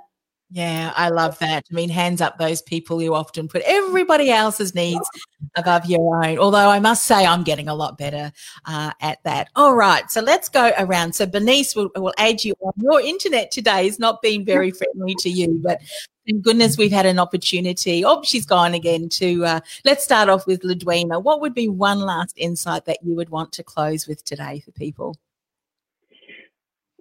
Yeah, 0.50 0.92
I 0.96 1.08
love 1.08 1.36
that. 1.40 1.64
I 1.68 1.74
mean, 1.74 1.88
hands 1.88 2.20
up 2.20 2.38
those 2.38 2.62
people 2.62 3.00
who 3.00 3.14
often 3.14 3.48
put 3.48 3.62
everybody 3.66 4.30
else's 4.30 4.76
needs 4.76 5.08
above 5.56 5.86
your 5.86 6.24
own. 6.24 6.38
Although 6.38 6.70
I 6.70 6.78
must 6.78 7.04
say, 7.04 7.26
I'm 7.26 7.42
getting 7.42 7.68
a 7.68 7.74
lot 7.74 7.98
better 7.98 8.30
uh, 8.64 8.92
at 9.00 9.18
that. 9.24 9.48
All 9.56 9.74
right, 9.74 10.08
so 10.08 10.20
let's 10.20 10.48
go 10.48 10.70
around. 10.78 11.14
So 11.16 11.26
Bernice 11.26 11.74
will, 11.74 11.90
will 11.96 12.14
add 12.16 12.44
you 12.44 12.54
on. 12.60 12.72
Your 12.76 13.00
internet 13.00 13.50
today 13.50 13.86
has 13.86 13.98
not 13.98 14.22
been 14.22 14.44
very 14.44 14.70
friendly 14.70 15.16
to 15.16 15.28
you, 15.28 15.60
but 15.64 15.80
thank 16.28 16.44
goodness 16.44 16.78
we've 16.78 16.92
had 16.92 17.06
an 17.06 17.18
opportunity. 17.18 18.04
Oh, 18.04 18.22
she's 18.22 18.46
gone 18.46 18.72
again. 18.72 19.08
To 19.08 19.44
uh, 19.44 19.60
let's 19.84 20.04
start 20.04 20.28
off 20.28 20.46
with 20.46 20.62
Ludwina. 20.62 21.20
What 21.20 21.40
would 21.40 21.54
be 21.54 21.68
one 21.68 21.98
last 21.98 22.34
insight 22.36 22.84
that 22.84 22.98
you 23.02 23.16
would 23.16 23.30
want 23.30 23.50
to 23.54 23.64
close 23.64 24.06
with 24.06 24.24
today 24.24 24.60
for 24.64 24.70
people? 24.70 25.16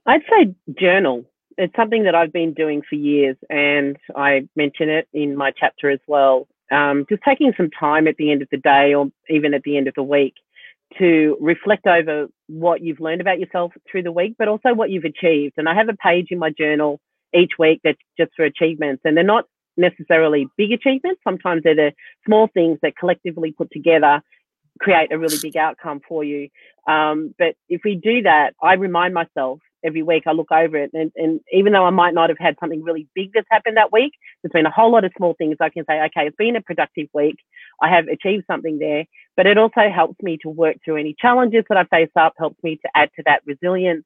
I'd 0.07 0.21
say 0.31 0.55
journal 0.79 1.25
it's 1.57 1.75
something 1.75 2.03
that 2.03 2.15
I've 2.15 2.33
been 2.33 2.53
doing 2.53 2.81
for 2.87 2.95
years, 2.95 3.37
and 3.49 3.97
I 4.15 4.47
mention 4.55 4.89
it 4.89 5.07
in 5.13 5.35
my 5.35 5.51
chapter 5.51 5.89
as 5.89 5.99
well. 6.07 6.47
Um, 6.71 7.05
just 7.09 7.21
taking 7.23 7.53
some 7.55 7.69
time 7.69 8.07
at 8.07 8.17
the 8.17 8.31
end 8.31 8.41
of 8.41 8.49
the 8.51 8.57
day, 8.57 8.93
or 8.93 9.07
even 9.29 9.53
at 9.53 9.63
the 9.63 9.77
end 9.77 9.87
of 9.87 9.93
the 9.95 10.03
week, 10.03 10.33
to 10.99 11.37
reflect 11.39 11.87
over 11.87 12.27
what 12.47 12.81
you've 12.81 12.99
learned 12.99 13.21
about 13.21 13.39
yourself 13.39 13.73
through 13.89 14.03
the 14.03 14.11
week, 14.11 14.35
but 14.37 14.47
also 14.47 14.73
what 14.73 14.89
you've 14.89 15.05
achieved. 15.05 15.53
And 15.57 15.69
I 15.69 15.75
have 15.75 15.89
a 15.89 15.93
page 15.93 16.27
in 16.31 16.39
my 16.39 16.49
journal 16.49 16.99
each 17.33 17.53
week 17.57 17.81
that's 17.83 17.99
just 18.17 18.31
for 18.35 18.45
achievements, 18.45 19.01
and 19.05 19.15
they're 19.15 19.23
not 19.23 19.45
necessarily 19.77 20.47
big 20.57 20.71
achievements. 20.71 21.21
Sometimes 21.23 21.63
they're 21.63 21.75
the 21.75 21.91
small 22.25 22.47
things 22.53 22.79
that 22.81 22.97
collectively 22.97 23.51
put 23.51 23.69
together 23.71 24.21
create 24.79 25.11
a 25.11 25.17
really 25.17 25.37
big 25.41 25.57
outcome 25.57 26.01
for 26.07 26.23
you. 26.23 26.49
Um, 26.87 27.33
but 27.37 27.55
if 27.69 27.81
we 27.83 27.95
do 27.95 28.23
that, 28.23 28.53
I 28.61 28.73
remind 28.73 29.13
myself 29.13 29.59
every 29.85 30.03
week 30.03 30.23
I 30.25 30.31
look 30.31 30.51
over 30.51 30.77
it, 30.77 30.91
and, 30.93 31.11
and 31.15 31.39
even 31.51 31.73
though 31.73 31.85
I 31.85 31.91
might 31.91 32.13
not 32.13 32.29
have 32.29 32.39
had 32.39 32.55
something 32.59 32.83
really 32.83 33.07
big 33.13 33.31
that's 33.33 33.47
happened 33.51 33.77
that 33.77 33.93
week, 33.93 34.13
there's 34.41 34.51
been 34.51 34.65
a 34.65 34.71
whole 34.71 34.91
lot 34.91 35.05
of 35.05 35.11
small 35.17 35.35
things 35.37 35.57
I 35.61 35.69
can 35.69 35.85
say. 35.87 36.01
Okay, 36.05 36.27
it's 36.27 36.35
been 36.37 36.55
a 36.55 36.61
productive 36.61 37.07
week. 37.13 37.37
I 37.81 37.89
have 37.89 38.07
achieved 38.07 38.45
something 38.47 38.79
there, 38.79 39.05
but 39.37 39.45
it 39.45 39.57
also 39.57 39.89
helps 39.93 40.21
me 40.21 40.37
to 40.41 40.49
work 40.49 40.77
through 40.83 40.97
any 40.97 41.15
challenges 41.19 41.63
that 41.69 41.77
I 41.77 41.83
face 41.85 42.11
up. 42.15 42.33
Helps 42.37 42.61
me 42.63 42.77
to 42.77 42.89
add 42.95 43.09
to 43.15 43.23
that 43.25 43.41
resilience 43.45 44.05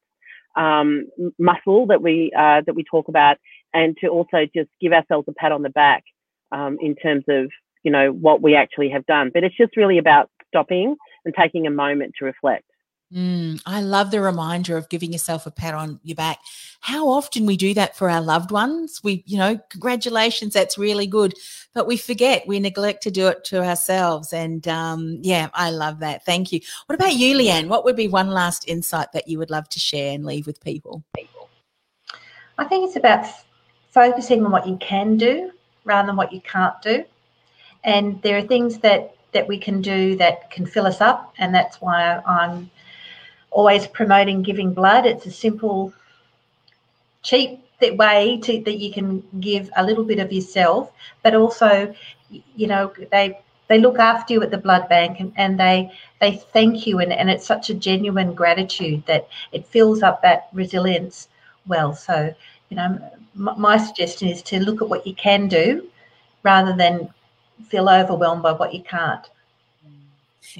um, 0.56 1.08
muscle 1.38 1.88
that 1.88 2.02
we 2.02 2.32
uh, 2.38 2.62
that 2.66 2.76
we 2.76 2.84
talk 2.84 3.08
about, 3.08 3.38
and 3.74 3.96
to 4.02 4.08
also 4.08 4.46
just 4.54 4.70
give 4.82 4.94
ourselves 4.94 5.28
a 5.30 5.34
pat 5.34 5.52
on 5.52 5.62
the 5.62 5.70
back 5.70 6.04
um, 6.52 6.78
in 6.82 6.96
terms 6.96 7.24
of 7.30 7.50
you 7.84 7.92
know 7.92 8.12
what 8.12 8.42
we 8.42 8.56
actually 8.56 8.90
have 8.90 9.06
done. 9.06 9.32
But 9.34 9.44
it's 9.44 9.58
just 9.58 9.78
really 9.78 9.98
about 9.98 10.30
stopping 10.48 10.96
and 11.26 11.34
taking 11.38 11.68
a 11.68 11.72
moment 11.72 12.14
to 12.20 12.26
reflect. 12.26 12.66
Mm, 13.14 13.60
I 13.66 13.82
love 13.82 14.12
the 14.12 14.22
reminder 14.22 14.78
of 14.78 14.88
giving 14.90 15.12
yourself 15.12 15.48
a 15.48 15.52
pat 15.52 15.74
on 15.74 16.00
your 16.04 16.16
back. 16.16 16.40
How 16.80 17.10
often 17.10 17.48
we 17.48 17.58
do 17.58 17.74
that 17.74 17.98
for 17.98 18.08
our 18.08 18.22
loved 18.22 18.52
ones. 18.52 19.02
We, 19.04 19.24
you 19.26 19.38
know, 19.38 19.60
congratulations, 19.70 20.54
that's 20.54 20.78
really 20.78 21.08
good. 21.08 21.34
But 21.74 21.88
we 21.88 21.98
forget, 21.98 22.48
we 22.48 22.60
neglect 22.60 23.02
to 23.04 23.12
do 23.12 23.28
it 23.28 23.44
to 23.46 23.64
ourselves. 23.64 24.32
And 24.32 24.68
um, 24.68 25.18
yeah, 25.22 25.50
I 25.56 25.72
love 25.72 26.00
that. 26.02 26.24
Thank 26.24 26.52
you. 26.52 26.60
What 26.86 26.96
about 26.96 27.16
you, 27.16 27.36
Leanne? 27.36 27.68
What 27.68 27.84
would 27.84 27.96
be 27.96 28.08
one 28.08 28.30
last 28.30 28.68
insight 28.68 29.12
that 29.14 29.28
you 29.28 29.40
would 29.40 29.50
love 29.50 29.68
to 29.70 29.80
share 29.80 30.14
and 30.14 30.24
leave 30.24 30.46
with 30.46 30.64
people? 30.64 31.04
I 32.60 32.66
think 32.66 32.86
it's 32.88 32.96
about 32.96 33.26
focusing 33.90 34.46
on 34.46 34.52
what 34.52 34.68
you 34.68 34.78
can 34.78 35.18
do 35.18 35.52
rather 35.84 36.08
than 36.08 36.16
what 36.16 36.32
you 36.32 36.42
can't 36.42 36.80
do. 36.84 37.04
And 37.84 38.22
there 38.22 38.38
are 38.38 38.44
things 38.44 38.78
that 38.80 39.16
that 39.32 39.48
we 39.48 39.60
can 39.60 39.80
do 39.80 40.16
that 40.16 40.50
can 40.50 40.66
fill 40.66 40.88
us 40.88 41.02
up, 41.02 41.34
and 41.38 41.54
that's 41.54 41.80
why 41.82 42.20
I'm 42.26 42.70
always 43.52 43.88
promoting 43.88 44.42
giving 44.42 44.74
blood. 44.74 45.06
It's 45.06 45.26
a 45.26 45.32
simple, 45.32 45.94
cheap 47.24 47.60
way 47.82 48.38
to 48.44 48.62
that 48.66 48.78
you 48.80 48.92
can 48.92 49.24
give 49.40 49.70
a 49.78 49.84
little 49.84 50.04
bit 50.04 50.20
of 50.20 50.32
yourself, 50.34 50.92
but 51.24 51.34
also, 51.36 51.94
you 52.30 52.68
know, 52.68 52.92
they 53.12 53.40
they 53.68 53.80
look 53.80 54.00
after 54.00 54.34
you 54.34 54.42
at 54.44 54.52
the 54.52 54.58
blood 54.58 54.90
bank 54.90 55.20
and, 55.20 55.32
and 55.38 55.60
they 55.60 55.92
they 56.20 56.32
thank 56.54 56.86
you 56.88 57.00
and, 57.00 57.14
and 57.14 57.30
it's 57.30 57.46
such 57.46 57.70
a 57.70 57.74
genuine 57.74 58.34
gratitude 58.34 59.06
that 59.06 59.28
it 59.52 59.66
fills 59.66 60.04
up 60.04 60.22
that 60.22 60.50
resilience 60.54 61.30
well. 61.68 61.94
So, 61.94 62.34
you 62.70 62.78
know, 62.78 63.00
my 63.36 63.78
suggestion 63.78 64.28
is 64.28 64.42
to 64.44 64.60
look 64.60 64.82
at 64.82 64.90
what 64.90 65.08
you 65.08 65.14
can 65.16 65.48
do 65.48 65.88
rather 66.44 66.76
than 66.76 67.10
feel 67.68 67.90
overwhelmed 67.90 68.44
by 68.44 68.52
what 68.54 68.74
you 68.74 68.82
can't. 68.84 69.30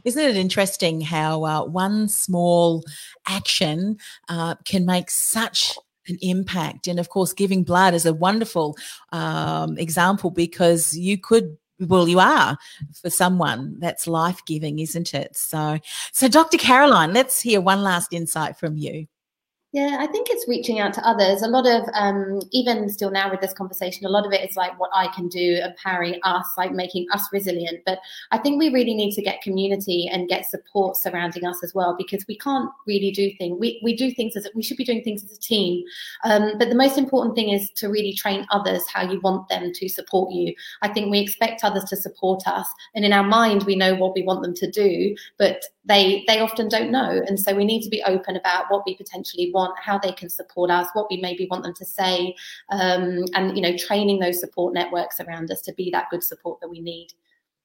Isn't 0.04 0.24
it 0.24 0.36
interesting 0.38 1.02
how 1.02 1.46
uh, 1.46 1.66
one 1.66 2.08
small 2.08 2.84
action 3.28 3.98
uh, 4.28 4.56
can 4.66 4.86
make 4.86 5.10
such 5.10 5.78
an 6.08 6.18
impact? 6.22 6.88
And 6.88 7.00
of 7.00 7.10
course, 7.10 7.34
giving 7.34 7.64
blood 7.64 7.94
is 7.94 8.06
a 8.06 8.14
wonderful 8.14 8.78
um, 9.12 9.78
example 9.78 10.32
because 10.32 10.98
you 10.98 11.18
could 11.18 11.58
well 11.80 12.10
you 12.10 12.20
are 12.20 12.58
for 12.94 13.10
someone. 13.10 13.76
That's 13.80 14.08
life 14.08 14.42
giving 14.46 14.80
isn't 14.80 15.14
it? 15.14 15.36
So 15.36 15.80
so 16.12 16.28
dr 16.28 16.58
caroline 16.58 17.14
let's 17.14 17.40
hear 17.40 17.62
one 17.62 17.82
last 17.82 18.12
insight 18.12 18.58
from 18.58 18.76
you 18.78 19.08
yeah, 19.72 19.98
I 20.00 20.08
think 20.08 20.30
it's 20.32 20.48
reaching 20.48 20.80
out 20.80 20.94
to 20.96 21.08
others. 21.08 21.44
A 21.44 21.48
lot 21.48 21.68
of, 21.68 21.88
um, 21.94 22.42
even 22.52 22.90
still 22.90 23.12
now 23.12 23.30
with 23.30 23.40
this 23.40 23.54
conversation, 23.54 24.04
a 24.04 24.10
lot 24.10 24.26
of 24.26 24.34
it 24.34 24.50
is 24.50 24.56
like 24.58 24.80
what 24.80 24.90
I 24.96 25.10
can 25.10 25.28
do, 25.28 25.62
empowering 25.64 26.20
us, 26.24 26.48
like 26.58 26.72
making 26.72 27.06
us 27.14 27.22
resilient. 27.32 27.82
But 27.86 28.00
I 28.32 28.40
think 28.40 28.58
we 28.58 28.70
really 28.70 28.96
need 28.96 29.14
to 29.14 29.22
get 29.22 29.44
community 29.44 30.10
and 30.12 30.28
get 30.28 30.48
support 30.48 30.98
surrounding 30.98 31.46
us 31.46 31.64
as 31.64 31.76
well, 31.76 31.96
because 31.96 32.26
we 32.28 32.36
can't 32.36 32.72
really 32.88 33.12
do 33.12 33.32
things. 33.38 33.60
We, 33.60 33.80
we 33.84 33.96
do 33.96 34.12
things 34.12 34.36
as 34.36 34.48
we 34.56 34.64
should 34.64 34.78
be 34.78 34.86
doing 34.86 35.04
things 35.04 35.24
as 35.24 35.38
a 35.38 35.40
team. 35.40 35.84
Um, 36.24 36.54
but 36.58 36.70
the 36.70 36.76
most 36.76 36.98
important 36.98 37.36
thing 37.36 37.50
is 37.50 37.70
to 37.76 37.90
really 37.90 38.14
train 38.14 38.48
others 38.50 38.82
how 38.92 39.04
you 39.04 39.20
want 39.20 39.50
them 39.50 39.72
to 39.72 39.88
support 39.88 40.34
you. 40.34 40.56
I 40.82 40.88
think 40.88 41.12
we 41.12 41.20
expect 41.20 41.64
others 41.64 41.84
to 41.86 41.96
support 41.96 42.42
us, 42.48 42.68
and 42.96 43.06
in 43.06 43.14
our 43.14 43.24
mind 43.24 43.64
we 43.64 43.76
know 43.76 43.94
what 43.94 44.16
we 44.16 44.24
want 44.24 44.42
them 44.42 44.56
to 44.56 44.72
do, 44.72 45.16
but 45.38 45.64
they 45.86 46.24
they 46.28 46.40
often 46.40 46.70
don't 46.70 46.92
know, 46.92 47.22
and 47.28 47.40
so 47.40 47.54
we 47.54 47.66
need 47.66 47.84
to 47.84 47.90
be 47.90 48.02
open 48.04 48.36
about 48.36 48.66
what 48.70 48.84
we 48.86 48.96
potentially 48.96 49.52
want 49.52 49.59
want, 49.60 49.78
how 49.80 49.98
they 50.00 50.12
can 50.12 50.30
support 50.30 50.72
us, 50.72 50.88
what 50.94 51.08
we 51.10 51.18
maybe 51.18 51.48
want 51.52 51.64
them 51.64 51.74
to 51.74 51.86
say, 51.86 52.36
um, 52.72 53.26
and 53.36 53.56
you 53.56 53.62
know, 53.62 53.76
training 53.78 54.20
those 54.20 54.40
support 54.40 54.74
networks 54.74 55.20
around 55.20 55.52
us 55.52 55.62
to 55.62 55.74
be 55.74 55.90
that 55.92 56.10
good 56.10 56.24
support 56.24 56.60
that 56.62 56.70
we 56.70 56.82
need. 56.82 57.10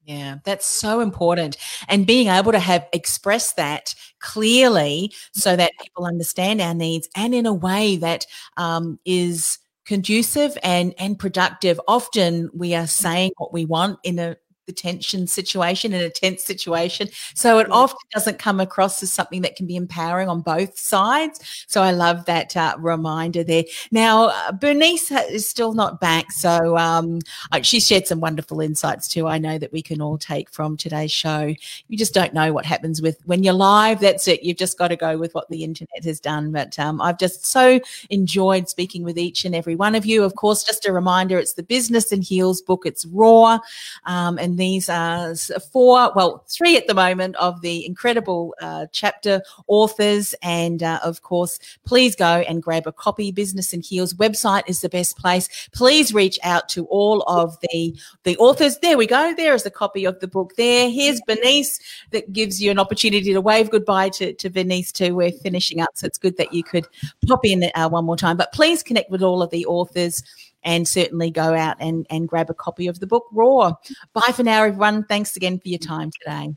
Yeah, 0.04 0.36
that's 0.44 0.66
so 0.66 1.00
important. 1.00 1.56
And 1.88 2.06
being 2.06 2.28
able 2.28 2.52
to 2.52 2.58
have 2.58 2.86
express 2.92 3.54
that 3.54 3.94
clearly 4.20 5.12
so 5.32 5.56
that 5.56 5.72
people 5.80 6.04
understand 6.04 6.60
our 6.60 6.74
needs 6.74 7.08
and 7.16 7.34
in 7.34 7.46
a 7.46 7.54
way 7.54 7.96
that 7.96 8.26
um, 8.58 8.98
is 9.06 9.58
conducive 9.86 10.56
and 10.62 10.94
and 10.98 11.18
productive. 11.18 11.80
Often 11.88 12.50
we 12.52 12.74
are 12.74 12.86
saying 12.86 13.32
what 13.38 13.52
we 13.52 13.64
want 13.64 13.98
in 14.02 14.18
a 14.18 14.36
the 14.66 14.72
tension 14.72 15.26
situation 15.26 15.92
in 15.92 16.00
a 16.00 16.10
tense 16.10 16.42
situation. 16.42 17.08
So 17.34 17.58
it 17.58 17.70
often 17.70 17.98
doesn't 18.12 18.38
come 18.38 18.60
across 18.60 19.02
as 19.02 19.12
something 19.12 19.42
that 19.42 19.56
can 19.56 19.66
be 19.66 19.76
empowering 19.76 20.28
on 20.28 20.40
both 20.40 20.78
sides. 20.78 21.64
So 21.66 21.82
I 21.82 21.90
love 21.90 22.24
that 22.26 22.56
uh, 22.56 22.76
reminder 22.78 23.44
there. 23.44 23.64
Now, 23.90 24.28
uh, 24.28 24.52
Bernice 24.52 25.10
is 25.10 25.48
still 25.48 25.74
not 25.74 26.00
back. 26.00 26.32
So 26.32 26.76
um, 26.76 27.20
she 27.62 27.80
shared 27.80 28.06
some 28.06 28.20
wonderful 28.20 28.60
insights 28.60 29.08
too. 29.08 29.26
I 29.26 29.38
know 29.38 29.58
that 29.58 29.72
we 29.72 29.82
can 29.82 30.00
all 30.00 30.18
take 30.18 30.50
from 30.50 30.76
today's 30.76 31.12
show. 31.12 31.54
You 31.88 31.98
just 31.98 32.14
don't 32.14 32.34
know 32.34 32.52
what 32.52 32.64
happens 32.64 33.02
with 33.02 33.20
when 33.24 33.42
you're 33.42 33.54
live. 33.54 34.00
That's 34.00 34.28
it. 34.28 34.42
You've 34.42 34.56
just 34.56 34.78
got 34.78 34.88
to 34.88 34.96
go 34.96 35.18
with 35.18 35.34
what 35.34 35.48
the 35.48 35.64
internet 35.64 36.04
has 36.04 36.20
done. 36.20 36.52
But 36.52 36.78
um, 36.78 37.00
I've 37.00 37.18
just 37.18 37.46
so 37.46 37.80
enjoyed 38.10 38.68
speaking 38.68 39.04
with 39.04 39.18
each 39.18 39.44
and 39.44 39.54
every 39.54 39.76
one 39.76 39.94
of 39.94 40.06
you. 40.06 40.24
Of 40.24 40.36
course, 40.36 40.64
just 40.64 40.86
a 40.86 40.92
reminder, 40.92 41.38
it's 41.38 41.54
the 41.54 41.62
Business 41.62 42.12
in 42.12 42.22
Heels 42.22 42.62
book. 42.62 42.82
It's 42.84 43.04
raw. 43.06 43.58
Um, 44.06 44.38
and 44.38 44.53
these 44.58 44.88
are 44.88 45.34
four, 45.72 46.12
well, 46.14 46.44
three 46.48 46.76
at 46.76 46.86
the 46.86 46.94
moment 46.94 47.36
of 47.36 47.60
the 47.60 47.84
incredible 47.86 48.54
uh, 48.60 48.86
chapter 48.92 49.42
authors. 49.66 50.34
And 50.42 50.82
uh, 50.82 51.00
of 51.02 51.22
course, 51.22 51.58
please 51.84 52.16
go 52.16 52.44
and 52.48 52.62
grab 52.62 52.86
a 52.86 52.92
copy. 52.92 53.32
Business 53.32 53.72
in 53.72 53.80
Heels 53.80 54.14
website 54.14 54.62
is 54.66 54.80
the 54.80 54.88
best 54.88 55.16
place. 55.18 55.68
Please 55.72 56.12
reach 56.14 56.38
out 56.42 56.68
to 56.70 56.86
all 56.86 57.22
of 57.22 57.56
the 57.60 57.96
the 58.24 58.36
authors. 58.38 58.78
There 58.78 58.98
we 58.98 59.06
go. 59.06 59.34
There 59.34 59.54
is 59.54 59.66
a 59.66 59.70
copy 59.70 60.04
of 60.04 60.20
the 60.20 60.28
book. 60.28 60.54
There. 60.56 60.90
Here's 60.90 61.20
Bernice 61.26 61.80
that 62.10 62.32
gives 62.32 62.62
you 62.62 62.70
an 62.70 62.78
opportunity 62.78 63.32
to 63.32 63.40
wave 63.40 63.70
goodbye 63.70 64.10
to, 64.10 64.32
to 64.34 64.50
Bernice 64.50 64.92
too. 64.92 65.14
We're 65.14 65.32
finishing 65.32 65.80
up, 65.80 65.90
so 65.94 66.06
it's 66.06 66.18
good 66.18 66.36
that 66.36 66.52
you 66.52 66.62
could 66.62 66.86
pop 67.26 67.44
in 67.44 67.70
uh, 67.74 67.88
one 67.88 68.04
more 68.04 68.16
time. 68.16 68.36
But 68.36 68.52
please 68.52 68.82
connect 68.82 69.10
with 69.10 69.22
all 69.22 69.42
of 69.42 69.50
the 69.50 69.66
authors 69.66 70.22
and 70.64 70.88
certainly 70.88 71.30
go 71.30 71.54
out 71.54 71.76
and, 71.80 72.06
and 72.10 72.28
grab 72.28 72.50
a 72.50 72.54
copy 72.54 72.86
of 72.86 73.00
the 73.00 73.06
book 73.06 73.26
Raw. 73.32 73.72
Bye 74.12 74.32
for 74.34 74.42
now, 74.42 74.64
everyone. 74.64 75.04
Thanks 75.04 75.36
again 75.36 75.58
for 75.58 75.68
your 75.68 75.78
time 75.78 76.10
today. 76.20 76.54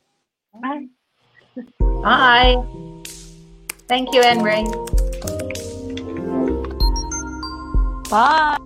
Bye. 0.61 0.87
Bye. 1.79 2.63
Thank 3.87 4.13
you, 4.13 4.21
Marie. 4.35 4.65
Bye. 8.09 8.57